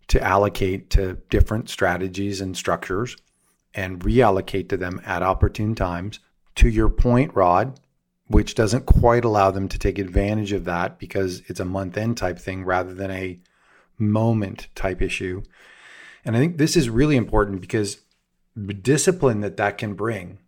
to 0.09 0.23
allocate 0.23 0.91
to 0.91 1.15
different 1.29 1.71
strategies 1.71 2.41
and 2.41 2.57
structures 2.57 3.17
and 3.75 4.01
reallocate 4.01 4.69
to 4.69 4.77
them 4.77 5.01
at 5.05 5.23
opportune 5.23 5.75
times. 5.75 6.19
To 6.57 6.69
your 6.69 6.89
point, 6.89 7.35
Rod, 7.35 7.79
which 8.27 8.55
doesn't 8.55 8.87
quite 8.87 9.25
allow 9.25 9.51
them 9.51 9.69
to 9.69 9.79
take 9.79 9.99
advantage 9.99 10.53
of 10.53 10.65
that 10.65 10.99
because 10.99 11.43
it's 11.47 11.61
a 11.61 11.65
month 11.65 11.97
end 11.97 12.17
type 12.17 12.39
thing 12.39 12.65
rather 12.65 12.95
than 12.95 13.11
a 13.11 13.41
moment 13.99 14.69
type 14.75 15.03
issue. 15.03 15.43
And 16.25 16.37
I 16.37 16.39
think 16.39 16.59
this 16.59 16.77
is 16.77 16.91
really 16.91 17.17
important 17.17 17.61
because 17.61 18.01
the 18.57 18.75
discipline 18.75 19.41
that 19.41 19.57
that 19.57 19.79
can 19.79 19.95
bring 19.95 20.39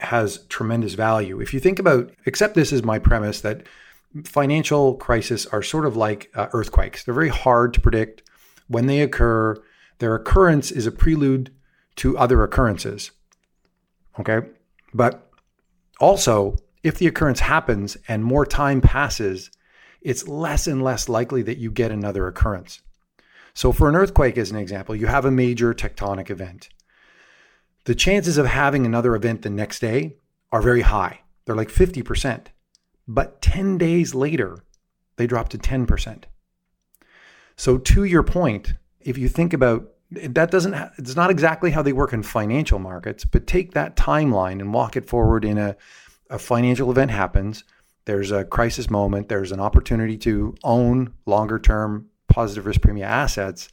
has 0.00 0.46
tremendous 0.46 0.94
value. 0.94 1.40
If 1.40 1.52
you 1.52 1.60
think 1.60 1.78
about, 1.78 2.10
accept 2.26 2.54
this 2.54 2.72
as 2.72 2.82
my 2.82 2.98
premise 2.98 3.40
that 3.42 3.66
financial 4.24 4.94
crises 4.94 5.46
are 5.46 5.62
sort 5.62 5.86
of 5.86 5.96
like 5.96 6.30
uh, 6.34 6.48
earthquakes. 6.52 7.04
They're 7.04 7.14
very 7.14 7.28
hard 7.28 7.74
to 7.74 7.80
predict 7.80 8.22
when 8.70 8.86
they 8.86 9.00
occur. 9.00 9.56
Their 9.98 10.14
occurrence 10.14 10.70
is 10.70 10.86
a 10.86 10.92
prelude 10.92 11.52
to 11.96 12.16
other 12.16 12.42
occurrences. 12.42 13.10
Okay. 14.18 14.46
But 14.94 15.28
also, 16.00 16.56
if 16.82 16.96
the 16.96 17.06
occurrence 17.06 17.40
happens 17.40 17.96
and 18.08 18.24
more 18.24 18.46
time 18.46 18.80
passes, 18.80 19.50
it's 20.00 20.26
less 20.26 20.66
and 20.66 20.82
less 20.82 21.08
likely 21.08 21.42
that 21.42 21.58
you 21.58 21.70
get 21.70 21.90
another 21.90 22.26
occurrence. 22.26 22.80
So, 23.52 23.72
for 23.72 23.88
an 23.88 23.96
earthquake, 23.96 24.38
as 24.38 24.50
an 24.50 24.56
example, 24.56 24.94
you 24.94 25.08
have 25.08 25.24
a 25.24 25.30
major 25.30 25.74
tectonic 25.74 26.30
event. 26.30 26.68
The 27.84 27.94
chances 27.94 28.38
of 28.38 28.46
having 28.46 28.86
another 28.86 29.14
event 29.16 29.42
the 29.42 29.50
next 29.50 29.80
day 29.80 30.16
are 30.52 30.62
very 30.62 30.82
high. 30.82 31.20
They're 31.44 31.56
like 31.56 31.68
50%. 31.68 32.46
But 33.08 33.42
10 33.42 33.78
days 33.78 34.14
later, 34.14 34.64
they 35.16 35.26
drop 35.26 35.48
to 35.50 35.58
10%. 35.58 36.24
So, 37.60 37.76
to 37.76 38.04
your 38.04 38.22
point, 38.22 38.72
if 39.00 39.18
you 39.18 39.28
think 39.28 39.52
about 39.52 39.86
that 40.10 40.50
doesn't 40.50 40.72
it's 40.96 41.14
not 41.14 41.30
exactly 41.30 41.70
how 41.70 41.82
they 41.82 41.92
work 41.92 42.14
in 42.14 42.22
financial 42.22 42.78
markets 42.78 43.24
but 43.24 43.46
take 43.46 43.74
that 43.74 43.96
timeline 43.96 44.60
and 44.60 44.72
walk 44.72 44.96
it 44.96 45.06
forward 45.06 45.44
in 45.44 45.56
a, 45.56 45.76
a 46.30 46.38
financial 46.38 46.90
event 46.90 47.12
happens 47.12 47.62
there's 48.06 48.32
a 48.32 48.44
crisis 48.44 48.90
moment 48.90 49.28
there's 49.28 49.52
an 49.52 49.60
opportunity 49.60 50.16
to 50.16 50.52
own 50.64 51.12
longer 51.26 51.60
term 51.60 52.08
positive 52.26 52.66
risk 52.66 52.80
premium 52.80 53.06
assets 53.06 53.68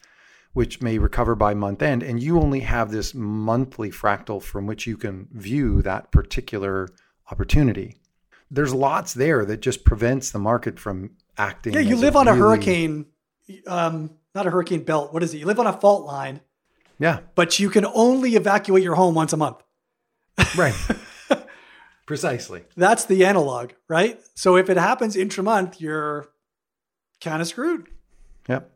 which 0.53 0.79
may 0.79 0.99
recover 0.99 1.33
by 1.33 1.55
month 1.55 1.81
end 1.81 2.03
and 2.03 2.21
you 2.21 2.39
only 2.39 2.59
have 2.59 2.91
this 2.91 3.15
monthly 3.15 3.89
fractal 3.89 4.39
from 4.39 4.67
which 4.67 4.85
you 4.85 4.95
can 4.95 5.27
view 5.31 5.81
that 5.81 6.11
particular 6.11 6.87
opportunity. 7.31 7.95
There's 8.51 8.73
lots 8.73 9.15
there 9.15 9.43
that 9.45 9.61
just 9.61 9.85
prevents 9.85 10.29
the 10.29 10.39
market 10.39 10.77
from 10.77 11.11
acting 11.37 11.73
yeah 11.73 11.79
you 11.79 11.95
live 11.95 12.15
on 12.15 12.27
really, 12.27 12.37
a 12.37 12.41
hurricane 12.41 13.05
um, 13.65 14.11
not 14.35 14.47
a 14.47 14.49
hurricane 14.49 14.83
belt. 14.83 15.13
What 15.13 15.23
is 15.23 15.33
it? 15.33 15.37
You 15.37 15.45
live 15.45 15.59
on 15.59 15.67
a 15.67 15.73
fault 15.73 16.05
line. 16.05 16.41
Yeah. 16.99 17.19
But 17.35 17.59
you 17.59 17.69
can 17.69 17.85
only 17.85 18.35
evacuate 18.35 18.83
your 18.83 18.95
home 18.95 19.15
once 19.15 19.33
a 19.33 19.37
month. 19.37 19.63
Right. 20.55 20.75
Precisely. 22.05 22.63
That's 22.75 23.05
the 23.05 23.25
analog, 23.25 23.71
right? 23.87 24.19
So 24.33 24.55
if 24.55 24.69
it 24.69 24.77
happens 24.77 25.15
intra 25.15 25.43
month, 25.43 25.81
you're 25.81 26.27
kind 27.21 27.41
of 27.41 27.47
screwed. 27.47 27.87
Yep. 28.47 28.71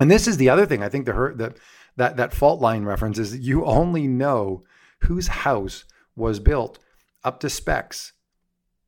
And 0.00 0.10
this 0.10 0.26
is 0.26 0.38
the 0.38 0.48
other 0.48 0.66
thing. 0.66 0.82
I 0.82 0.88
think 0.88 1.06
the 1.06 1.34
that 1.36 1.56
that 1.96 2.16
that 2.16 2.32
fault 2.32 2.60
line 2.60 2.84
reference 2.84 3.18
is 3.18 3.36
you 3.36 3.64
only 3.64 4.08
know 4.08 4.64
whose 5.00 5.28
house 5.28 5.84
was 6.16 6.40
built 6.40 6.78
up 7.22 7.40
to 7.40 7.50
specs, 7.50 8.12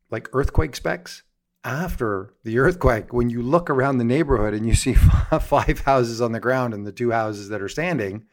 like 0.09 0.29
earthquake 0.33 0.75
specs, 0.75 1.23
after 1.63 2.33
the 2.43 2.59
earthquake, 2.59 3.11
when 3.11 3.29
you 3.29 3.41
look 3.41 3.69
around 3.69 3.97
the 3.97 4.03
neighborhood 4.03 4.53
and 4.53 4.65
you 4.67 4.73
see 4.73 4.93
five 5.41 5.81
houses 5.81 6.21
on 6.21 6.31
the 6.31 6.39
ground 6.39 6.73
and 6.73 6.85
the 6.85 6.91
two 6.91 7.11
houses 7.11 7.49
that 7.49 7.61
are 7.61 7.69
standing, 7.69 8.25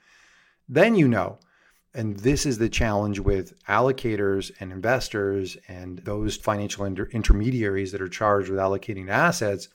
then 0.69 0.95
you 0.95 1.09
know. 1.09 1.39
And 1.97 2.19
this 2.19 2.45
is 2.45 2.59
the 2.59 2.69
challenge 2.69 3.21
with 3.21 3.55
allocators 3.67 4.51
and 4.59 4.73
investors 4.73 5.57
and 5.69 5.99
those 6.01 6.37
financial 6.37 6.85
inter- 6.85 7.09
intermediaries 7.13 7.93
that 7.93 8.03
are 8.03 8.09
charged 8.09 8.49
with 8.51 8.59
allocating 8.59 9.09
assets 9.09 9.69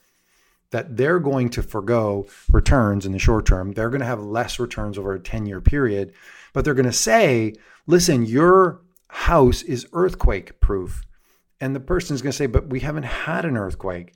that 0.70 0.96
they're 0.96 1.18
going 1.18 1.48
to 1.50 1.62
forego 1.62 2.26
returns 2.50 3.06
in 3.06 3.12
the 3.12 3.18
short 3.18 3.46
term. 3.46 3.72
They're 3.72 3.90
going 3.90 4.00
to 4.00 4.06
have 4.06 4.20
less 4.20 4.58
returns 4.58 4.98
over 4.98 5.14
a 5.14 5.20
10 5.20 5.46
year 5.46 5.60
period, 5.60 6.12
but 6.52 6.64
they're 6.64 6.74
going 6.74 6.84
to 6.86 6.92
say, 6.92 7.54
listen, 7.86 8.24
your 8.26 8.82
house 9.08 9.62
is 9.62 9.88
earthquake 9.92 10.60
proof 10.60 11.02
and 11.60 11.74
the 11.74 11.80
person 11.80 12.14
is 12.14 12.22
going 12.22 12.32
to 12.32 12.36
say, 12.36 12.46
but 12.46 12.68
we 12.68 12.80
haven't 12.80 13.04
had 13.04 13.44
an 13.44 13.56
earthquake. 13.56 14.14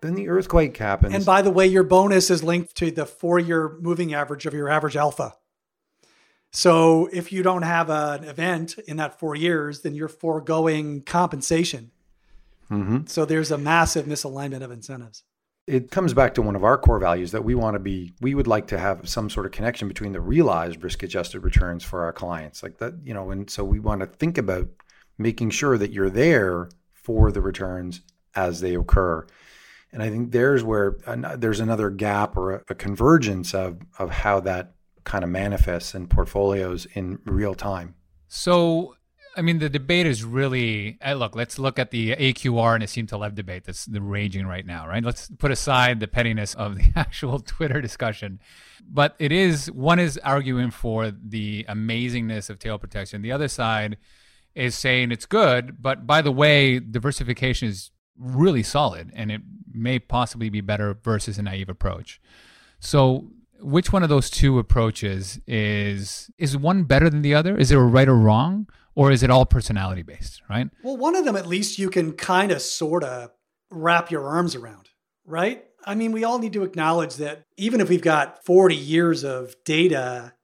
Then 0.00 0.14
the 0.14 0.28
earthquake 0.28 0.76
happens. 0.76 1.14
And 1.14 1.26
by 1.26 1.42
the 1.42 1.50
way, 1.50 1.66
your 1.66 1.82
bonus 1.82 2.30
is 2.30 2.44
linked 2.44 2.76
to 2.76 2.90
the 2.90 3.04
four 3.04 3.38
year 3.38 3.76
moving 3.80 4.14
average 4.14 4.46
of 4.46 4.54
your 4.54 4.68
average 4.68 4.96
alpha. 4.96 5.34
So 6.52 7.08
if 7.12 7.32
you 7.32 7.42
don't 7.42 7.62
have 7.62 7.90
an 7.90 8.24
event 8.24 8.78
in 8.86 8.96
that 8.98 9.18
four 9.18 9.34
years, 9.34 9.82
then 9.82 9.94
you're 9.94 10.08
foregoing 10.08 11.02
compensation. 11.02 11.90
Mm-hmm. 12.70 13.06
So 13.06 13.24
there's 13.24 13.50
a 13.50 13.58
massive 13.58 14.06
misalignment 14.06 14.62
of 14.62 14.70
incentives. 14.70 15.24
It 15.66 15.90
comes 15.90 16.14
back 16.14 16.34
to 16.34 16.42
one 16.42 16.56
of 16.56 16.64
our 16.64 16.78
core 16.78 16.98
values 16.98 17.32
that 17.32 17.44
we 17.44 17.54
want 17.54 17.74
to 17.74 17.78
be, 17.78 18.14
we 18.22 18.34
would 18.34 18.46
like 18.46 18.68
to 18.68 18.78
have 18.78 19.06
some 19.06 19.28
sort 19.28 19.44
of 19.44 19.52
connection 19.52 19.86
between 19.86 20.12
the 20.12 20.20
realized 20.20 20.82
risk 20.82 21.02
adjusted 21.02 21.40
returns 21.40 21.84
for 21.84 22.04
our 22.04 22.12
clients. 22.12 22.62
Like 22.62 22.78
that, 22.78 22.94
you 23.04 23.12
know, 23.12 23.30
and 23.30 23.50
so 23.50 23.64
we 23.64 23.78
want 23.78 24.00
to 24.00 24.06
think 24.06 24.38
about 24.38 24.68
making 25.18 25.50
sure 25.50 25.76
that 25.76 25.92
you're 25.92 26.10
there 26.10 26.70
for 26.92 27.30
the 27.32 27.40
returns 27.40 28.00
as 28.34 28.60
they 28.60 28.74
occur. 28.74 29.26
And 29.92 30.02
I 30.02 30.10
think 30.10 30.32
there's 30.32 30.62
where 30.62 30.98
there's 31.36 31.60
another 31.60 31.90
gap 31.90 32.36
or 32.36 32.56
a, 32.56 32.62
a 32.70 32.74
convergence 32.74 33.54
of, 33.54 33.78
of 33.98 34.10
how 34.10 34.40
that 34.40 34.74
kind 35.04 35.24
of 35.24 35.30
manifests 35.30 35.94
in 35.94 36.06
portfolios 36.06 36.86
in 36.92 37.18
real 37.24 37.54
time. 37.54 37.94
So, 38.28 38.94
I 39.36 39.40
mean, 39.40 39.58
the 39.58 39.70
debate 39.70 40.06
is 40.06 40.22
really 40.22 40.98
uh, 41.02 41.14
look. 41.14 41.34
Let's 41.34 41.58
look 41.58 41.78
at 41.78 41.90
the 41.90 42.14
AQR 42.14 42.74
and 42.74 42.84
Nassim 42.84 43.08
Taleb 43.08 43.34
debate 43.34 43.64
that's 43.64 43.86
the 43.86 44.02
raging 44.02 44.46
right 44.46 44.66
now, 44.66 44.86
right? 44.86 45.02
Let's 45.02 45.30
put 45.38 45.50
aside 45.50 46.00
the 46.00 46.08
pettiness 46.08 46.54
of 46.54 46.76
the 46.76 46.92
actual 46.96 47.38
Twitter 47.40 47.80
discussion, 47.80 48.40
but 48.86 49.16
it 49.18 49.32
is 49.32 49.70
one 49.70 49.98
is 49.98 50.18
arguing 50.18 50.70
for 50.70 51.10
the 51.10 51.64
amazingness 51.70 52.50
of 52.50 52.58
tail 52.58 52.78
protection. 52.78 53.22
The 53.22 53.32
other 53.32 53.48
side 53.48 53.96
is 54.58 54.74
saying 54.74 55.12
it's 55.12 55.26
good, 55.26 55.80
but 55.80 56.06
by 56.06 56.20
the 56.20 56.32
way, 56.32 56.80
diversification 56.80 57.68
is 57.68 57.90
really 58.18 58.64
solid 58.64 59.10
and 59.14 59.30
it 59.30 59.40
may 59.72 59.98
possibly 59.98 60.50
be 60.50 60.60
better 60.60 60.98
versus 61.02 61.38
a 61.38 61.42
naive 61.42 61.68
approach. 61.68 62.20
So, 62.80 63.30
which 63.60 63.92
one 63.92 64.02
of 64.02 64.08
those 64.08 64.30
two 64.30 64.58
approaches 64.58 65.40
is 65.46 66.30
is 66.38 66.56
one 66.56 66.84
better 66.84 67.08
than 67.08 67.22
the 67.22 67.34
other? 67.34 67.56
Is 67.56 67.68
there 67.68 67.80
a 67.80 67.86
right 67.86 68.08
or 68.08 68.16
wrong, 68.16 68.68
or 68.94 69.10
is 69.10 69.22
it 69.22 69.30
all 69.30 69.46
personality 69.46 70.02
based? 70.02 70.42
Right. 70.50 70.68
Well, 70.82 70.96
one 70.96 71.16
of 71.16 71.24
them 71.24 71.36
at 71.36 71.46
least 71.46 71.78
you 71.78 71.90
can 71.90 72.12
kind 72.12 72.50
of 72.50 72.60
sort 72.60 73.04
of 73.04 73.30
wrap 73.70 74.10
your 74.10 74.26
arms 74.26 74.54
around, 74.54 74.88
right? 75.24 75.64
I 75.84 75.94
mean, 75.94 76.12
we 76.12 76.24
all 76.24 76.38
need 76.38 76.52
to 76.54 76.64
acknowledge 76.64 77.16
that 77.16 77.44
even 77.56 77.80
if 77.80 77.88
we've 77.88 78.02
got 78.02 78.44
40 78.44 78.74
years 78.74 79.24
of 79.24 79.54
data, 79.64 80.34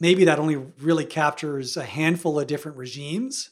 maybe 0.00 0.24
that 0.24 0.38
only 0.38 0.56
really 0.80 1.06
captures 1.06 1.76
a 1.76 1.84
handful 1.84 2.38
of 2.38 2.46
different 2.46 2.76
regimes. 2.76 3.50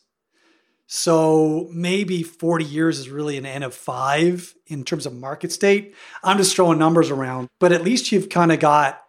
So 0.94 1.70
maybe 1.72 2.22
40 2.22 2.66
years 2.66 2.98
is 2.98 3.08
really 3.08 3.38
an 3.38 3.46
N 3.46 3.62
of 3.62 3.74
five 3.74 4.54
in 4.66 4.84
terms 4.84 5.06
of 5.06 5.14
market 5.14 5.50
state. 5.50 5.94
I'm 6.22 6.36
just 6.36 6.54
throwing 6.54 6.78
numbers 6.78 7.10
around, 7.10 7.48
but 7.58 7.72
at 7.72 7.82
least 7.82 8.12
you've 8.12 8.28
kind 8.28 8.52
of 8.52 8.60
got, 8.60 9.02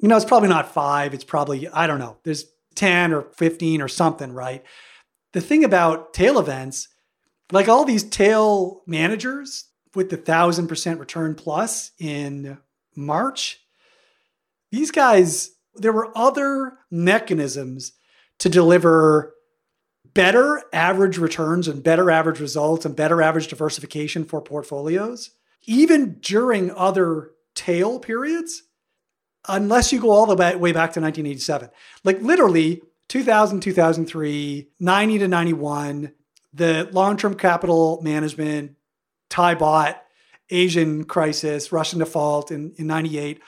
you 0.00 0.08
know, 0.08 0.16
it's 0.16 0.24
probably 0.24 0.48
not 0.48 0.74
five. 0.74 1.14
It's 1.14 1.22
probably, 1.22 1.68
I 1.68 1.86
don't 1.86 2.00
know, 2.00 2.16
there's 2.24 2.46
10 2.74 3.12
or 3.12 3.22
15 3.36 3.80
or 3.80 3.86
something, 3.86 4.32
right? 4.32 4.64
The 5.32 5.40
thing 5.40 5.62
about 5.62 6.12
tail 6.12 6.40
events, 6.40 6.88
like 7.52 7.68
all 7.68 7.84
these 7.84 8.02
tail 8.02 8.82
managers 8.84 9.66
with 9.94 10.10
the 10.10 10.16
thousand 10.16 10.66
percent 10.66 10.98
return 10.98 11.36
plus 11.36 11.92
in 12.00 12.58
March, 12.96 13.60
these 14.72 14.90
guys, 14.90 15.52
there 15.76 15.92
were 15.92 16.10
other 16.18 16.78
mechanisms 16.90 17.92
to 18.40 18.48
deliver 18.48 19.34
better 20.14 20.62
average 20.72 21.18
returns 21.18 21.68
and 21.68 21.82
better 21.82 22.10
average 22.10 22.40
results 22.40 22.84
and 22.84 22.96
better 22.96 23.22
average 23.22 23.48
diversification 23.48 24.24
for 24.24 24.40
portfolios, 24.40 25.30
even 25.66 26.18
during 26.20 26.70
other 26.72 27.30
tail 27.54 27.98
periods, 27.98 28.62
unless 29.48 29.92
you 29.92 30.00
go 30.00 30.10
all 30.10 30.26
the 30.26 30.36
way 30.36 30.72
back 30.72 30.92
to 30.92 31.00
1987. 31.00 31.70
Like 32.04 32.20
literally 32.20 32.82
2000, 33.08 33.60
2003, 33.60 34.68
90 34.78 35.18
to 35.18 35.28
91, 35.28 36.12
the 36.52 36.88
long 36.92 37.16
term 37.16 37.34
capital 37.34 38.00
management 38.02 38.76
Thai 39.30 39.54
baht, 39.54 39.96
Asian 40.50 41.04
crisis, 41.04 41.72
Russian 41.72 41.98
default 41.98 42.50
in, 42.50 42.72
in 42.76 42.86
98. 42.86 43.40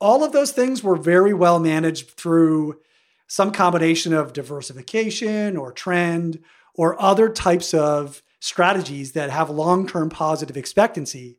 All 0.00 0.24
of 0.24 0.32
those 0.32 0.52
things 0.52 0.82
were 0.82 0.96
very 0.96 1.34
well 1.34 1.58
managed 1.58 2.10
through 2.10 2.78
some 3.26 3.52
combination 3.52 4.12
of 4.12 4.32
diversification 4.32 5.56
or 5.56 5.72
trend 5.72 6.40
or 6.74 7.00
other 7.00 7.28
types 7.28 7.74
of 7.74 8.22
strategies 8.40 9.12
that 9.12 9.30
have 9.30 9.50
long 9.50 9.86
term 9.86 10.10
positive 10.10 10.56
expectancy. 10.56 11.38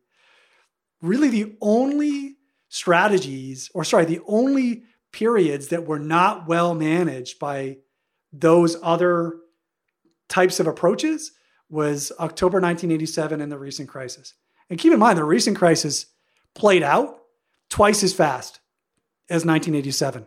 Really, 1.01 1.29
the 1.29 1.55
only 1.61 2.37
strategies, 2.69 3.69
or 3.73 3.83
sorry, 3.83 4.05
the 4.05 4.21
only 4.27 4.83
periods 5.11 5.69
that 5.69 5.85
were 5.85 5.99
not 5.99 6.47
well 6.47 6.73
managed 6.73 7.39
by 7.39 7.77
those 8.33 8.75
other 8.83 9.37
types 10.27 10.59
of 10.59 10.67
approaches 10.67 11.31
was 11.69 12.11
October 12.19 12.59
1987 12.59 13.41
and 13.41 13.51
the 13.51 13.57
recent 13.57 13.89
crisis. 13.89 14.33
And 14.69 14.79
keep 14.79 14.91
in 14.91 14.99
mind, 14.99 15.17
the 15.17 15.23
recent 15.23 15.57
crisis 15.57 16.07
played 16.55 16.83
out 16.83 17.19
twice 17.69 18.03
as 18.03 18.13
fast 18.13 18.59
as 19.29 19.45
1987. 19.45 20.25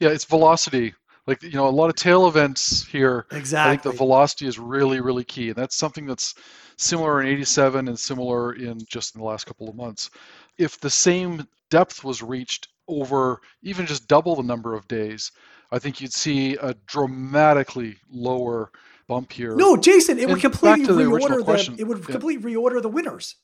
Yeah, 0.00 0.10
it's 0.10 0.24
velocity. 0.24 0.94
Like 1.26 1.42
you 1.42 1.52
know, 1.52 1.68
a 1.68 1.70
lot 1.70 1.88
of 1.88 1.94
tail 1.94 2.26
events 2.26 2.84
here. 2.86 3.26
Exactly. 3.30 3.70
I 3.70 3.76
think 3.76 3.82
the 3.82 3.96
velocity 3.96 4.46
is 4.46 4.58
really, 4.58 5.00
really 5.00 5.24
key, 5.24 5.48
and 5.48 5.56
that's 5.56 5.76
something 5.76 6.06
that's 6.06 6.34
similar 6.76 7.20
in 7.20 7.28
'87 7.28 7.86
and 7.88 7.98
similar 7.98 8.54
in 8.54 8.80
just 8.88 9.14
in 9.14 9.20
the 9.20 9.26
last 9.26 9.44
couple 9.46 9.68
of 9.68 9.76
months. 9.76 10.10
If 10.58 10.80
the 10.80 10.90
same 10.90 11.46
depth 11.70 12.02
was 12.02 12.22
reached 12.22 12.68
over 12.88 13.40
even 13.62 13.86
just 13.86 14.08
double 14.08 14.34
the 14.34 14.42
number 14.42 14.74
of 14.74 14.88
days, 14.88 15.30
I 15.70 15.78
think 15.78 16.00
you'd 16.00 16.12
see 16.12 16.56
a 16.56 16.74
dramatically 16.86 17.96
lower 18.10 18.72
bump 19.08 19.32
here. 19.32 19.54
No, 19.54 19.76
Jason, 19.76 20.18
it 20.18 20.28
would 20.28 20.40
completely 20.40 20.86
to 20.86 20.92
the 20.92 21.04
reorder 21.04 21.44
the, 21.44 21.80
it 21.80 21.86
would 21.86 21.98
yeah. 22.00 22.04
completely 22.04 22.52
reorder 22.52 22.82
the 22.82 22.88
winners. 22.88 23.36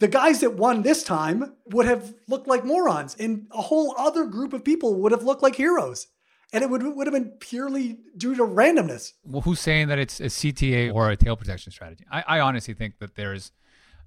The 0.00 0.08
guys 0.08 0.40
that 0.40 0.54
won 0.54 0.82
this 0.82 1.02
time 1.02 1.54
would 1.66 1.86
have 1.86 2.14
looked 2.28 2.48
like 2.48 2.64
morons, 2.64 3.16
and 3.18 3.46
a 3.52 3.62
whole 3.62 3.94
other 3.96 4.24
group 4.24 4.52
of 4.52 4.64
people 4.64 4.94
would 5.00 5.12
have 5.12 5.22
looked 5.22 5.42
like 5.42 5.56
heroes. 5.56 6.08
And 6.52 6.62
it 6.62 6.70
would, 6.70 6.82
would 6.82 7.06
have 7.06 7.14
been 7.14 7.32
purely 7.40 7.98
due 8.16 8.36
to 8.36 8.42
randomness. 8.42 9.12
Well, 9.24 9.40
who's 9.40 9.58
saying 9.58 9.88
that 9.88 9.98
it's 9.98 10.20
a 10.20 10.24
CTA 10.26 10.94
or 10.94 11.10
a 11.10 11.16
tail 11.16 11.36
protection 11.36 11.72
strategy? 11.72 12.04
I, 12.12 12.24
I 12.28 12.40
honestly 12.40 12.74
think 12.74 12.98
that 12.98 13.16
there's, 13.16 13.50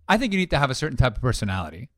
I 0.07 0.17
think 0.17 0.31
you 0.31 0.39
need 0.39 0.49
to 0.51 0.57
have 0.57 0.69
a 0.69 0.75
certain 0.75 0.97
type 0.97 1.17
of 1.17 1.21
personality. 1.21 1.89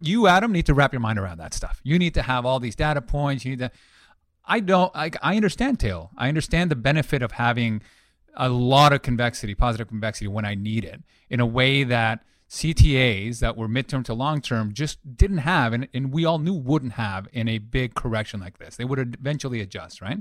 You, 0.00 0.26
Adam, 0.26 0.52
need 0.52 0.66
to 0.66 0.74
wrap 0.74 0.92
your 0.92 1.00
mind 1.00 1.18
around 1.18 1.38
that 1.38 1.54
stuff. 1.54 1.80
You 1.82 1.98
need 1.98 2.14
to 2.14 2.22
have 2.22 2.44
all 2.44 2.60
these 2.60 2.74
data 2.74 3.00
points. 3.00 3.44
You 3.44 3.52
need 3.52 3.58
to. 3.60 3.70
I 4.44 4.60
don't. 4.60 4.90
I, 4.94 5.10
I 5.22 5.36
understand 5.36 5.78
tail. 5.78 6.10
I 6.16 6.28
understand 6.28 6.70
the 6.70 6.76
benefit 6.76 7.22
of 7.22 7.32
having 7.32 7.82
a 8.34 8.48
lot 8.48 8.92
of 8.92 9.02
convexity, 9.02 9.54
positive 9.54 9.88
convexity, 9.88 10.28
when 10.28 10.44
I 10.44 10.54
need 10.54 10.84
it, 10.84 11.02
in 11.28 11.40
a 11.40 11.46
way 11.46 11.84
that 11.84 12.24
CTAs 12.50 13.38
that 13.38 13.56
were 13.56 13.68
midterm 13.68 14.04
to 14.04 14.12
long 14.12 14.40
term 14.40 14.74
just 14.74 15.16
didn't 15.16 15.38
have, 15.38 15.72
and, 15.72 15.86
and 15.94 16.12
we 16.12 16.24
all 16.24 16.40
knew 16.40 16.52
wouldn't 16.52 16.94
have 16.94 17.28
in 17.32 17.48
a 17.48 17.58
big 17.58 17.94
correction 17.94 18.40
like 18.40 18.58
this. 18.58 18.74
They 18.74 18.84
would 18.84 18.98
eventually 18.98 19.60
adjust, 19.60 20.00
right? 20.00 20.18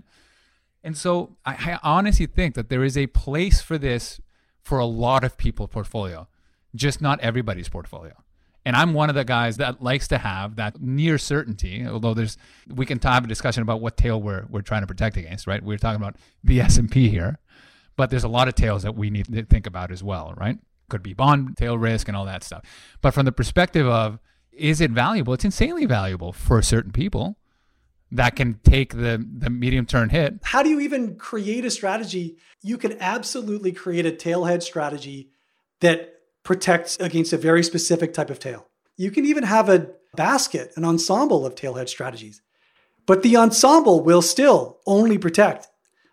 And 0.83 0.95
so 0.95 1.37
I, 1.43 1.53
I 1.53 1.79
honestly 1.81 2.27
think 2.27 2.53
that 2.53 2.69
there 2.69 2.83
is 2.83 2.95
a 2.95 3.07
place 3.07 3.61
for 3.61 3.79
this 3.79 4.21
for 4.61 4.77
a 4.77 4.85
lot 4.85 5.23
of 5.23 5.37
people's 5.37 5.71
portfolio, 5.71 6.27
just 6.75 7.01
not 7.01 7.19
everybody's 7.21 7.67
portfolio. 7.67 8.13
And 8.63 8.75
I'm 8.75 8.93
one 8.93 9.09
of 9.09 9.15
the 9.15 9.25
guys 9.25 9.57
that 9.57 9.81
likes 9.81 10.07
to 10.09 10.19
have 10.19 10.55
that 10.57 10.79
near 10.79 11.17
certainty. 11.17 11.87
Although 11.87 12.13
there's, 12.13 12.37
we 12.67 12.85
can 12.85 12.99
have 12.99 13.23
a 13.23 13.27
discussion 13.27 13.63
about 13.63 13.81
what 13.81 13.97
tail 13.97 14.21
we're 14.21 14.45
we're 14.49 14.61
trying 14.61 14.81
to 14.81 14.87
protect 14.87 15.17
against, 15.17 15.47
right? 15.47 15.63
We're 15.63 15.79
talking 15.79 15.99
about 15.99 16.17
the 16.43 16.61
S 16.61 16.77
and 16.77 16.91
P 16.91 17.09
here, 17.09 17.39
but 17.95 18.11
there's 18.11 18.23
a 18.23 18.29
lot 18.29 18.47
of 18.47 18.53
tails 18.53 18.83
that 18.83 18.95
we 18.95 19.09
need 19.09 19.25
to 19.25 19.43
think 19.45 19.65
about 19.65 19.91
as 19.91 20.03
well, 20.03 20.35
right? 20.37 20.59
Could 20.89 21.03
be 21.03 21.13
bond 21.13 21.57
tail 21.57 21.77
risk 21.77 22.07
and 22.07 22.17
all 22.17 22.25
that 22.25 22.43
stuff. 22.43 22.63
But 23.01 23.13
from 23.13 23.25
the 23.25 23.31
perspective 23.31 23.87
of, 23.87 24.19
is 24.51 24.81
it 24.81 24.91
valuable? 24.91 25.33
It's 25.33 25.45
insanely 25.45 25.85
valuable 25.85 26.33
for 26.33 26.61
certain 26.61 26.91
people 26.91 27.37
that 28.11 28.35
can 28.35 28.59
take 28.63 28.93
the 28.93 29.23
the 29.37 29.49
medium 29.49 29.85
term 29.85 30.09
hit 30.09 30.39
How 30.43 30.63
do 30.63 30.69
you 30.69 30.79
even 30.79 31.15
create 31.15 31.63
a 31.65 31.71
strategy? 31.71 32.37
You 32.61 32.77
can 32.77 32.97
absolutely 32.99 33.71
create 33.71 34.05
a 34.05 34.11
tail 34.11 34.59
strategy 34.61 35.29
that 35.79 36.15
protects 36.43 36.97
against 36.99 37.33
a 37.33 37.37
very 37.37 37.63
specific 37.63 38.13
type 38.13 38.29
of 38.29 38.39
tail. 38.39 38.67
You 38.97 39.11
can 39.11 39.25
even 39.25 39.43
have 39.43 39.69
a 39.69 39.91
basket, 40.15 40.73
an 40.75 40.83
ensemble 40.83 41.45
of 41.45 41.55
tail 41.55 41.85
strategies. 41.87 42.41
But 43.05 43.23
the 43.23 43.37
ensemble 43.37 44.03
will 44.03 44.21
still 44.21 44.79
only 44.85 45.17
protect 45.17 45.67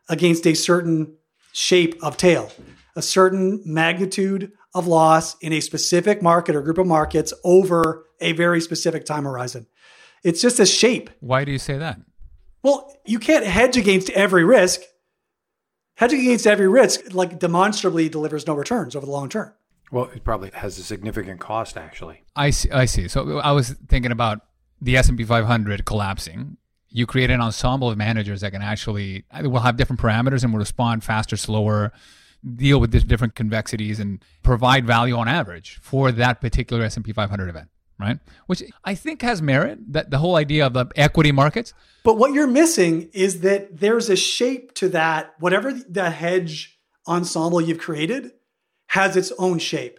against 0.09 0.47
a 0.47 0.55
certain 0.55 1.17
shape 1.53 1.95
of 2.03 2.17
tail, 2.17 2.53
a 2.95 3.03
certain 3.03 3.63
magnitude 3.65 4.53
of 4.77 4.87
loss 4.87 5.39
in 5.39 5.55
a 5.55 5.61
specific 5.61 6.23
market 6.23 6.55
or 6.55 6.61
group 6.61 6.77
of 6.77 6.87
markets 6.87 7.33
over 7.43 8.05
a 8.21 8.33
very 8.33 8.61
specific 8.61 9.07
time 9.07 9.25
horizon. 9.25 9.67
It's 10.23 10.43
just 10.43 10.61
a 10.61 10.67
shape. 10.67 11.09
Why 11.21 11.45
do 11.47 11.53
you 11.53 11.59
say 11.59 11.79
that? 11.79 11.99
Well, 12.63 12.95
you 13.07 13.19
can't 13.19 13.47
hedge 13.47 13.79
against 13.79 14.11
every 14.11 14.45
risk. 14.45 14.83
Hedging 15.95 16.21
against 16.21 16.47
every 16.47 16.69
risk, 16.69 17.15
like 17.15 17.39
demonstrably, 17.39 18.11
delivers 18.11 18.47
no 18.47 18.55
returns 18.55 18.95
over 18.95 19.07
the 19.07 19.13
long 19.13 19.31
term. 19.31 19.55
Well, 19.91 20.11
it 20.15 20.25
probably 20.25 20.51
has 20.53 20.79
a 20.79 20.83
significant 20.83 21.41
cost, 21.41 21.79
actually. 21.79 22.25
I 22.35 22.51
see. 22.51 22.71
I 22.71 22.85
see. 22.85 23.09
So 23.09 23.39
I 23.39 23.53
was 23.53 23.71
thinking 23.89 24.13
about 24.13 24.41
the 24.81 24.99
S 24.99 25.09
and 25.09 25.17
P 25.17 25.25
500 25.25 25.87
collapsing. 25.87 26.59
You 26.91 27.07
create 27.07 27.31
an 27.31 27.41
ensemble 27.41 27.89
of 27.89 27.97
managers 27.97 28.43
that 28.43 28.53
can 28.53 28.61
actually 28.61 29.25
will 29.41 29.61
have 29.61 29.79
different 29.79 30.01
parameters 30.01 30.45
and 30.45 30.53
will 30.53 30.59
respond 30.61 31.03
faster, 31.03 31.37
slower, 31.39 31.93
deal 32.55 32.81
with 32.81 32.93
di- 32.93 33.01
different 33.01 33.35
convexities, 33.35 33.99
and 33.99 34.25
provide 34.43 34.87
value 34.87 35.17
on 35.17 35.29
average 35.29 35.79
for 35.83 36.13
that 36.13 36.41
particular 36.41 36.85
S 36.85 36.97
and 36.97 37.05
P 37.05 37.13
500 37.13 37.49
event. 37.49 37.69
Right, 37.99 38.19
which 38.47 38.63
I 38.85 38.95
think 38.95 39.23
has 39.23 39.41
merit. 39.41 39.79
That 39.93 40.11
the 40.11 40.19
whole 40.19 40.37
idea 40.37 40.67
of 40.67 40.75
the 40.75 40.87
equity 40.97 41.33
markets. 41.33 41.73
But 42.05 42.19
what 42.19 42.35
you're 42.35 42.47
missing 42.47 43.09
is 43.15 43.41
that 43.41 43.79
there's 43.79 44.11
a 44.11 44.17
shape 44.17 44.75
to 44.75 44.91
that. 44.91 45.35
Whatever 45.39 45.73
the 45.73 46.11
hedge 46.11 46.79
ensemble 47.09 47.61
you've 47.61 47.79
created 47.79 48.33
has 48.89 49.17
its 49.17 49.33
own 49.39 49.59
shape 49.59 49.99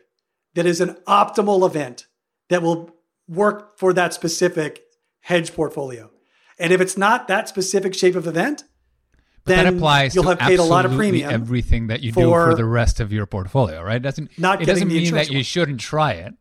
that 0.54 0.66
is 0.66 0.82
an 0.82 0.96
optimal 1.08 1.66
event 1.66 2.08
that 2.50 2.62
will 2.62 2.92
work 3.28 3.78
for 3.78 3.94
that 3.94 4.14
specific 4.14 4.84
hedge 5.22 5.54
portfolio. 5.54 6.10
And 6.58 6.74
if 6.74 6.82
it's 6.82 6.98
not 6.98 7.28
that 7.28 7.50
specific 7.50 7.94
shape 7.94 8.16
of 8.16 8.26
event, 8.26 8.64
But 9.48 9.56
then 9.56 9.66
that 9.66 9.74
applies 9.74 10.14
you'll 10.14 10.26
to 10.26 10.30
have 10.32 10.40
paid 10.40 10.60
a 10.60 10.64
lot 10.64 10.86
of 10.86 10.92
premium. 10.92 11.32
everything 11.32 11.88
that 11.88 12.02
you 12.02 12.12
do 12.12 12.22
for 12.30 12.54
the 12.54 12.66
rest 12.66 13.00
of 13.00 13.12
your 13.14 13.26
portfolio. 13.26 13.82
Right? 13.82 14.02
Doesn't 14.02 14.38
not 14.38 14.62
it 14.62 14.66
doesn't 14.66 14.88
mean 14.88 15.14
that 15.14 15.32
you 15.32 15.44
shouldn't 15.44 15.80
try 15.80 16.12
it. 16.14 16.34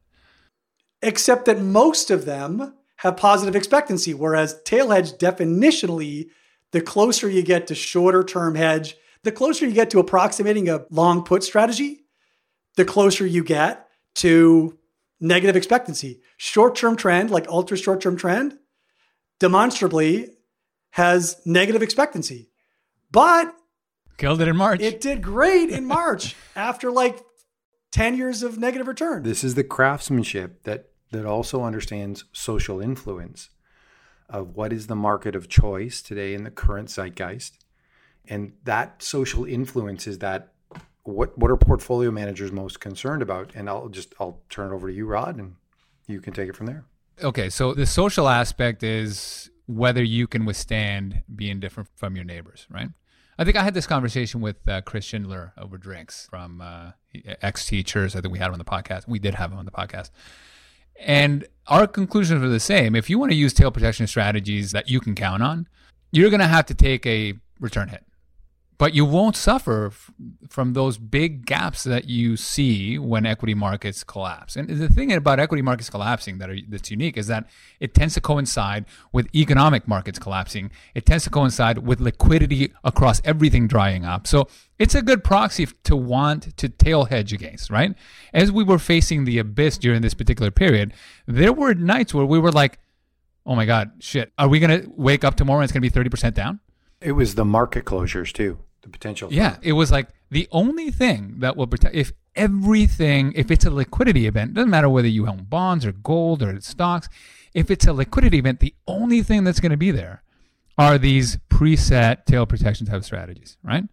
except 1.03 1.45
that 1.45 1.61
most 1.61 2.11
of 2.11 2.25
them 2.25 2.75
have 2.97 3.17
positive 3.17 3.55
expectancy, 3.55 4.15
whereas 4.15 4.61
tail 4.65 4.91
hedge 4.91 5.13
definitionally, 5.13 6.31
the 6.73 6.81
closer 6.81 7.29
you 7.29 7.43
get 7.43 7.67
to 7.67 7.75
shorter 7.75 8.25
term 8.25 8.55
hedge, 8.55 8.97
the 9.23 9.33
closer 9.33 9.67
you 9.67 9.73
get 9.73 9.91
to 9.91 9.99
approximating 9.99 10.69
a 10.69 10.85
long 10.91 11.23
put 11.23 11.45
strategy, 11.45 12.07
the 12.77 12.85
closer 12.85 13.27
you 13.27 13.45
get 13.45 13.89
to 14.17 14.79
negative 15.21 15.57
expectancy. 15.57 16.21
Short 16.37 16.75
term 16.75 16.97
trend, 16.97 17.31
like 17.31 17.47
ultra 17.49 17.77
short 17.77 18.01
term 18.01 18.17
trend, 18.17 18.59
demonstrably 19.39 20.31
has 20.91 21.41
negative 21.45 21.83
expectancy. 21.83 22.51
But 23.17 23.57
Killed 24.19 24.43
it 24.43 24.49
in 24.49 24.59
March. 24.59 24.83
it 24.83 25.01
did 25.01 25.23
great 25.23 25.71
in 25.71 25.87
March 25.87 26.37
after 26.57 26.91
like 26.91 27.25
10 27.93 28.15
years 28.15 28.43
of 28.43 28.59
negative 28.59 28.87
return. 28.87 29.23
This 29.23 29.43
is 29.43 29.55
the 29.55 29.65
craftsmanship 29.65 30.65
that 30.65 30.91
that 31.13 31.25
also 31.25 31.63
understands 31.63 32.25
social 32.33 32.79
influence 32.79 33.49
of 34.29 34.55
what 34.55 34.71
is 34.71 34.87
the 34.87 34.95
market 34.95 35.35
of 35.35 35.49
choice 35.49 36.03
today 36.03 36.35
in 36.35 36.45
the 36.45 36.51
current 36.51 36.91
zeitgeist. 36.91 37.53
And 38.29 38.53
that 38.65 39.03
social 39.03 39.47
influence 39.47 40.07
is 40.07 40.19
that 40.19 40.53
what 41.05 41.39
what 41.39 41.51
are 41.51 41.57
portfolio 41.57 42.11
managers 42.11 42.53
most 42.53 42.81
concerned 42.81 43.23
about? 43.23 43.51
And 43.55 43.71
I'll 43.71 43.89
just 43.89 44.13
I'll 44.21 44.43
turn 44.51 44.71
it 44.71 44.75
over 44.75 44.89
to 44.89 44.95
you, 44.95 45.07
Rod, 45.07 45.39
and 45.39 45.55
you 46.07 46.21
can 46.21 46.35
take 46.35 46.51
it 46.51 46.57
from 46.57 46.67
there. 46.67 46.85
Okay, 47.23 47.49
so 47.49 47.73
the 47.73 47.87
social 47.87 48.29
aspect 48.29 48.83
is 48.83 49.51
whether 49.65 50.03
you 50.03 50.27
can 50.27 50.45
withstand 50.45 51.23
being 51.35 51.61
different 51.61 51.89
from 51.97 52.15
your 52.15 52.27
neighbors, 52.27 52.67
right? 52.71 52.91
I 53.39 53.45
think 53.45 53.57
I 53.57 53.63
had 53.63 53.75
this 53.75 53.87
conversation 53.87 54.41
with 54.41 54.67
uh, 54.67 54.81
Chris 54.81 55.05
Schindler 55.05 55.53
over 55.59 55.77
drinks 55.77 56.27
from 56.31 56.61
uh, 56.63 56.93
ex 57.43 57.67
teachers. 57.67 58.17
I 58.17 58.21
think 58.21 58.33
we 58.33 58.39
had 58.39 58.49
him 58.49 58.55
on 58.55 58.59
the 58.59 58.65
podcast. 58.65 59.07
We 59.07 59.19
did 59.19 59.35
have 59.35 59.53
him 59.53 59.59
on 59.59 59.67
the 59.67 59.71
podcast. 59.71 60.11
And 60.99 61.47
our 61.67 61.87
conclusions 61.87 62.41
were 62.41 62.49
the 62.49 62.61
same. 62.61 62.97
If 62.97 63.11
you 63.11 63.19
want 63.19 63.33
to 63.33 63.37
use 63.37 63.53
tail 63.53 63.71
protection 63.71 64.07
strategies 64.07 64.73
that 64.73 64.89
you 64.89 65.01
can 65.01 65.15
count 65.15 65.43
on, 65.43 65.69
you're 66.13 66.31
going 66.31 66.41
to 66.41 66.47
have 66.47 66.65
to 66.67 66.75
take 66.75 67.05
a 67.05 67.35
return 67.61 67.89
hit 67.89 68.06
but 68.79 68.95
you 68.95 69.05
won't 69.05 69.37
suffer 69.37 69.87
f- 69.87 70.11
from 70.49 70.75
those 70.75 70.99
big 70.99 71.47
gaps 71.47 71.85
that 71.85 72.09
you 72.09 72.37
see 72.37 72.99
when 72.99 73.25
equity 73.25 73.55
markets 73.55 74.05
collapse. 74.05 74.57
And 74.57 74.69
the 74.69 74.89
thing 74.89 75.13
about 75.13 75.41
equity 75.41 75.63
markets 75.63 75.89
collapsing 75.89 76.39
that 76.39 76.51
are, 76.51 76.57
that's 76.69 76.91
unique 76.91 77.17
is 77.17 77.27
that 77.29 77.49
it 77.81 77.95
tends 77.95 78.15
to 78.15 78.21
coincide 78.21 78.85
with 79.13 79.35
economic 79.35 79.89
markets 79.89 80.19
collapsing. 80.19 80.71
It 80.95 81.07
tends 81.07 81.25
to 81.25 81.31
coincide 81.31 81.79
with 81.79 82.01
liquidity 82.01 82.73
across 82.85 83.23
everything 83.25 83.67
drying 83.67 84.05
up. 84.05 84.27
So 84.27 84.49
it's 84.79 84.95
a 84.95 85.03
good 85.03 85.25
proxy 85.25 85.67
to 85.85 85.97
want 85.97 86.57
to 86.57 86.69
tail 86.69 87.07
hedge 87.07 87.33
against, 87.33 87.71
right? 87.71 87.95
As 88.35 88.53
we 88.53 88.63
were 88.63 88.79
facing 88.79 89.25
the 89.25 89.39
abyss 89.39 89.79
during 89.79 90.03
this 90.03 90.15
particular 90.15 90.51
period, 90.51 90.93
there 91.27 91.53
were 91.53 91.75
nights 91.75 92.13
where 92.13 92.27
we 92.27 92.39
were 92.39 92.53
like, 92.53 92.79
"Oh 93.47 93.55
my 93.55 93.65
god, 93.65 93.93
shit, 94.01 94.33
are 94.39 94.49
we 94.49 94.61
going 94.61 94.83
to 94.83 94.91
wake 94.97 95.25
up 95.25 95.35
tomorrow 95.35 95.61
and 95.61 95.65
it's 95.65 95.73
going 95.73 95.83
to 95.83 96.03
be 96.05 96.11
30% 96.11 96.35
down?" 96.35 96.61
It 97.01 97.13
was 97.13 97.35
the 97.35 97.45
market 97.45 97.85
closures 97.85 98.33
too 98.33 98.59
the 98.87 98.93
potential. 98.93 99.33
Yeah, 99.33 99.57
it 99.63 99.73
was 99.73 99.91
like 99.93 100.09
the 100.31 100.49
only 100.51 100.91
thing 100.91 101.37
that 101.39 101.57
will 101.57 101.67
protect 101.67 101.95
if 101.95 102.13
everything 102.35 103.33
if 103.35 103.51
it's 103.51 103.65
a 103.65 103.71
liquidity 103.71 104.27
event 104.27 104.55
doesn't 104.55 104.71
matter 104.71 104.89
whether 104.89 105.09
you 105.09 105.27
own 105.27 105.45
bonds 105.45 105.85
or 105.87 105.93
gold 105.93 106.43
or 106.43 106.61
stocks 106.61 107.09
if 107.55 107.71
it's 107.71 107.87
a 107.87 107.93
liquidity 107.93 108.39
event 108.39 108.61
the 108.61 108.75
only 108.87 109.23
thing 109.23 109.43
that's 109.43 109.61
going 109.61 109.71
to 109.71 109.77
be 109.77 109.91
there 109.91 110.23
are 110.77 110.99
these 110.99 111.39
preset 111.49 112.25
tail 112.27 112.45
protection 112.47 112.87
type 112.87 113.03
strategies 113.05 113.57
right? 113.63 113.85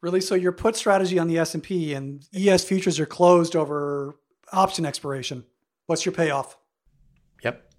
Really? 0.00 0.20
So 0.20 0.36
your 0.36 0.52
put 0.52 0.76
strategy 0.76 1.18
on 1.18 1.26
the 1.26 1.38
s&p 1.38 1.92
and 1.92 2.24
es 2.34 2.64
futures 2.64 3.00
are 3.00 3.06
closed 3.06 3.56
over 3.56 4.14
option 4.52 4.86
expiration. 4.86 5.44
What's 5.86 6.06
your 6.06 6.12
payoff? 6.12 6.56
Yep. 7.42 7.72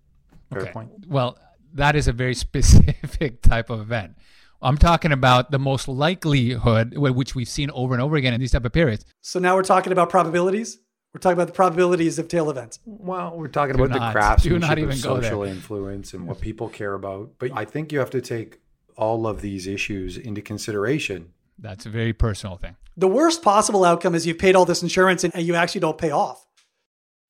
Fair 0.51 0.61
okay. 0.63 0.71
point. 0.71 0.89
Well 1.07 1.37
that 1.73 1.95
is 1.95 2.07
a 2.07 2.13
very 2.13 2.35
specific 2.45 3.41
type 3.41 3.69
of 3.69 3.79
event 3.79 4.17
I'm 4.61 4.77
talking 4.77 5.11
about 5.11 5.51
the 5.51 5.59
most 5.59 5.87
likelihood, 5.87 6.97
which 6.97 7.33
we've 7.35 7.47
seen 7.47 7.71
over 7.71 7.93
and 7.93 8.03
over 8.03 8.15
again 8.15 8.33
in 8.33 8.39
these 8.39 8.51
type 8.51 8.65
of 8.65 8.73
periods. 8.73 9.05
So 9.21 9.39
now 9.39 9.55
we're 9.55 9.63
talking 9.63 9.91
about 9.93 10.09
probabilities. 10.09 10.79
We're 11.13 11.21
talking 11.21 11.37
about 11.37 11.47
the 11.47 11.53
probabilities 11.53 12.19
of 12.19 12.27
tail 12.27 12.49
events. 12.49 12.79
Well, 12.85 13.35
we're 13.35 13.47
talking 13.47 13.75
do 13.75 13.83
about 13.83 13.97
not, 13.97 14.13
the 14.13 14.19
craftsmanship 14.19 14.89
of 14.89 14.97
social 14.97 15.43
influence 15.43 16.13
and 16.13 16.27
what 16.27 16.39
people 16.41 16.69
care 16.69 16.93
about. 16.93 17.31
But 17.39 17.51
I 17.53 17.65
think 17.65 17.91
you 17.91 17.99
have 17.99 18.11
to 18.11 18.21
take 18.21 18.59
all 18.95 19.25
of 19.25 19.41
these 19.41 19.65
issues 19.65 20.17
into 20.17 20.41
consideration. 20.41 21.33
That's 21.57 21.85
a 21.85 21.89
very 21.89 22.13
personal 22.13 22.57
thing. 22.57 22.75
The 22.95 23.07
worst 23.07 23.41
possible 23.41 23.85
outcome 23.85 24.13
is 24.13 24.27
you've 24.27 24.37
paid 24.37 24.55
all 24.55 24.65
this 24.65 24.83
insurance 24.83 25.23
and 25.23 25.33
you 25.37 25.55
actually 25.55 25.81
don't 25.81 25.97
pay 25.97 26.11
off. 26.11 26.45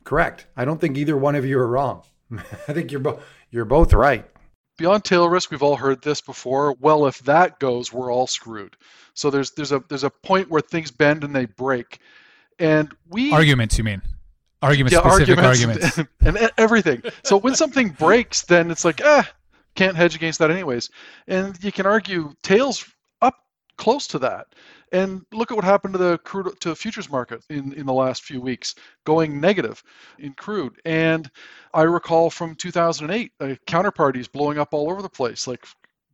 Correct. 0.04 0.48
I 0.58 0.66
don't 0.66 0.82
think 0.82 0.98
either 0.98 1.16
one 1.16 1.36
of 1.36 1.46
you 1.46 1.60
are 1.60 1.68
wrong. 1.68 2.04
I 2.32 2.74
think 2.74 2.92
you're 2.92 3.02
both 3.02 3.24
you're 3.52 3.66
both 3.66 3.94
right 3.94 4.30
beyond 4.80 5.04
tail 5.04 5.30
risk, 5.30 5.52
we've 5.52 5.62
all 5.62 5.76
heard 5.76 6.02
this 6.02 6.22
before. 6.22 6.76
Well, 6.80 7.06
if 7.06 7.20
that 7.20 7.60
goes, 7.60 7.94
we're 7.94 8.12
all 8.12 8.26
screwed. 8.26 8.76
So 9.14 9.30
there's 9.30 9.52
there's 9.52 9.72
a 9.72 9.84
there's 9.90 10.06
a 10.06 10.10
point 10.10 10.50
where 10.50 10.62
things 10.62 10.90
bend 10.90 11.24
and 11.24 11.36
they 11.36 11.46
break, 11.46 12.00
and 12.58 12.92
we 13.10 13.32
arguments. 13.32 13.78
You 13.78 13.84
mean 13.84 14.02
arguments? 14.62 14.94
Yeah, 14.94 15.02
specific 15.12 15.44
arguments, 15.44 15.86
arguments. 15.86 16.16
and 16.42 16.52
everything. 16.58 17.04
So 17.24 17.38
when 17.38 17.54
something 17.54 17.90
breaks, 18.00 18.44
then 18.44 18.72
it's 18.72 18.86
like 18.86 19.02
ah, 19.04 19.30
can't 19.76 19.96
hedge 19.96 20.16
against 20.16 20.40
that 20.40 20.50
anyways. 20.50 20.90
And 21.28 21.62
you 21.62 21.72
can 21.72 21.86
argue 21.86 22.34
tails 22.42 22.86
up 23.22 23.36
close 23.78 24.08
to 24.08 24.20
that. 24.20 24.48
And 24.92 25.26
look 25.32 25.52
at 25.52 25.56
what 25.56 25.66
happened 25.66 25.94
to 25.94 25.98
the 25.98 26.18
crude 26.20 26.60
to 26.62 26.70
the 26.70 26.76
futures 26.76 27.10
market 27.10 27.44
in, 27.50 27.74
in 27.74 27.86
the 27.86 27.94
last 27.94 28.24
few 28.24 28.42
weeks, 28.42 28.76
going 29.04 29.40
negative 29.40 29.84
in 30.18 30.34
crude. 30.34 30.82
And 30.86 31.30
I 31.74 31.84
recall 31.84 32.30
from 32.30 32.56
2008, 32.56 33.32
uh, 33.40 33.56
counterparties 33.68 34.32
blowing 34.32 34.58
up 34.58 34.74
all 34.74 34.90
over 34.90 35.02
the 35.02 35.10
place, 35.10 35.48
like 35.48 35.66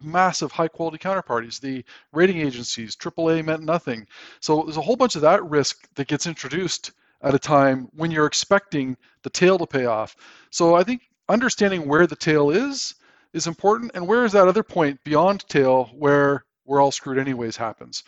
massive 0.01 0.51
high 0.51 0.67
quality 0.67 0.97
counterparties. 0.97 1.59
The 1.59 1.83
rating 2.13 2.41
agencies, 2.41 2.95
AAA 2.95 3.45
meant 3.45 3.63
nothing. 3.63 4.07
So 4.39 4.63
there's 4.63 4.77
a 4.77 4.81
whole 4.81 4.95
bunch 4.95 5.15
of 5.15 5.21
that 5.21 5.43
risk 5.45 5.87
that 5.95 6.07
gets 6.07 6.27
introduced 6.27 6.91
at 7.21 7.35
a 7.35 7.39
time 7.39 7.89
when 7.95 8.11
you're 8.11 8.25
expecting 8.25 8.97
the 9.23 9.29
tail 9.29 9.57
to 9.57 9.65
pay 9.65 9.85
off. 9.85 10.15
So 10.51 10.75
I 10.75 10.83
think 10.83 11.01
understanding 11.29 11.87
where 11.87 12.07
the 12.07 12.15
tail 12.15 12.51
is 12.51 12.95
is 13.33 13.47
important, 13.47 13.91
and 13.95 14.07
where 14.07 14.23
is 14.23 14.31
that 14.31 14.47
other 14.47 14.63
point 14.63 15.03
beyond 15.03 15.47
tail 15.49 15.91
where 15.93 16.45
we're 16.65 16.81
all 16.81 16.91
screwed 16.91 17.19
anyways 17.19 17.57
happens. 17.57 18.03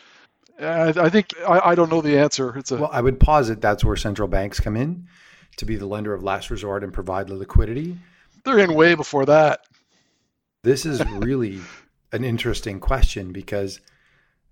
I, 0.59 0.89
I 0.89 1.09
think 1.09 1.33
I, 1.47 1.71
I, 1.71 1.75
don't 1.75 1.89
know 1.89 2.01
the 2.01 2.17
answer. 2.17 2.57
It's 2.57 2.71
a 2.71 2.77
well, 2.77 2.89
I 2.91 3.01
would 3.01 3.19
posit 3.19 3.61
that's 3.61 3.83
where 3.83 3.95
central 3.95 4.27
banks 4.27 4.59
come 4.59 4.75
in 4.75 5.07
to 5.57 5.65
be 5.65 5.75
the 5.75 5.85
lender 5.85 6.13
of 6.13 6.23
last 6.23 6.49
resort 6.49 6.83
and 6.83 6.93
provide 6.93 7.27
the 7.27 7.35
liquidity. 7.35 7.97
They're 8.43 8.59
in 8.59 8.73
way 8.73 8.95
before 8.95 9.25
that. 9.25 9.61
This 10.63 10.85
is 10.85 11.03
really 11.11 11.59
an 12.11 12.23
interesting 12.23 12.79
question 12.79 13.31
because 13.31 13.79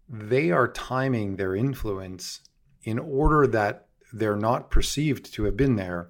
they 0.08 0.52
are 0.52 0.68
timing 0.68 1.36
their 1.36 1.56
influence 1.56 2.42
in 2.84 3.00
order 3.00 3.48
that 3.48 3.88
they're 4.14 4.36
not 4.36 4.70
perceived 4.70 5.34
to 5.34 5.44
have 5.44 5.58
been 5.58 5.76
there, 5.76 6.08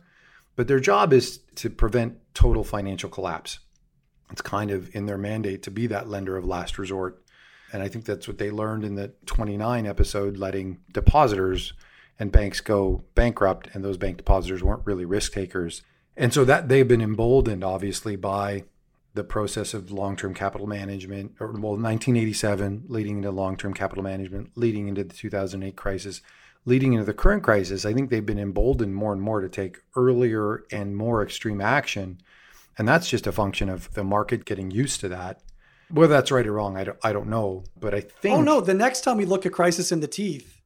but 0.55 0.67
their 0.67 0.79
job 0.79 1.13
is 1.13 1.39
to 1.55 1.69
prevent 1.69 2.17
total 2.33 2.63
financial 2.63 3.09
collapse. 3.09 3.59
It's 4.31 4.41
kind 4.41 4.71
of 4.71 4.93
in 4.93 5.05
their 5.05 5.17
mandate 5.17 5.63
to 5.63 5.71
be 5.71 5.87
that 5.87 6.09
lender 6.09 6.35
of 6.35 6.45
last 6.45 6.77
resort 6.77 7.24
and 7.71 7.81
I 7.81 7.87
think 7.87 8.05
that's 8.05 8.27
what 8.27 8.37
they 8.37 8.51
learned 8.51 8.83
in 8.83 8.95
the 8.95 9.11
29 9.25 9.85
episode, 9.85 10.37
letting 10.37 10.79
depositors 10.91 11.73
and 12.17 12.31
banks 12.31 12.61
go 12.61 13.03
bankrupt, 13.15 13.69
and 13.73 13.83
those 13.83 13.97
bank 13.97 14.17
depositors 14.17 14.63
weren't 14.63 14.85
really 14.85 15.05
risk 15.05 15.33
takers. 15.33 15.81
And 16.15 16.33
so 16.33 16.45
that 16.45 16.69
they've 16.69 16.87
been 16.87 17.01
emboldened, 17.01 17.63
obviously, 17.63 18.15
by 18.15 18.63
the 19.13 19.23
process 19.23 19.73
of 19.73 19.91
long-term 19.91 20.33
capital 20.33 20.67
management, 20.67 21.33
or 21.39 21.47
well, 21.47 21.73
1987 21.73 22.85
leading 22.87 23.17
into 23.17 23.31
long-term 23.31 23.73
capital 23.73 24.03
management, 24.03 24.51
leading 24.55 24.87
into 24.87 25.03
the 25.03 25.13
2008 25.13 25.75
crisis, 25.75 26.21
leading 26.65 26.93
into 26.93 27.05
the 27.05 27.13
current 27.13 27.43
crisis. 27.43 27.85
I 27.85 27.93
think 27.93 28.09
they've 28.09 28.25
been 28.25 28.39
emboldened 28.39 28.95
more 28.95 29.13
and 29.13 29.21
more 29.21 29.41
to 29.41 29.49
take 29.49 29.79
earlier 29.95 30.63
and 30.71 30.95
more 30.95 31.23
extreme 31.23 31.61
action, 31.61 32.19
and 32.77 32.87
that's 32.87 33.09
just 33.09 33.27
a 33.27 33.31
function 33.31 33.69
of 33.69 33.93
the 33.93 34.03
market 34.03 34.45
getting 34.45 34.71
used 34.71 34.99
to 35.01 35.09
that 35.09 35.41
whether 35.89 36.13
that's 36.13 36.31
right 36.31 36.45
or 36.45 36.53
wrong, 36.53 36.77
I 36.77 36.83
don't, 36.83 36.97
I 37.03 37.13
don't 37.13 37.29
know. 37.29 37.63
But 37.79 37.93
I 37.93 38.01
think. 38.01 38.35
Oh, 38.35 38.41
no. 38.41 38.61
The 38.61 38.73
next 38.73 39.01
time 39.01 39.17
we 39.17 39.25
look 39.25 39.45
at 39.45 39.53
crisis 39.53 39.91
in 39.91 39.99
the 39.99 40.07
teeth, 40.07 40.61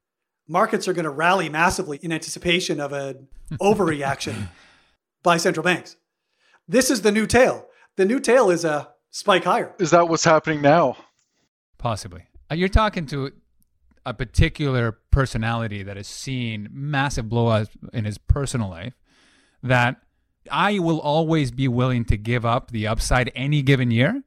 markets 0.48 0.88
are 0.88 0.94
going 0.94 1.06
to 1.06 1.10
rally 1.10 1.50
massively 1.50 2.00
in 2.02 2.12
anticipation 2.12 2.80
of 2.80 2.94
an 2.94 3.28
overreaction 3.62 4.50
by 5.24 5.38
central 5.38 5.64
banks. 5.64 5.96
This 6.68 6.90
is 6.92 7.02
the 7.02 7.12
new 7.12 7.26
tail. 7.26 7.68
The 7.96 8.06
new 8.06 8.20
tail 8.20 8.50
is 8.50 8.64
a 8.64 8.90
spike 9.10 9.44
higher. 9.44 9.74
Is 9.80 9.92
that 9.92 10.08
what's 10.08 10.24
happening 10.24 10.62
now? 10.62 10.98
Possibly. 11.78 12.24
Uh, 12.52 12.56
you're 12.56 12.70
talking 12.70 13.06
to 13.08 13.32
a 14.06 14.14
particular 14.14 15.00
personality 15.12 15.84
that 15.84 15.98
has 15.98 16.08
seen 16.08 16.70
massive 16.72 17.26
blowouts 17.26 17.70
in 17.94 18.06
his 18.06 18.18
personal 18.18 18.70
life 18.70 18.94
that 19.62 19.98
I 20.52 20.80
will 20.80 21.00
always 21.00 21.52
be 21.52 21.68
willing 21.68 22.06
to 22.06 22.18
give 22.18 22.46
up 22.46 22.72
the 22.72 22.88
upside 22.88 23.32
any 23.36 23.62
given 23.62 23.92
year 23.92 24.24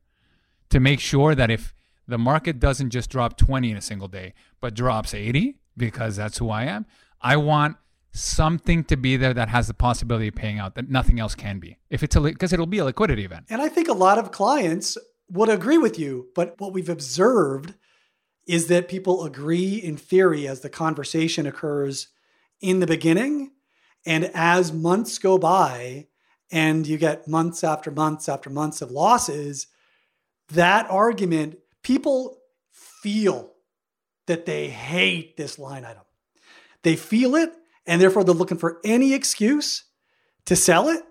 to 0.73 0.81
make 0.81 1.01
sure 1.01 1.35
that 1.35 1.51
if 1.51 1.75
the 2.09 2.19
market 2.19 2.59
doesn't 2.59 2.91
just 2.91 3.11
drop 3.11 3.37
20 3.37 3.71
in 3.71 3.77
a 3.77 3.81
single 3.81 4.09
day, 4.09 4.33
but 4.61 4.75
drops 4.75 5.15
80, 5.15 5.59
because 5.77 6.17
that's 6.17 6.39
who 6.39 6.51
I 6.51 6.65
am, 6.65 6.87
I 7.21 7.37
want 7.37 7.77
something 8.13 8.85
to 8.85 8.97
be 8.97 9.17
there 9.17 9.35
that 9.35 9.49
has 9.49 9.69
the 9.69 9.75
possibility 9.75 10.29
of 10.29 10.35
paying 10.35 10.59
out 10.59 10.75
that 10.75 10.91
nothing 10.91 11.21
else 11.21 11.35
can 11.35 11.59
be. 11.59 11.79
If 11.91 12.03
it's 12.03 12.17
a 12.17 12.21
because 12.21 12.53
it'll 12.53 12.67
be 12.67 12.79
a 12.79 12.85
liquidity 12.85 13.25
event. 13.25 13.47
And 13.49 13.63
I 13.63 13.69
think 13.69 13.89
a 13.89 13.95
lot 13.95 14.19
of 14.19 14.33
clients 14.33 14.99
would 15.31 15.49
agree 15.49 15.79
with 15.79 15.99
you, 15.99 16.29
but 16.35 16.55
what 16.59 16.73
we've 16.73 16.89
observed 16.89 17.75
is 18.47 18.67
that 18.67 18.89
people 18.89 19.25
agree 19.25 19.77
in 19.77 19.97
theory 19.97 20.49
as 20.49 20.61
the 20.61 20.69
conversation 20.69 21.47
occurs 21.47 22.09
in 22.61 22.81
the 22.81 22.87
beginning 22.87 23.53
and 24.05 24.31
as 24.35 24.73
months 24.73 25.19
go 25.19 25.39
by 25.39 26.07
and 26.51 26.87
you 26.87 26.99
get 26.99 27.29
months 27.29 27.63
after 27.63 27.91
months 27.91 28.29
after 28.29 28.51
months 28.51 28.83
of 28.83 28.91
losses, 28.91 29.69
that 30.55 30.91
argument, 30.91 31.59
people 31.83 32.39
feel 32.71 33.53
that 34.27 34.47
they 34.47 34.69
hate 34.69 35.37
this 35.37 35.59
line 35.59 35.85
item. 35.85 36.03
They 36.83 36.97
feel 36.97 37.35
it, 37.35 37.53
and 37.87 38.01
therefore 38.01 38.25
they're 38.25 38.35
looking 38.35 38.59
for 38.59 38.81
any 38.85 39.15
excuse 39.15 39.85
to 40.47 40.57
sell 40.57 40.89
it. 40.89 41.03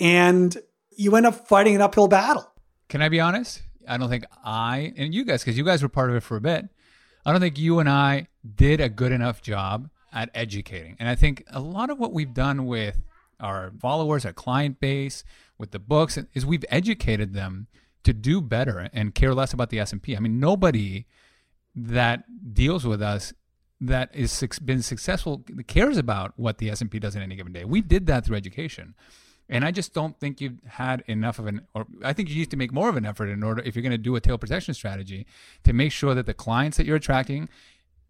And 0.00 0.56
you 0.96 1.14
end 1.16 1.26
up 1.26 1.48
fighting 1.48 1.74
an 1.74 1.80
uphill 1.80 2.08
battle. 2.08 2.50
Can 2.88 3.02
I 3.02 3.08
be 3.08 3.20
honest? 3.20 3.62
I 3.88 3.96
don't 3.96 4.08
think 4.08 4.24
I, 4.44 4.92
and 4.96 5.14
you 5.14 5.24
guys, 5.24 5.42
because 5.42 5.56
you 5.56 5.64
guys 5.64 5.82
were 5.82 5.88
part 5.88 6.10
of 6.10 6.16
it 6.16 6.22
for 6.22 6.36
a 6.36 6.40
bit, 6.40 6.68
I 7.24 7.32
don't 7.32 7.40
think 7.40 7.58
you 7.58 7.78
and 7.78 7.88
I 7.88 8.28
did 8.54 8.80
a 8.80 8.88
good 8.88 9.12
enough 9.12 9.42
job 9.42 9.88
at 10.12 10.30
educating. 10.34 10.96
And 10.98 11.08
I 11.08 11.14
think 11.14 11.44
a 11.50 11.60
lot 11.60 11.90
of 11.90 11.98
what 11.98 12.12
we've 12.12 12.32
done 12.32 12.66
with 12.66 13.00
our 13.40 13.72
followers, 13.80 14.24
our 14.24 14.32
client 14.32 14.80
base, 14.80 15.24
with 15.58 15.70
the 15.72 15.78
books, 15.78 16.18
is 16.34 16.46
we've 16.46 16.64
educated 16.68 17.34
them 17.34 17.66
to 18.08 18.14
do 18.14 18.40
better 18.40 18.88
and 18.94 19.14
care 19.14 19.34
less 19.34 19.52
about 19.52 19.68
the 19.68 19.78
S&P. 19.78 20.16
I 20.16 20.18
mean, 20.18 20.40
nobody 20.40 21.04
that 21.74 22.24
deals 22.54 22.86
with 22.86 23.02
us 23.02 23.34
that 23.82 24.08
is 24.14 24.42
been 24.64 24.80
successful 24.80 25.44
cares 25.66 25.98
about 25.98 26.32
what 26.36 26.56
the 26.56 26.70
S&P 26.70 26.98
does 26.98 27.14
in 27.14 27.20
any 27.20 27.36
given 27.36 27.52
day. 27.52 27.66
We 27.66 27.82
did 27.82 28.06
that 28.06 28.24
through 28.24 28.38
education. 28.38 28.94
And 29.50 29.62
I 29.62 29.72
just 29.72 29.92
don't 29.92 30.18
think 30.18 30.40
you've 30.40 30.58
had 30.66 31.04
enough 31.06 31.38
of 31.38 31.48
an, 31.48 31.66
or 31.74 31.86
I 32.02 32.14
think 32.14 32.30
you 32.30 32.36
need 32.36 32.50
to 32.50 32.56
make 32.56 32.72
more 32.72 32.88
of 32.88 32.96
an 32.96 33.04
effort 33.04 33.28
in 33.28 33.42
order, 33.42 33.62
if 33.62 33.76
you're 33.76 33.82
going 33.82 33.92
to 33.92 33.98
do 33.98 34.16
a 34.16 34.20
tail 34.20 34.38
protection 34.38 34.72
strategy, 34.72 35.26
to 35.64 35.74
make 35.74 35.92
sure 35.92 36.14
that 36.14 36.24
the 36.24 36.32
clients 36.32 36.78
that 36.78 36.86
you're 36.86 36.96
attracting 36.96 37.50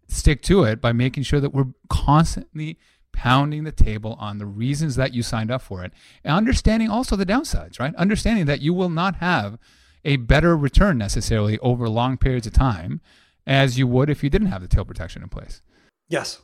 stick 0.07 0.41
to 0.43 0.63
it 0.63 0.79
by 0.79 0.93
making 0.93 1.23
sure 1.23 1.41
that 1.41 1.53
we're 1.53 1.73
constantly 1.89 2.79
pounding 3.11 3.65
the 3.65 3.71
table 3.73 4.15
on 4.17 4.37
the 4.37 4.45
reasons 4.45 4.95
that 4.95 5.13
you 5.13 5.21
signed 5.21 5.51
up 5.51 5.61
for 5.61 5.83
it 5.83 5.91
and 6.23 6.33
understanding 6.33 6.89
also 6.89 7.17
the 7.17 7.25
downsides, 7.25 7.79
right? 7.79 7.93
Understanding 7.95 8.45
that 8.45 8.61
you 8.61 8.73
will 8.73 8.89
not 8.89 9.17
have 9.17 9.59
a 10.05 10.17
better 10.17 10.55
return 10.57 10.97
necessarily 10.97 11.59
over 11.59 11.89
long 11.89 12.17
periods 12.17 12.47
of 12.47 12.53
time 12.53 13.01
as 13.45 13.77
you 13.77 13.87
would 13.87 14.09
if 14.09 14.23
you 14.23 14.29
didn't 14.29 14.47
have 14.47 14.61
the 14.61 14.67
tail 14.67 14.85
protection 14.85 15.23
in 15.23 15.29
place. 15.29 15.61
Yes. 16.07 16.41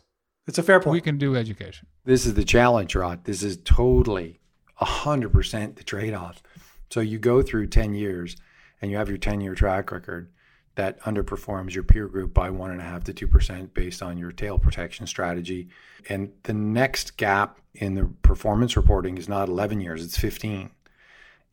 It's 0.47 0.57
a 0.57 0.63
fair 0.63 0.79
point. 0.79 0.93
We 0.93 1.01
can 1.01 1.17
do 1.17 1.35
education. 1.35 1.87
This 2.03 2.25
is 2.25 2.35
the 2.35 2.43
challenge, 2.43 2.95
Rod. 2.95 3.23
This 3.23 3.41
is 3.41 3.57
totally 3.63 4.39
100% 4.79 5.75
the 5.75 5.83
trade 5.83 6.13
off. 6.13 6.43
So 6.91 6.99
you 6.99 7.17
go 7.17 7.41
through 7.41 7.67
10 7.67 7.93
years 7.93 8.35
and 8.81 8.91
you 8.91 8.97
have 8.97 9.09
your 9.09 9.17
10 9.17 9.41
year 9.41 9.55
track 9.55 9.91
record 9.91 10.31
that 10.75 10.99
underperforms 11.01 11.73
your 11.73 11.83
peer 11.83 12.07
group 12.07 12.33
by 12.33 12.49
one 12.49 12.71
and 12.71 12.81
a 12.81 12.83
half 12.83 13.03
to 13.05 13.13
two 13.13 13.27
percent 13.27 13.73
based 13.73 14.03
on 14.03 14.17
your 14.17 14.31
tail 14.31 14.59
protection 14.59 15.07
strategy. 15.07 15.69
And 16.09 16.31
the 16.43 16.53
next 16.53 17.17
gap 17.17 17.59
in 17.73 17.95
the 17.95 18.05
performance 18.21 18.75
reporting 18.75 19.17
is 19.17 19.29
not 19.29 19.49
11 19.49 19.79
years, 19.79 20.03
it's 20.03 20.17
15. 20.17 20.69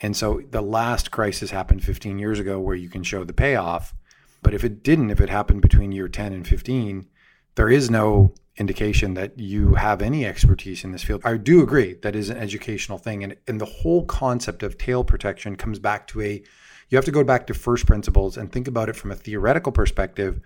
And 0.03 0.17
so 0.17 0.43
the 0.51 0.61
last 0.61 1.13
crisis 1.13 1.53
happened 1.53 1.85
15 1.85 2.19
years 2.19 2.41
ago 2.41 2.59
where 2.59 2.75
you 2.75 2.91
can 2.91 3.05
show 3.05 3.23
the 3.23 3.33
payoff. 3.33 3.95
But 4.43 4.53
if 4.53 4.65
it 4.65 4.83
didn't, 4.83 5.11
if 5.11 5.21
it 5.21 5.31
happened 5.31 5.63
between 5.63 5.93
year 5.93 6.09
10 6.09 6.33
and 6.33 6.47
15, 6.47 7.07
there 7.55 7.71
is 7.71 7.89
no 7.89 8.35
indication 8.57 9.15
that 9.15 9.39
you 9.39 9.75
have 9.75 10.03
any 10.03 10.27
expertise 10.27 10.85
in 10.85 10.91
this 10.91 11.05
field. 11.05 11.23
I 11.25 11.37
do 11.37 11.63
agree 11.63 11.95
that 12.03 12.17
is 12.17 12.29
an 12.29 12.37
educational 12.37 12.99
thing. 12.99 13.23
And, 13.23 13.37
and 13.47 13.61
the 13.61 13.67
whole 13.67 14.05
concept 14.05 14.65
of 14.65 14.77
tail 14.77 15.05
protection 15.05 15.55
comes 15.57 15.79
back 15.79 16.09
to 16.09 16.21
a, 16.21 16.43
you 16.89 16.97
have 16.97 17.05
to 17.05 17.13
go 17.13 17.23
back 17.23 17.47
to 17.47 17.55
first 17.55 17.87
principles 17.87 18.37
and 18.37 18.51
think 18.51 18.67
about 18.67 18.89
it 18.89 18.97
from 18.97 19.13
a 19.13 19.17
theoretical 19.17 19.73
perspective 19.73 20.41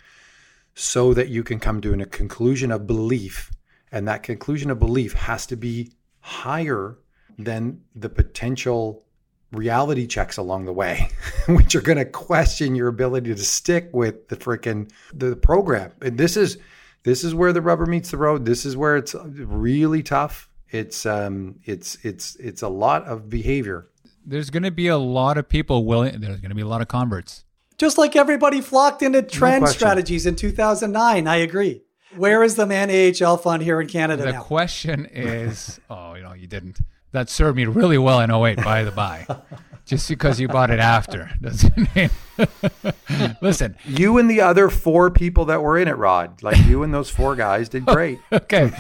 so 0.75 1.15
that 1.15 1.29
you 1.29 1.43
can 1.43 1.59
come 1.59 1.81
to 1.81 1.95
a 1.95 2.07
conclusion 2.07 2.71
of 2.71 2.87
belief. 2.87 3.51
And 3.91 4.07
that 4.07 4.23
conclusion 4.23 4.71
of 4.71 4.79
belief 4.79 5.15
has 5.15 5.47
to 5.47 5.57
be 5.57 5.93
higher 6.21 6.99
than 7.39 7.81
the 7.95 8.11
potential 8.11 9.06
reality 9.53 10.07
checks 10.07 10.37
along 10.37 10.65
the 10.65 10.73
way, 10.73 11.09
which 11.49 11.75
are 11.75 11.81
going 11.81 11.99
to 11.99 12.05
question 12.05 12.75
your 12.75 12.89
ability 12.89 13.35
to 13.35 13.43
stick 13.43 13.91
with 13.93 14.29
the 14.29 14.37
freaking 14.37 14.91
the 15.13 15.37
program. 15.37 15.93
And 16.01 16.19
this 16.19 16.37
is 16.37 16.59
this 17.05 17.23
is 17.23 17.35
where 17.35 17.53
the 17.53 17.63
rubber 17.63 17.87
meets 17.87 18.11
the 18.11 18.17
road. 18.17 18.45
This 18.45 18.67
is 18.67 18.77
where 18.77 18.97
it's 18.97 19.15
really 19.25 20.03
tough. 20.03 20.49
It's 20.71 21.07
um, 21.07 21.61
it's 21.65 21.97
it's 22.03 22.37
it's 22.37 22.63
a 22.63 22.69
lot 22.69 23.05
of 23.05 23.31
behavior. 23.31 23.89
There's 24.25 24.51
going 24.51 24.65
to 24.65 24.73
be 24.73 24.89
a 24.89 24.99
lot 24.99 25.39
of 25.39 25.49
people 25.49 25.85
willing. 25.85 26.21
There's 26.21 26.41
going 26.41 26.49
to 26.49 26.57
be 26.57 26.63
a 26.63 26.67
lot 26.67 26.83
of 26.83 26.89
converts. 26.89 27.45
Just 27.79 27.99
like 27.99 28.17
everybody 28.17 28.61
flocked 28.61 29.03
into 29.03 29.23
trend 29.23 29.65
no 29.65 29.71
strategies 29.71 30.27
in 30.27 30.35
2009. 30.35 31.29
I 31.29 31.37
agree. 31.37 31.83
Where 32.17 32.43
is 32.43 32.57
the 32.57 32.67
Man 32.67 32.91
AHL 32.91 33.37
fund 33.37 33.63
here 33.63 33.81
in 33.81 33.87
Canada 33.87 34.25
the 34.25 34.33
now? 34.33 34.43
question 34.43 35.07
is, 35.07 35.79
oh, 35.91 36.15
you 36.15 36.23
know, 36.23 36.33
you 36.33 36.47
didn't. 36.47 36.81
That 37.13 37.31
served 37.31 37.57
me 37.57 37.65
really 37.65 37.99
well 37.99 38.21
in 38.21 38.31
08, 38.31 38.57
by 38.57 38.85
the 38.85 38.91
by. 38.91 39.27
just 39.87 40.09
because 40.09 40.39
you 40.41 40.49
bought 40.49 40.71
it 40.71 40.81
after 40.81 41.31
doesn't 41.41 41.95
mean. 41.95 42.11
Listen, 43.41 43.77
you 43.87 44.19
and 44.19 44.29
the 44.29 44.41
other 44.41 44.69
four 44.69 45.11
people 45.11 45.47
that 45.47 45.63
were 45.63 45.79
in 45.79 45.89
it, 45.89 45.97
Rod, 45.97 46.43
like 46.43 46.59
you 46.67 46.83
and 46.83 46.93
those 46.93 47.09
four 47.09 47.37
guys 47.37 47.69
did 47.69 47.87
great. 47.87 48.19
okay. 48.33 48.73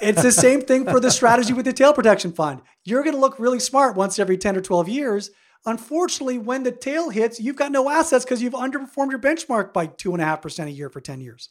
It's 0.00 0.22
the 0.22 0.32
same 0.32 0.60
thing 0.60 0.84
for 0.84 1.00
the 1.00 1.10
strategy 1.10 1.52
with 1.52 1.64
the 1.64 1.72
tail 1.72 1.92
protection 1.92 2.32
fund. 2.32 2.62
You're 2.84 3.02
going 3.02 3.14
to 3.14 3.20
look 3.20 3.38
really 3.38 3.60
smart 3.60 3.96
once 3.96 4.18
every 4.18 4.36
10 4.36 4.56
or 4.56 4.60
12 4.60 4.88
years. 4.88 5.30
Unfortunately, 5.66 6.36
when 6.36 6.62
the 6.62 6.72
tail 6.72 7.10
hits, 7.10 7.40
you've 7.40 7.56
got 7.56 7.72
no 7.72 7.88
assets 7.88 8.24
because 8.24 8.42
you've 8.42 8.52
underperformed 8.52 9.10
your 9.10 9.18
benchmark 9.18 9.72
by 9.72 9.86
2.5% 9.86 10.66
a 10.66 10.70
year 10.70 10.90
for 10.90 11.00
10 11.00 11.20
years. 11.20 11.50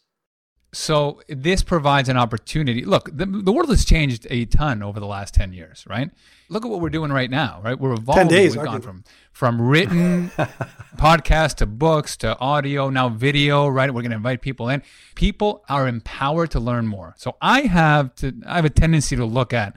So 0.73 1.21
this 1.27 1.61
provides 1.61 2.09
an 2.09 2.17
opportunity. 2.17 2.83
Look, 2.83 3.09
the, 3.15 3.27
the 3.27 3.51
world 3.51 3.69
has 3.69 3.85
changed 3.85 4.25
a 4.31 4.45
ton 4.45 4.81
over 4.81 4.99
the 4.99 5.05
last 5.05 5.33
10 5.35 5.53
years, 5.53 5.85
right? 5.87 6.09
Look 6.49 6.65
at 6.65 6.71
what 6.71 6.81
we're 6.81 6.89
doing 6.89 7.11
right 7.11 7.29
now, 7.29 7.61
right? 7.63 7.79
We're 7.79 7.93
evolving. 7.93 8.27
10 8.27 8.27
days, 8.27 8.57
We've 8.57 8.65
gone 8.65 8.81
from, 8.81 9.03
from 9.31 9.61
written 9.61 10.29
podcast 10.97 11.55
to 11.55 11.67
books 11.67 12.17
to 12.17 12.37
audio, 12.39 12.89
now 12.89 13.07
video, 13.09 13.67
right? 13.67 13.93
We're 13.93 14.01
going 14.01 14.11
to 14.11 14.17
invite 14.17 14.41
people 14.41 14.67
in. 14.67 14.81
People 15.13 15.63
are 15.69 15.87
empowered 15.87 16.49
to 16.51 16.59
learn 16.59 16.87
more. 16.87 17.13
So 17.17 17.37
I 17.39 17.61
have 17.61 18.15
to, 18.15 18.33
I 18.47 18.55
have 18.55 18.65
a 18.65 18.71
tendency 18.71 19.15
to 19.15 19.25
look 19.25 19.53
at, 19.53 19.75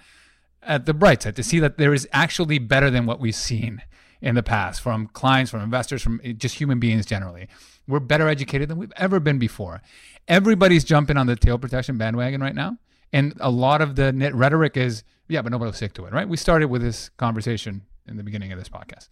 at 0.62 0.86
the 0.86 0.94
bright 0.94 1.22
side 1.22 1.36
to 1.36 1.42
see 1.42 1.60
that 1.60 1.76
there 1.76 1.92
is 1.92 2.08
actually 2.10 2.58
better 2.58 2.90
than 2.90 3.04
what 3.04 3.20
we've 3.20 3.34
seen 3.34 3.82
in 4.22 4.34
the 4.34 4.42
past 4.42 4.80
from 4.80 5.08
clients, 5.08 5.50
from 5.50 5.60
investors, 5.60 6.02
from 6.02 6.22
eh, 6.24 6.32
just 6.32 6.56
human 6.56 6.80
beings 6.80 7.04
generally. 7.04 7.48
We're 7.88 8.00
better 8.00 8.28
educated 8.28 8.68
than 8.68 8.78
we've 8.78 8.92
ever 8.96 9.20
been 9.20 9.38
before 9.38 9.82
everybody's 10.28 10.84
jumping 10.84 11.16
on 11.16 11.26
the 11.26 11.36
tail 11.36 11.58
protection 11.58 11.98
bandwagon 11.98 12.40
right 12.40 12.54
now. 12.54 12.78
And 13.12 13.34
a 13.40 13.50
lot 13.50 13.80
of 13.80 13.96
the 13.96 14.12
net 14.12 14.34
rhetoric 14.34 14.76
is, 14.76 15.04
yeah, 15.28 15.42
but 15.42 15.52
nobody 15.52 15.68
will 15.68 15.72
stick 15.74 15.94
to 15.94 16.06
it, 16.06 16.12
right? 16.12 16.28
We 16.28 16.36
started 16.36 16.66
with 16.66 16.82
this 16.82 17.08
conversation 17.10 17.82
in 18.08 18.16
the 18.16 18.22
beginning 18.22 18.52
of 18.52 18.58
this 18.58 18.68
podcast. 18.68 19.08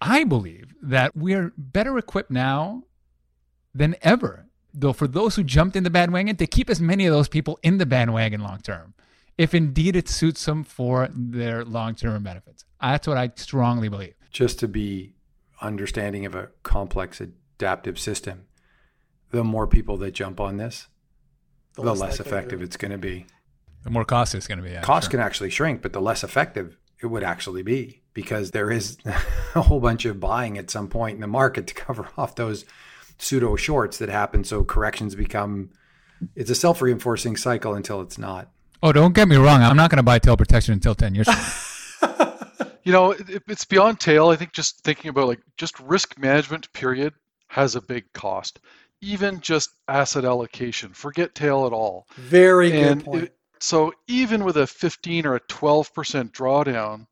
I 0.00 0.24
believe 0.24 0.74
that 0.80 1.16
we're 1.16 1.52
better 1.56 1.98
equipped 1.98 2.30
now 2.30 2.84
than 3.74 3.96
ever, 4.02 4.46
though, 4.72 4.92
for 4.92 5.08
those 5.08 5.34
who 5.34 5.42
jumped 5.42 5.74
in 5.74 5.82
the 5.82 5.90
bandwagon 5.90 6.36
to 6.36 6.46
keep 6.46 6.70
as 6.70 6.80
many 6.80 7.06
of 7.06 7.12
those 7.12 7.28
people 7.28 7.58
in 7.62 7.78
the 7.78 7.86
bandwagon 7.86 8.40
long 8.40 8.60
term, 8.60 8.94
if 9.36 9.54
indeed 9.54 9.96
it 9.96 10.08
suits 10.08 10.44
them 10.44 10.62
for 10.62 11.08
their 11.12 11.64
long 11.64 11.96
term 11.96 12.22
benefits. 12.22 12.64
That's 12.80 13.08
what 13.08 13.16
I 13.16 13.32
strongly 13.34 13.88
believe. 13.88 14.14
Just 14.30 14.60
to 14.60 14.68
be 14.68 15.14
understanding 15.60 16.24
of 16.26 16.36
a 16.36 16.50
complex 16.62 17.20
adaptive 17.58 17.98
system, 17.98 18.46
the 19.30 19.42
more 19.42 19.66
people 19.66 19.96
that 19.98 20.12
jump 20.12 20.40
on 20.40 20.56
this, 20.56 20.86
the, 21.74 21.82
the 21.82 21.90
less, 21.90 22.00
less 22.00 22.20
effective 22.20 22.62
it's 22.62 22.76
going 22.76 22.92
to 22.92 22.98
be. 22.98 23.26
The 23.84 23.90
more 23.90 24.04
cost 24.04 24.34
it's 24.34 24.46
going 24.46 24.58
to 24.58 24.64
be. 24.64 24.70
Yeah, 24.70 24.82
cost 24.82 25.06
sure. 25.06 25.12
can 25.12 25.20
actually 25.20 25.50
shrink, 25.50 25.82
but 25.82 25.92
the 25.92 26.00
less 26.00 26.22
effective 26.22 26.76
it 27.00 27.06
would 27.06 27.22
actually 27.22 27.62
be 27.62 28.02
because 28.14 28.52
there 28.52 28.70
is 28.70 28.98
a 29.54 29.62
whole 29.62 29.80
bunch 29.80 30.04
of 30.04 30.20
buying 30.20 30.56
at 30.56 30.70
some 30.70 30.88
point 30.88 31.16
in 31.16 31.20
the 31.20 31.26
market 31.26 31.66
to 31.66 31.74
cover 31.74 32.08
off 32.16 32.36
those 32.36 32.64
pseudo 33.18 33.56
shorts 33.56 33.98
that 33.98 34.08
happen. 34.08 34.44
So 34.44 34.64
corrections 34.64 35.14
become 35.14 35.70
it's 36.34 36.50
a 36.50 36.54
self 36.54 36.80
reinforcing 36.80 37.36
cycle 37.36 37.74
until 37.74 38.00
it's 38.00 38.18
not. 38.18 38.50
Oh, 38.82 38.92
don't 38.92 39.14
get 39.14 39.26
me 39.26 39.36
wrong. 39.36 39.62
I'm 39.62 39.76
not 39.76 39.90
going 39.90 39.96
to 39.96 40.04
buy 40.04 40.20
tail 40.20 40.36
protection 40.36 40.72
until 40.72 40.94
10 40.94 41.16
years. 41.16 41.28
you 42.84 42.92
know, 42.92 43.10
it, 43.10 43.42
it's 43.48 43.64
beyond 43.64 43.98
tail. 43.98 44.28
I 44.28 44.36
think 44.36 44.52
just 44.52 44.84
thinking 44.84 45.08
about 45.08 45.26
like 45.26 45.40
just 45.56 45.78
risk 45.80 46.16
management 46.16 46.72
period 46.72 47.12
has 47.48 47.74
a 47.74 47.80
big 47.80 48.12
cost 48.12 48.60
even 49.00 49.40
just 49.40 49.70
asset 49.86 50.24
allocation. 50.24 50.92
Forget 50.92 51.34
tail 51.34 51.66
at 51.66 51.72
all. 51.72 52.06
Very 52.16 52.72
and 52.72 53.00
good 53.00 53.04
point. 53.04 53.24
It, 53.24 53.34
so 53.60 53.92
even 54.06 54.44
with 54.44 54.56
a 54.56 54.66
15 54.66 55.26
or 55.26 55.36
a 55.36 55.40
12% 55.40 56.32
drawdown, 56.32 57.06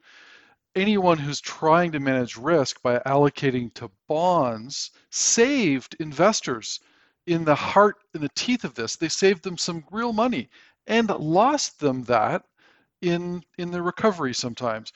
anyone 0.75 1.19
who's 1.19 1.41
trying 1.41 1.93
to 1.93 2.01
manage 2.01 2.37
risk 2.37 2.83
by 2.83 2.99
allocating 3.01 3.73
to 3.75 3.91
bonds 4.09 4.91
saved 5.11 5.97
investors 6.01 6.81
in 7.27 7.45
the 7.45 7.55
heart 7.55 7.97
in 8.15 8.21
the 8.21 8.31
teeth 8.35 8.65
of 8.65 8.75
this. 8.75 8.97
They 8.97 9.09
saved 9.09 9.43
them 9.43 9.59
some 9.59 9.85
real 9.91 10.13
money 10.13 10.49
and 10.87 11.09
lost 11.09 11.81
them 11.81 12.05
that 12.05 12.43
in 13.03 13.43
in 13.59 13.71
the 13.71 13.83
recovery 13.83 14.35
sometimes. 14.35 14.93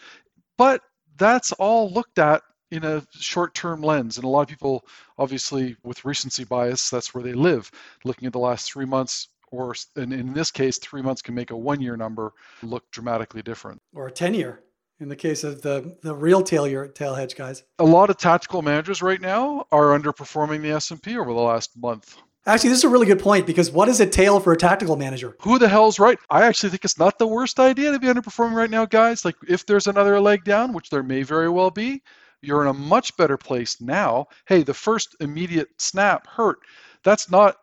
But 0.57 0.83
that's 1.17 1.53
all 1.53 1.91
looked 1.91 2.19
at 2.19 2.43
in 2.71 2.85
a 2.85 3.05
short-term 3.13 3.83
lens 3.83 4.17
and 4.17 4.25
a 4.25 4.29
lot 4.29 4.43
of 4.43 4.49
people 4.49 4.85
obviously 5.19 5.77
with 5.83 6.05
recency 6.05 6.45
bias 6.45 6.91
that's 6.91 7.15
where 7.15 7.23
they 7.23 7.33
live 7.33 7.71
looking 8.05 8.27
at 8.27 8.33
the 8.33 8.39
last 8.39 8.71
three 8.71 8.85
months 8.85 9.29
or 9.51 9.75
and 9.97 10.13
in 10.13 10.33
this 10.33 10.51
case 10.51 10.79
three 10.79 11.03
months 11.03 11.23
can 11.23 11.35
make 11.35 11.51
a 11.51 11.57
one 11.57 11.81
year 11.81 11.97
number 11.97 12.33
look 12.63 12.89
dramatically 12.91 13.43
different 13.43 13.81
or 13.95 14.07
a 14.07 14.13
10 14.13 14.35
year 14.35 14.61
in 15.01 15.09
the 15.09 15.17
case 15.17 15.45
of 15.45 15.63
the 15.63 15.97
the 16.03 16.15
real 16.15 16.43
tail 16.43 16.67
year 16.67 16.87
tail 16.87 17.15
hedge 17.15 17.35
guys 17.37 17.65
a 17.79 17.85
lot 17.85 18.11
of 18.11 18.17
tactical 18.17 18.63
managers 18.63 19.03
right 19.03 19.21
now 19.21 19.67
are 19.73 19.99
underperforming 19.99 20.63
the 20.63 20.71
s&p 20.71 21.19
over 21.19 21.33
the 21.33 21.41
last 21.41 21.77
month 21.77 22.17
Actually, 22.47 22.71
this 22.71 22.79
is 22.79 22.85
a 22.85 22.89
really 22.89 23.07
good 23.07 23.19
point 23.19 23.47
because 23.47 23.71
what 23.71 23.89
is 23.89 24.01
a 24.01 24.07
tail 24.07 24.41
for 24.41 24.53
a 24.53 24.57
tactical 24.57 24.97
manager? 24.97 25.37
Who 25.43 25.59
the 25.59 25.69
hell's 25.69 25.99
right? 25.99 26.19
I 26.31 26.47
actually 26.47 26.71
think 26.71 26.87
it's 26.87 26.99
not 26.99 27.19
the 27.19 27.27
worst 27.27 27.61
idea 27.61 27.93
to 27.93 27.99
be 27.99 28.07
underperforming 28.07 28.55
right 28.55 28.71
now, 28.71 28.87
guys. 28.87 29.27
Like, 29.27 29.37
if 29.47 29.67
there's 29.67 29.87
another 29.87 30.19
leg 30.21 30.45
down, 30.45 30.73
which 30.73 30.89
there 30.89 31.03
may 31.03 31.23
very 31.23 31.51
well 31.51 31.71
be, 31.71 32.03
you're 32.43 32.63
in 32.63 32.69
a 32.69 32.75
much 32.75 33.17
better 33.17 33.37
place 33.37 33.81
now. 33.81 34.27
Hey, 34.47 34.63
the 34.63 34.75
first 34.75 35.17
immediate 35.21 35.69
snap 35.79 36.27
hurt. 36.27 36.59
That's 37.05 37.31
not 37.31 37.57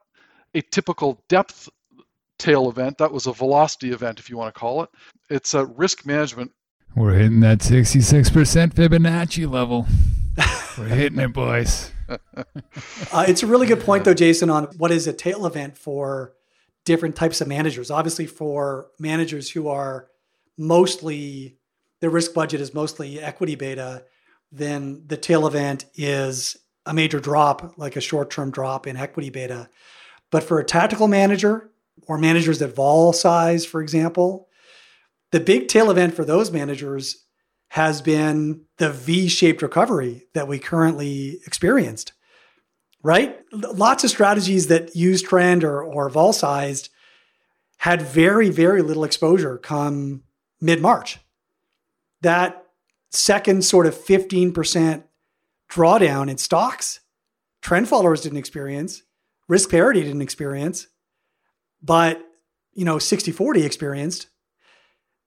a 0.54 0.62
typical 0.62 1.24
depth 1.28 1.70
tail 2.40 2.70
event. 2.70 2.98
That 2.98 3.12
was 3.12 3.28
a 3.28 3.34
velocity 3.34 3.92
event, 3.92 4.20
if 4.20 4.30
you 4.30 4.38
want 4.38 4.54
to 4.54 4.60
call 4.60 4.84
it. 4.84 4.90
It's 5.30 5.54
a 5.54 5.66
risk 5.66 6.06
management. 6.06 6.52
We're 6.96 7.14
hitting 7.14 7.42
that 7.42 7.60
66% 7.60 8.74
Fibonacci 8.74 9.50
level. 9.50 9.86
We're 10.78 10.88
hitting 10.88 11.20
it, 11.20 11.34
boys. 11.34 11.92
uh, 12.10 13.26
it's 13.28 13.44
a 13.44 13.48
really 13.48 13.68
good 13.68 13.82
point, 13.82 14.06
though, 14.06 14.14
Jason, 14.14 14.50
on 14.50 14.66
what 14.78 14.92
is 14.92 15.08
a 15.08 15.14
tail 15.14 15.46
event 15.46 15.78
for 15.78 16.34
different 16.86 17.16
types 17.16 17.42
of 17.42 17.48
managers. 17.48 17.92
Obviously, 17.92 18.26
for 18.26 18.88
managers 19.00 19.50
who 19.52 19.68
are 19.68 20.08
mostly 20.58 21.58
their 22.00 22.10
risk 22.10 22.34
budget 22.34 22.62
is 22.62 22.74
mostly 22.74 23.20
equity 23.20 23.56
beta, 23.56 24.04
then 24.52 25.04
the 25.08 25.18
tail 25.18 25.48
event 25.48 25.86
is 25.96 26.58
a 26.86 26.94
major 26.94 27.20
drop, 27.20 27.78
like 27.78 27.96
a 27.96 28.02
short 28.02 28.30
term 28.30 28.52
drop 28.52 28.88
in 28.88 28.98
equity 28.98 29.30
beta. 29.30 29.70
But 30.32 30.44
for 30.44 30.60
a 30.60 30.66
tactical 30.66 31.08
manager 31.08 31.70
or 32.08 32.18
managers 32.18 32.62
at 32.62 32.76
vol 32.76 33.14
size, 33.14 33.66
for 33.66 33.82
example, 33.82 34.48
the 35.32 35.40
big 35.40 35.68
tail 35.68 35.92
event 35.92 36.14
for 36.14 36.24
those 36.24 36.52
managers 36.52 37.26
has 37.70 38.02
been 38.02 38.62
the 38.78 38.90
V 38.90 39.28
shaped 39.28 39.62
recovery 39.62 40.28
that 40.34 40.48
we 40.48 40.58
currently 40.58 41.40
experienced, 41.46 42.14
right? 43.04 43.38
Lots 43.52 44.04
of 44.06 44.10
strategies 44.10 44.68
that 44.68 44.96
use 44.96 45.22
trend 45.22 45.64
or, 45.66 45.84
or 45.84 46.10
vol 46.10 46.32
sized 46.32 46.90
had 47.78 48.02
very, 48.02 48.50
very 48.50 48.82
little 48.82 49.04
exposure 49.04 49.58
come 49.58 50.24
mid 50.62 50.82
March. 50.82 51.20
That 52.22 52.67
second 53.12 53.64
sort 53.64 53.86
of 53.86 53.96
15% 53.96 55.04
drawdown 55.70 56.30
in 56.30 56.38
stocks, 56.38 57.00
trend 57.62 57.88
followers 57.88 58.22
didn't 58.22 58.38
experience, 58.38 59.04
risk 59.48 59.70
parity 59.70 60.02
didn't 60.02 60.22
experience, 60.22 60.88
but 61.82 62.22
you 62.74 62.86
know, 62.86 63.00
60 63.00 63.32
40 63.32 63.66
experienced. 63.66 64.28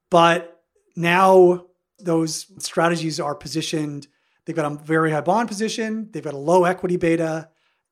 But 0.09 0.61
now 0.95 1.67
those 1.99 2.47
strategies 2.63 3.19
are 3.19 3.35
positioned, 3.35 4.07
they've 4.45 4.55
got 4.55 4.71
a 4.71 4.75
very 4.75 5.11
high 5.11 5.21
bond 5.21 5.49
position, 5.49 6.09
they've 6.11 6.23
got 6.23 6.33
a 6.33 6.37
low 6.37 6.63
equity 6.63 6.97
beta, 6.97 7.49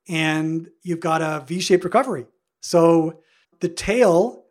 and 0.08 0.68
you've 0.82 1.00
got 1.00 1.22
a 1.22 1.44
V 1.46 1.60
shaped 1.60 1.84
recovery. 1.84 2.26
So 2.60 3.20
the 3.60 3.68
tail 3.68 4.44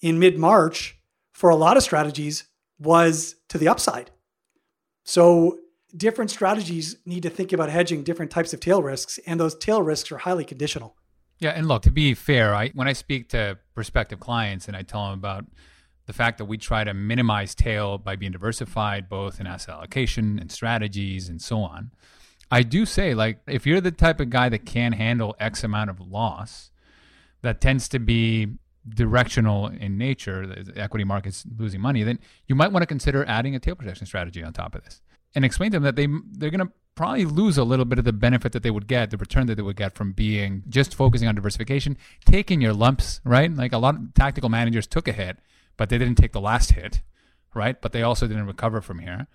in 0.00 0.18
mid 0.18 0.38
March 0.38 0.98
for 1.32 1.50
a 1.50 1.56
lot 1.56 1.76
of 1.76 1.82
strategies 1.82 2.44
was 2.78 3.36
to 3.48 3.58
the 3.58 3.68
upside. 3.68 4.10
So 5.04 5.58
different 5.96 6.30
strategies 6.30 6.96
need 7.06 7.22
to 7.22 7.30
think 7.30 7.52
about 7.52 7.70
hedging 7.70 8.02
different 8.02 8.30
types 8.30 8.52
of 8.52 8.60
tail 8.60 8.82
risks, 8.82 9.18
and 9.26 9.38
those 9.38 9.54
tail 9.54 9.82
risks 9.82 10.10
are 10.10 10.18
highly 10.18 10.44
conditional. 10.44 10.96
Yeah, 11.38 11.50
and 11.50 11.68
look, 11.68 11.82
to 11.82 11.90
be 11.90 12.14
fair, 12.14 12.54
I 12.54 12.70
when 12.70 12.88
I 12.88 12.92
speak 12.92 13.28
to 13.30 13.58
prospective 13.74 14.20
clients 14.20 14.66
and 14.66 14.76
I 14.76 14.82
tell 14.82 15.10
them 15.10 15.18
about 15.18 15.44
the 16.06 16.12
fact 16.12 16.38
that 16.38 16.44
we 16.46 16.58
try 16.58 16.84
to 16.84 16.94
minimize 16.94 17.54
tail 17.54 17.98
by 17.98 18.16
being 18.16 18.32
diversified 18.32 19.08
both 19.08 19.40
in 19.40 19.46
asset 19.46 19.74
allocation 19.74 20.38
and 20.38 20.50
strategies 20.50 21.28
and 21.28 21.40
so 21.40 21.60
on. 21.60 21.90
I 22.50 22.62
do 22.62 22.86
say 22.86 23.14
like 23.14 23.40
if 23.46 23.66
you're 23.66 23.80
the 23.80 23.90
type 23.90 24.20
of 24.20 24.30
guy 24.30 24.48
that 24.48 24.64
can 24.64 24.92
handle 24.92 25.34
X 25.40 25.64
amount 25.64 25.90
of 25.90 26.00
loss, 26.00 26.70
that 27.42 27.60
tends 27.60 27.88
to 27.90 27.98
be 27.98 28.48
directional 28.88 29.68
in 29.68 29.96
nature, 29.96 30.46
the 30.46 30.80
equity 30.80 31.04
markets 31.04 31.44
losing 31.58 31.80
money, 31.80 32.02
then 32.02 32.18
you 32.46 32.54
might 32.54 32.72
want 32.72 32.82
to 32.82 32.86
consider 32.86 33.24
adding 33.26 33.54
a 33.54 33.58
tail 33.58 33.74
protection 33.74 34.06
strategy 34.06 34.42
on 34.42 34.52
top 34.52 34.74
of 34.74 34.84
this 34.84 35.00
and 35.34 35.44
explain 35.44 35.70
to 35.70 35.76
them 35.76 35.82
that 35.82 35.96
they 35.96 36.06
they're 36.32 36.50
going 36.50 36.66
to 36.66 36.72
probably 36.94 37.24
lose 37.24 37.58
a 37.58 37.64
little 37.64 37.84
bit 37.84 37.98
of 37.98 38.04
the 38.04 38.12
benefit 38.12 38.52
that 38.52 38.62
they 38.62 38.70
would 38.70 38.86
get, 38.86 39.10
the 39.10 39.16
return 39.16 39.46
that 39.46 39.56
they 39.56 39.62
would 39.62 39.76
get 39.76 39.94
from 39.94 40.12
being 40.12 40.62
just 40.68 40.94
focusing 40.94 41.26
on 41.26 41.34
diversification, 41.34 41.96
taking 42.24 42.60
your 42.60 42.72
lumps, 42.72 43.20
right? 43.24 43.52
Like 43.52 43.72
a 43.72 43.78
lot 43.78 43.96
of 43.96 44.14
tactical 44.14 44.48
managers 44.48 44.86
took 44.86 45.08
a 45.08 45.12
hit, 45.12 45.38
but 45.76 45.88
they 45.88 45.98
didn't 45.98 46.16
take 46.16 46.32
the 46.32 46.40
last 46.40 46.72
hit, 46.72 47.00
right? 47.52 47.80
But 47.80 47.92
they 47.92 48.02
also 48.02 48.28
didn't 48.28 48.46
recover 48.46 48.80
from 48.80 49.00
here. 49.00 49.26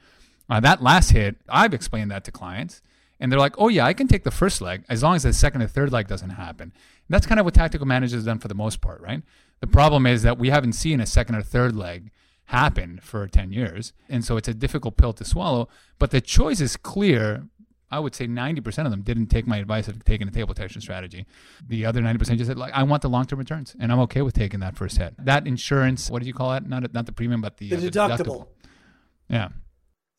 Uh, 0.50 0.62
that 0.62 0.82
last 0.82 1.12
hit, 1.12 1.36
I've 1.50 1.74
explained 1.74 2.12
that 2.12 2.24
to 2.24 2.32
clients, 2.32 2.82
and 3.20 3.32
they're 3.32 3.39
like, 3.39 3.55
"Oh 3.57 3.67
yeah, 3.67 3.86
I 3.86 3.93
can 3.93 4.07
take 4.07 4.24
the 4.24 4.32
first 4.32 4.61
leg 4.61 4.84
as 4.89 5.03
long 5.03 5.15
as 5.15 5.24
the 5.24 5.34
second 5.34 5.61
or 5.61 5.67
third 5.67 5.91
leg 5.91 6.07
doesn't 6.07 6.32
happen." 6.32 6.72
And 6.74 7.15
that's 7.15 7.26
kind 7.26 7.39
of 7.39 7.45
what 7.45 7.53
tactical 7.53 7.88
managers 7.88 8.13
have 8.13 8.26
done 8.26 8.39
for 8.39 8.47
the 8.47 8.55
most 8.55 8.82
part, 8.82 9.01
right? 9.01 9.22
The 9.59 9.67
problem 9.67 10.05
is 10.05 10.24
that 10.24 10.38
we 10.38 10.49
haven't 10.49 10.74
seen 10.74 10.99
a 10.99 11.05
second 11.05 11.36
or 11.36 11.41
third 11.41 11.76
leg 11.76 12.11
happen 12.45 12.99
for 13.01 13.28
10 13.28 13.51
years. 13.51 13.93
And 14.07 14.26
so 14.26 14.36
it's 14.38 14.47
a 14.47 14.53
difficult 14.53 14.97
pill 14.97 15.13
to 15.13 15.26
swallow. 15.26 15.70
But 15.99 16.11
the 16.11 16.22
choice 16.22 16.59
is 16.61 16.78
clear. 16.78 17.47
I 17.91 17.99
would 17.99 18.13
say 18.13 18.28
90% 18.28 18.86
of 18.86 18.91
them 18.91 19.01
didn't 19.01 19.28
take 19.28 19.47
my 19.47 19.57
advice 19.57 19.88
of 19.88 20.03
taking 20.03 20.28
a 20.28 20.32
tail 20.32 20.45
protection 20.45 20.80
strategy. 20.80 21.26
The 21.67 21.86
other 21.86 22.01
90% 22.01 22.38
just 22.38 22.47
said, 22.47 22.57
like, 22.57 22.74
I 22.74 22.84
want 22.84 23.01
the 23.01 23.09
long 23.09 23.26
term 23.26 23.39
returns 23.39 23.76
and 23.80 23.91
I'm 23.91 23.99
okay 24.01 24.22
with 24.22 24.36
taking 24.36 24.59
that 24.59 24.76
first 24.76 24.97
hit. 24.97 25.13
That 25.17 25.47
insurance, 25.47 26.09
what 26.09 26.20
did 26.20 26.28
you 26.28 26.34
call 26.34 26.53
it? 26.53 26.67
Not, 26.67 26.91
not 26.93 27.05
the 27.05 27.11
premium, 27.11 27.41
but 27.41 27.57
the, 27.57 27.70
the, 27.70 27.76
uh, 27.76 27.80
deductible. 27.80 28.17
the 28.17 28.24
deductible. 28.24 28.47
Yeah. 29.30 29.49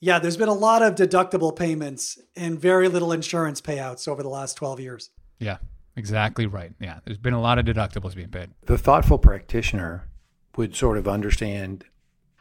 Yeah, 0.00 0.18
there's 0.18 0.38
been 0.38 0.48
a 0.48 0.54
lot 0.54 0.82
of 0.82 0.94
deductible 0.94 1.54
payments 1.54 2.18
and 2.34 2.58
very 2.58 2.88
little 2.88 3.12
insurance 3.12 3.60
payouts 3.60 4.08
over 4.08 4.22
the 4.22 4.30
last 4.30 4.54
12 4.54 4.80
years. 4.80 5.10
Yeah, 5.38 5.58
exactly 5.94 6.46
right. 6.46 6.72
Yeah, 6.80 7.00
there's 7.04 7.18
been 7.18 7.34
a 7.34 7.40
lot 7.40 7.58
of 7.58 7.66
deductibles 7.66 8.14
being 8.14 8.30
paid. 8.30 8.50
The 8.64 8.78
thoughtful 8.78 9.18
practitioner 9.18 10.08
would 10.56 10.74
sort 10.74 10.96
of 10.96 11.06
understand 11.06 11.84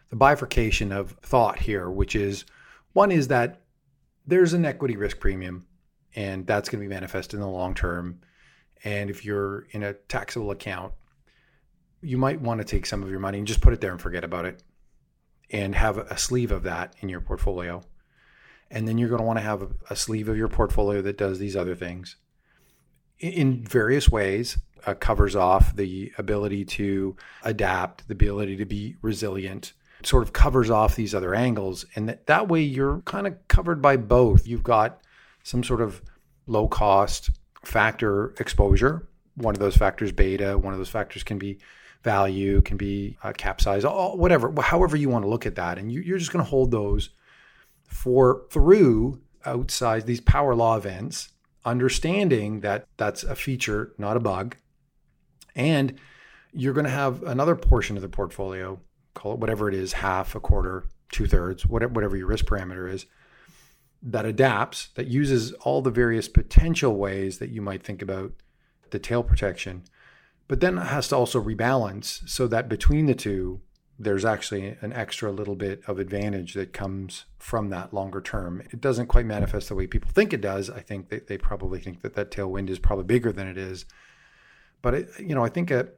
the 0.10 0.16
bifurcation 0.16 0.93
of 0.93 1.12
thought 1.22 1.60
here, 1.60 1.89
which 1.89 2.16
is 2.16 2.45
one 2.93 3.12
is 3.12 3.28
that 3.28 3.62
there's 4.26 4.53
an 4.53 4.66
equity 4.66 4.95
risk 4.95 5.20
premium, 5.20 5.68
and 6.16 6.47
that's 6.47 6.70
going 6.70 6.82
to 6.82 6.88
be 6.88 6.93
manifest 6.93 7.34
in 7.34 7.41
the 7.41 7.47
long 7.47 7.74
term. 7.76 8.22
And 8.86 9.10
if 9.10 9.26
you're 9.26 9.68
in 9.72 9.84
a 9.84 9.93
taxable 9.93 10.51
account, 10.51 10.93
you 12.01 12.18
might 12.18 12.39
want 12.39 12.60
to 12.62 12.66
take 12.66 12.86
some 12.86 13.03
of 13.03 13.10
your 13.10 13.20
money 13.20 13.38
and 13.38 13.45
just 13.45 13.60
put 13.60 13.74
it 13.74 13.82
there 13.82 13.91
and 13.91 14.01
forget 14.01 14.24
about 14.24 14.45
it 14.45 14.64
and 15.52 15.76
have 15.76 15.97
a 15.97 16.18
sleeve 16.18 16.52
of 16.52 16.64
that 16.64 16.95
in 17.00 17.10
your 17.10 17.22
portfolio. 17.22 17.82
And 18.72 18.88
then 18.88 18.97
you're 18.97 19.10
going 19.10 19.22
to 19.22 19.26
want 19.26 19.39
to 19.39 19.43
have 19.43 19.74
a 19.89 19.95
sleeve 19.95 20.30
of 20.30 20.38
your 20.38 20.47
portfolio 20.47 21.02
that 21.02 21.18
does 21.18 21.39
these 21.39 21.56
other 21.56 21.76
things 21.76 22.18
in 23.20 23.64
various 23.64 24.10
ways. 24.10 24.58
Uh, 24.86 24.93
covers 24.93 25.36
off 25.36 25.76
the 25.76 26.10
ability 26.18 26.64
to 26.64 27.14
adapt, 27.43 28.08
the 28.08 28.14
ability 28.14 28.56
to 28.56 28.64
be 28.66 28.95
resilient, 29.02 29.74
sort 30.04 30.24
of 30.24 30.32
covers 30.32 30.70
off 30.70 30.95
these 30.95 31.14
other 31.14 31.36
angles. 31.36 31.86
And 31.95 32.08
that, 32.08 32.28
that 32.28 32.47
way 32.47 32.62
you're 32.62 33.02
kind 33.02 33.28
of 33.28 33.36
covered 33.50 33.82
by 33.82 33.97
both. 33.97 34.47
You've 34.47 34.64
got 34.64 35.02
some 35.43 35.66
sort 35.66 35.82
of 35.82 36.02
low 36.47 36.70
cost 36.70 37.30
factor 37.64 38.34
exposure. 38.39 39.08
One 39.36 39.54
of 39.54 39.60
those 39.60 39.76
factors, 39.76 40.14
beta, 40.14 40.58
one 40.58 40.74
of 40.74 40.80
those 40.80 40.89
factors 40.89 41.24
can 41.24 41.38
be 41.38 41.60
value, 42.04 42.62
can 42.62 42.78
be 42.78 43.18
uh, 43.24 43.34
cap 43.34 43.62
size, 43.62 43.84
all, 43.86 44.18
whatever, 44.18 44.54
however 44.62 44.95
you 44.95 45.10
want 45.10 45.24
to 45.24 45.30
look 45.30 45.45
at 45.45 45.56
that. 45.56 45.78
And 45.78 45.91
you, 45.91 46.02
you're 46.02 46.18
just 46.18 46.32
going 46.32 46.43
to 46.43 46.50
hold 46.50 46.72
those 46.72 47.10
for 47.88 48.45
through 48.50 49.22
outside 49.45 50.06
these 50.06 50.22
power 50.22 50.56
law 50.56 50.78
events, 50.78 51.30
understanding 51.66 52.62
that 52.62 52.86
that's 52.97 53.24
a 53.24 53.36
feature, 53.36 53.93
not 53.97 54.18
a 54.18 54.20
bug. 54.20 54.56
And 55.56 55.95
you're 56.54 56.74
going 56.74 56.86
to 56.86 56.91
have 56.91 57.24
another 57.24 57.56
portion 57.56 57.95
of 57.95 58.02
the 58.02 58.10
portfolio 58.10 58.80
call 59.20 59.34
it 59.34 59.39
whatever 59.39 59.68
it 59.68 59.76
is, 59.76 59.93
half, 59.93 60.34
a 60.34 60.39
quarter, 60.39 60.86
two 61.12 61.28
thirds, 61.28 61.66
whatever 61.66 62.16
your 62.16 62.28
risk 62.28 62.45
parameter 62.45 62.91
is, 62.91 63.06
that 64.02 64.26
adapts, 64.26 64.89
that 64.95 65.08
uses 65.08 65.52
all 65.54 65.82
the 65.82 65.91
various 65.91 66.30
potential 66.30 66.95
ways 66.95 67.39
that 67.39 67.50
you 67.50 67.62
might 67.62 67.84
think 67.84 68.02
about 68.02 68.32
the 68.91 69.00
tail 69.00 69.22
protection, 69.22 69.84
but 70.50 70.62
then 70.62 70.80
it 70.80 70.88
has 70.88 71.08
to 71.10 71.16
also 71.16 71.41
rebalance 71.41 72.28
so 72.28 72.47
that 72.47 72.68
between 72.68 73.06
the 73.06 73.14
two, 73.14 73.62
there's 74.00 74.26
actually 74.26 74.76
an 74.82 74.91
extra 74.93 75.32
little 75.32 75.56
bit 75.56 75.84
of 75.86 76.00
advantage 76.00 76.56
that 76.56 76.74
comes 76.74 77.26
from 77.38 77.70
that 77.70 77.93
longer 77.93 78.20
term. 78.20 78.62
It 78.72 78.82
doesn't 78.82 79.08
quite 79.08 79.28
manifest 79.28 79.70
the 79.70 79.76
way 79.76 79.86
people 79.86 80.10
think 80.12 80.34
it 80.34 80.41
does. 80.41 80.70
I 80.72 80.80
think 80.80 81.10
they, 81.10 81.20
they 81.20 81.38
probably 81.38 81.80
think 81.80 82.02
that 82.02 82.16
that 82.16 82.32
tailwind 82.32 82.70
is 82.70 82.80
probably 82.80 83.06
bigger 83.06 83.32
than 83.32 83.47
it 83.47 83.58
is. 83.58 83.86
But, 84.82 84.93
it, 84.95 85.10
you 85.20 85.36
know, 85.36 85.45
I 85.45 85.50
think 85.50 85.70
a, 85.70 85.89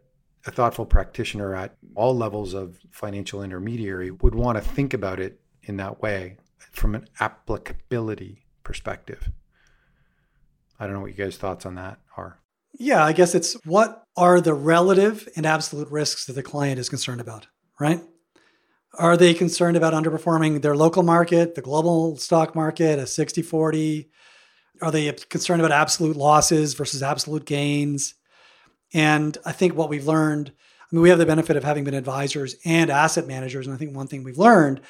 a 0.46 0.52
thoughtful 0.52 0.86
practitioner 0.86 1.56
at 1.56 1.78
all 1.96 2.18
levels 2.18 2.54
of 2.54 2.78
financial 2.92 3.44
intermediary 3.44 4.12
would 4.12 4.36
want 4.36 4.58
to 4.58 4.62
think 4.62 4.94
about 4.94 5.22
it 5.22 5.40
in 5.64 5.78
that 5.78 6.02
way 6.02 6.36
from 6.72 6.96
an 6.96 7.08
applicability 7.22 8.48
perspective. 8.64 9.30
I 10.78 10.86
don't 10.86 10.96
know 10.96 11.02
what 11.02 11.18
you 11.18 11.24
guys' 11.24 11.38
thoughts 11.38 11.66
on 11.66 11.76
that 11.76 12.00
are. 12.18 12.41
Yeah, 12.74 13.04
I 13.04 13.14
guess 13.14 13.36
it's 13.36 13.54
what 13.66 14.06
are 14.18 14.42
the 14.42 14.54
relative 14.54 15.28
and 15.36 15.46
absolute 15.46 15.90
risks 15.90 16.26
that 16.26 16.34
the 16.34 16.44
client 16.44 16.80
is 16.80 16.90
concerned 16.90 17.22
about, 17.22 17.48
right? 17.80 18.02
Are 18.98 19.16
they 19.16 19.34
concerned 19.34 19.78
about 19.78 19.94
underperforming 19.94 20.62
their 20.62 20.76
local 20.76 21.04
market, 21.04 21.56
the 21.56 21.62
global 21.62 22.18
stock 22.18 22.56
market, 22.56 23.00
a 23.00 23.08
60 23.08 23.42
40? 23.42 24.10
Are 24.82 24.92
they 24.92 25.12
concerned 25.12 25.62
about 25.62 25.72
absolute 25.72 26.18
losses 26.18 26.74
versus 26.74 27.04
absolute 27.04 27.46
gains? 27.46 28.16
And 28.94 29.38
I 29.46 29.52
think 29.52 29.76
what 29.76 29.90
we've 29.90 30.08
learned, 30.08 30.52
I 30.52 30.96
mean, 30.96 31.02
we 31.02 31.10
have 31.10 31.20
the 31.20 31.26
benefit 31.26 31.56
of 31.56 31.64
having 31.64 31.84
been 31.84 31.94
advisors 31.94 32.56
and 32.66 32.90
asset 32.90 33.28
managers. 33.28 33.66
And 33.66 33.74
I 33.74 33.78
think 33.78 33.96
one 33.96 34.08
thing 34.08 34.24
we've 34.24 34.38
learned 34.38 34.82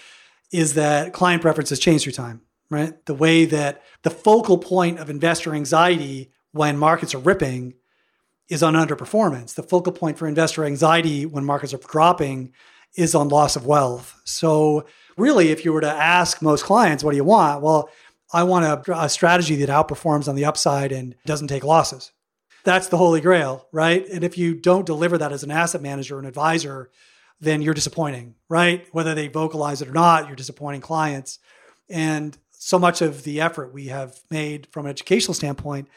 is 0.52 0.74
that 0.74 1.14
client 1.14 1.42
preferences 1.42 1.80
change 1.80 2.04
through 2.04 2.14
time, 2.14 2.42
right? 2.70 3.06
The 3.06 3.14
way 3.14 3.46
that 3.46 3.84
the 4.02 4.10
focal 4.10 4.58
point 4.58 5.00
of 5.00 5.10
investor 5.10 5.54
anxiety 5.54 6.32
when 6.52 6.78
markets 6.78 7.14
are 7.14 7.20
ripping 7.20 7.74
is 8.50 8.64
on 8.64 8.74
underperformance. 8.74 9.56
The 9.56 9.64
focal 9.64 9.94
point 9.94 10.18
for 10.18 10.28
investor 10.28 10.66
anxiety 10.66 11.26
when 11.26 11.46
markets 11.46 11.74
are 11.74 11.78
dropping 11.78 12.54
is 12.96 13.16
on 13.16 13.30
loss 13.30 13.56
of 13.56 13.66
wealth. 13.66 14.20
So, 14.26 14.86
really, 15.18 15.50
if 15.50 15.64
you 15.64 15.72
were 15.72 15.82
to 15.82 15.90
ask 15.90 16.42
most 16.42 16.66
clients, 16.66 17.04
what 17.04 17.12
do 17.12 17.18
you 17.18 17.24
want? 17.24 17.62
Well, 17.62 17.90
I 18.34 18.44
want 18.44 18.66
a, 18.66 19.04
a 19.04 19.10
strategy 19.10 19.56
that 19.58 19.70
outperforms 19.70 20.28
on 20.28 20.36
the 20.36 20.46
upside 20.46 20.92
and 20.92 21.16
doesn't 21.26 21.48
take 21.48 21.64
losses 21.64 22.12
that's 22.64 22.88
the 22.88 22.98
holy 22.98 23.22
grail, 23.22 23.68
right? 23.72 24.08
And 24.10 24.24
if 24.24 24.38
you 24.38 24.54
don't 24.54 24.86
deliver 24.86 25.18
that 25.18 25.32
as 25.32 25.44
an 25.44 25.52
asset 25.52 25.82
manager 25.82 26.20
an 26.20 26.26
advisor, 26.26 26.90
then 27.40 27.62
you're 27.62 27.74
disappointing, 27.74 28.36
right? 28.50 28.86
Whether 28.92 29.16
they 29.16 29.28
vocalize 29.28 29.82
it 29.82 29.88
or 29.88 29.94
not, 29.94 30.28
you're 30.28 30.36
disappointing 30.36 30.82
clients. 30.82 31.40
And 31.90 32.38
so 32.52 32.78
much 32.78 33.02
of 33.02 33.24
the 33.24 33.42
effort 33.42 33.74
we 33.74 33.88
have 33.88 34.20
made 34.30 34.68
from 34.72 34.86
an 34.86 34.92
educational 34.92 35.34
standpoint 35.34 35.88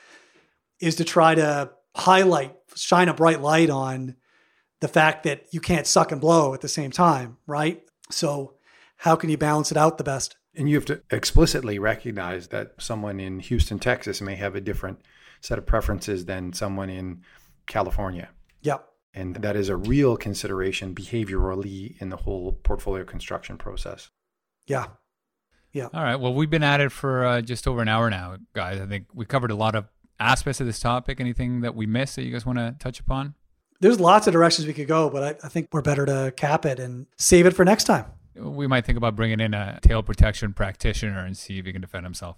is 0.85 0.97
to 0.97 1.05
try 1.05 1.35
to 1.35 1.71
highlight, 1.97 2.55
shine 2.77 3.09
a 3.09 3.15
bright 3.15 3.41
light 3.41 3.71
on 3.71 4.17
the 4.81 4.89
fact 4.89 5.25
that 5.25 5.47
you 5.51 5.61
can't 5.61 5.87
suck 5.87 6.13
and 6.13 6.21
blow 6.21 6.55
at 6.55 6.61
the 6.61 6.69
same 6.69 6.91
time, 6.91 7.39
right? 7.47 7.83
So, 8.11 8.55
how 8.99 9.17
can 9.17 9.31
you 9.31 9.39
balance 9.39 9.71
it 9.71 9.77
out 9.77 9.99
the 9.99 10.05
best? 10.05 10.37
And 10.55 10.69
you 10.69 10.77
have 10.77 10.85
to 10.87 11.03
explicitly 11.11 11.79
recognize 11.79 12.49
that 12.49 12.73
someone 12.79 13.19
in 13.19 13.41
Houston, 13.41 13.79
Texas 13.79 14.21
may 14.21 14.37
have 14.37 14.55
a 14.55 14.61
different 14.61 15.01
set 15.41 15.59
of 15.59 15.67
preferences 15.67 16.27
than 16.27 16.53
someone 16.53 16.91
in 16.91 17.23
California. 17.67 18.29
Yep. 18.63 18.87
And 19.15 19.37
that 19.37 19.57
is 19.57 19.69
a 19.69 19.77
real 19.77 20.17
consideration 20.17 20.95
behaviorally 20.95 22.01
in 22.01 22.11
the 22.11 22.17
whole 22.17 22.53
portfolio 22.53 23.05
construction 23.05 23.57
process. 23.57 24.11
Yeah. 24.67 24.87
Yeah. 25.73 25.89
All 25.93 26.03
right. 26.03 26.17
Well, 26.17 26.35
we've 26.35 26.51
been 26.51 26.63
at 26.63 26.81
it 26.81 26.93
for 26.93 27.25
uh, 27.25 27.41
just 27.41 27.67
over 27.67 27.83
an 27.83 27.89
hour 27.89 28.09
now, 28.11 28.37
guys. 28.55 28.81
I 28.81 28.87
think 28.87 29.07
we 29.13 29.27
covered 29.27 29.51
a 29.51 29.57
lot 29.57 29.75
of 29.75 29.87
aspects 30.21 30.61
of 30.61 30.67
this 30.67 30.81
topic. 30.81 31.21
Anything 31.21 31.61
that 31.63 31.75
we 31.75 31.87
missed 31.87 32.17
that 32.17 32.25
you 32.25 32.33
guys 32.33 32.47
want 32.47 32.59
to 32.59 32.75
touch 32.79 33.01
upon? 33.01 33.35
There's 33.81 34.01
lots 34.01 34.27
of 34.27 34.33
directions 34.33 34.67
we 34.67 34.73
could 34.73 34.89
go, 34.89 35.11
but 35.11 35.23
I, 35.23 35.47
I 35.47 35.49
think 35.49 35.69
we're 35.73 35.83
better 35.83 36.07
to 36.07 36.33
cap 36.37 36.65
it 36.65 36.79
and 36.79 37.07
save 37.17 37.47
it 37.47 37.53
for 37.53 37.65
next 37.65 37.85
time. 37.85 38.07
We 38.37 38.67
might 38.67 38.85
think 38.85 38.99
about 38.99 39.15
bringing 39.15 39.41
in 39.41 39.55
a 39.55 39.79
tail 39.83 40.03
protection 40.03 40.53
practitioner 40.55 41.25
and 41.25 41.37
see 41.37 41.59
if 41.59 41.67
he 41.67 41.73
can 41.73 41.81
defend 41.81 42.05
himself. 42.05 42.37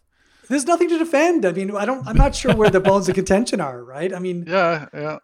There's 0.48 0.64
nothing 0.64 0.88
to 0.90 0.98
defend. 0.98 1.44
I 1.44 1.52
mean, 1.52 1.74
I 1.74 1.84
don't. 1.84 2.06
I'm 2.06 2.16
not 2.16 2.34
sure 2.34 2.54
where 2.54 2.70
the 2.70 2.80
bones 2.90 3.08
of 3.08 3.14
contention 3.14 3.60
are. 3.60 3.82
Right? 3.82 4.14
I 4.14 4.18
mean, 4.18 4.44
Yeah, 4.46 4.86
yeah. 4.92 5.18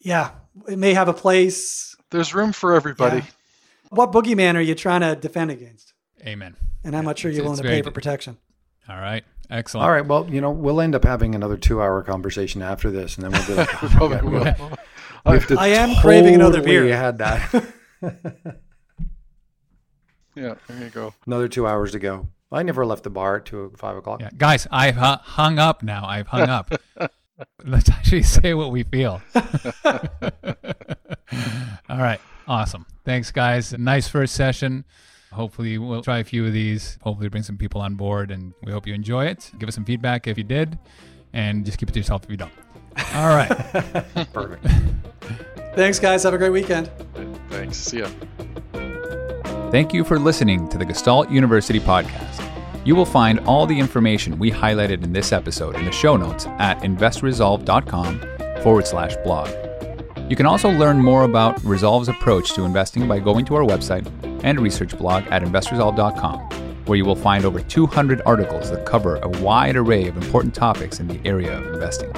yeah, 0.00 0.30
it 0.68 0.78
may 0.78 0.94
have 0.94 1.08
a 1.08 1.14
place. 1.14 1.94
There's 2.10 2.34
room 2.34 2.52
for 2.52 2.74
everybody. 2.74 3.18
Yeah. 3.18 3.24
What 3.90 4.12
boogeyman 4.12 4.56
are 4.56 4.60
you 4.60 4.74
trying 4.74 5.00
to 5.02 5.16
defend 5.16 5.50
against? 5.50 5.94
Amen. 6.26 6.56
And 6.84 6.96
I'm 6.96 7.04
not 7.04 7.18
sure 7.18 7.30
you're 7.30 7.42
willing 7.44 7.58
to 7.58 7.62
pay 7.62 7.82
for 7.82 7.90
protection. 7.90 8.38
All 8.88 8.96
right. 8.96 9.24
Excellent. 9.50 9.84
All 9.84 9.90
right. 9.92 10.04
Well, 10.06 10.28
you 10.28 10.40
know, 10.40 10.50
we'll 10.50 10.80
end 10.80 10.94
up 10.94 11.04
having 11.04 11.34
another 11.34 11.56
two 11.56 11.80
hour 11.80 12.02
conversation 12.02 12.62
after 12.62 12.90
this, 12.90 13.16
and 13.16 13.24
then 13.24 13.32
we'll 13.32 13.46
be 13.46 13.54
like, 13.54 13.82
oh 13.82 13.86
my 13.88 13.94
Probably 13.94 14.16
God, 14.18 14.24
will. 14.58 14.68
we- 14.70 14.76
we 15.32 15.32
have 15.40 15.58
I 15.58 15.66
am 15.68 15.96
craving 16.00 16.34
another 16.36 16.62
beer. 16.62 16.84
beer. 16.84 16.96
had 16.96 17.18
that. 17.18 17.64
Yeah, 20.34 20.54
there 20.68 20.84
you 20.84 20.90
go. 20.90 21.14
another 21.26 21.48
two 21.48 21.66
hours 21.66 21.92
to 21.92 21.98
go. 21.98 22.28
I 22.52 22.62
never 22.62 22.84
left 22.84 23.04
the 23.04 23.10
bar 23.10 23.36
at 23.36 23.46
two 23.46 23.72
five 23.78 23.96
o'clock. 23.96 24.20
Yeah, 24.20 24.28
guys, 24.36 24.66
I've 24.70 24.96
hu- 24.96 25.00
hung 25.02 25.58
up 25.58 25.82
now. 25.82 26.04
I've 26.06 26.26
hung 26.26 26.50
up. 26.50 26.70
Let's 27.64 27.88
actually 27.88 28.22
say 28.22 28.52
what 28.52 28.70
we 28.70 28.82
feel. 28.82 29.22
All 31.88 31.98
right. 31.98 32.20
Awesome. 32.46 32.86
Thanks, 33.04 33.30
guys. 33.32 33.72
Nice 33.72 34.08
first 34.08 34.34
session. 34.34 34.84
Hopefully, 35.36 35.76
we'll 35.76 36.02
try 36.02 36.18
a 36.18 36.24
few 36.24 36.46
of 36.46 36.54
these. 36.54 36.98
Hopefully, 37.02 37.28
bring 37.28 37.42
some 37.42 37.58
people 37.58 37.82
on 37.82 37.94
board, 37.94 38.30
and 38.30 38.54
we 38.64 38.72
hope 38.72 38.86
you 38.86 38.94
enjoy 38.94 39.26
it. 39.26 39.52
Give 39.58 39.68
us 39.68 39.74
some 39.74 39.84
feedback 39.84 40.26
if 40.26 40.38
you 40.38 40.44
did, 40.44 40.78
and 41.34 41.64
just 41.64 41.76
keep 41.76 41.90
it 41.90 41.92
to 41.92 41.98
yourself 41.98 42.24
if 42.24 42.30
you 42.30 42.38
don't. 42.38 42.52
All 43.14 43.28
right. 43.36 43.48
Perfect. 44.32 44.66
Thanks, 45.74 45.98
guys. 45.98 46.22
Have 46.22 46.32
a 46.32 46.38
great 46.38 46.50
weekend. 46.50 46.90
Thanks. 47.50 47.76
See 47.76 47.98
ya. 47.98 48.08
Thank 49.70 49.92
you 49.92 50.04
for 50.04 50.18
listening 50.18 50.68
to 50.70 50.78
the 50.78 50.86
Gestalt 50.86 51.30
University 51.30 51.80
podcast. 51.80 52.42
You 52.86 52.94
will 52.96 53.04
find 53.04 53.40
all 53.40 53.66
the 53.66 53.78
information 53.78 54.38
we 54.38 54.50
highlighted 54.50 55.02
in 55.04 55.12
this 55.12 55.32
episode 55.32 55.76
in 55.76 55.84
the 55.84 55.92
show 55.92 56.16
notes 56.16 56.46
at 56.58 56.78
investresolve.com 56.80 58.62
forward 58.62 58.86
slash 58.86 59.16
blog. 59.16 59.65
You 60.28 60.34
can 60.34 60.46
also 60.46 60.70
learn 60.70 60.98
more 60.98 61.22
about 61.22 61.56
Resolve's 61.60 62.08
approach 62.08 62.52
to 62.54 62.64
investing 62.64 63.06
by 63.06 63.20
going 63.20 63.44
to 63.44 63.54
our 63.54 63.62
website 63.62 64.04
and 64.42 64.58
research 64.58 64.98
blog 64.98 65.24
at 65.28 65.42
investresolve.com, 65.42 66.40
where 66.86 66.98
you 66.98 67.04
will 67.04 67.14
find 67.14 67.44
over 67.44 67.60
200 67.60 68.22
articles 68.26 68.72
that 68.72 68.84
cover 68.84 69.18
a 69.22 69.28
wide 69.28 69.76
array 69.76 70.08
of 70.08 70.16
important 70.16 70.52
topics 70.52 70.98
in 70.98 71.06
the 71.06 71.20
area 71.24 71.56
of 71.56 71.72
investing. 71.72 72.12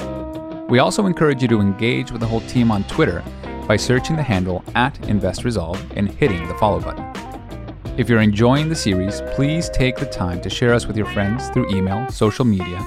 We 0.68 0.78
also 0.78 1.04
encourage 1.04 1.42
you 1.42 1.48
to 1.48 1.60
engage 1.60 2.10
with 2.10 2.22
the 2.22 2.26
whole 2.26 2.40
team 2.42 2.70
on 2.70 2.84
Twitter 2.84 3.22
by 3.66 3.76
searching 3.76 4.16
the 4.16 4.22
handle 4.22 4.64
at 4.74 4.94
InvestResolve 5.02 5.78
and 5.94 6.10
hitting 6.10 6.48
the 6.48 6.54
follow 6.54 6.80
button. 6.80 7.04
If 7.98 8.08
you're 8.08 8.22
enjoying 8.22 8.70
the 8.70 8.74
series, 8.74 9.20
please 9.34 9.68
take 9.68 9.96
the 9.96 10.06
time 10.06 10.40
to 10.40 10.48
share 10.48 10.72
us 10.72 10.86
with 10.86 10.96
your 10.96 11.06
friends 11.12 11.50
through 11.50 11.68
email, 11.76 12.10
social 12.10 12.46
media. 12.46 12.82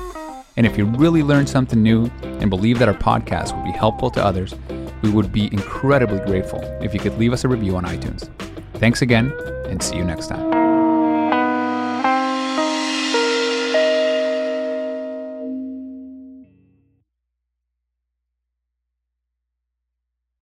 And 0.57 0.65
if 0.65 0.79
you 0.79 0.85
really 0.85 1.21
learned 1.21 1.47
something 1.47 1.81
new 1.81 2.05
and 2.23 2.49
believe 2.49 2.79
that 2.79 2.87
our 2.87 2.95
podcast 2.95 3.55
would 3.55 3.65
be 3.65 3.77
helpful 3.77 4.09
to 4.11 4.23
others, 4.23 4.55
we 5.01 5.09
would 5.09 5.31
be 5.31 5.51
incredibly 5.51 6.19
grateful 6.19 6.61
if 6.81 6.93
you 6.93 6.99
could 6.99 7.17
leave 7.17 7.33
us 7.33 7.43
a 7.43 7.47
review 7.47 7.75
on 7.75 7.85
iTunes. 7.85 8.29
Thanks 8.75 9.01
again, 9.01 9.33
and 9.65 9.81
see 9.81 9.97
you 9.97 10.03
next 10.03 10.27
time. 10.27 10.60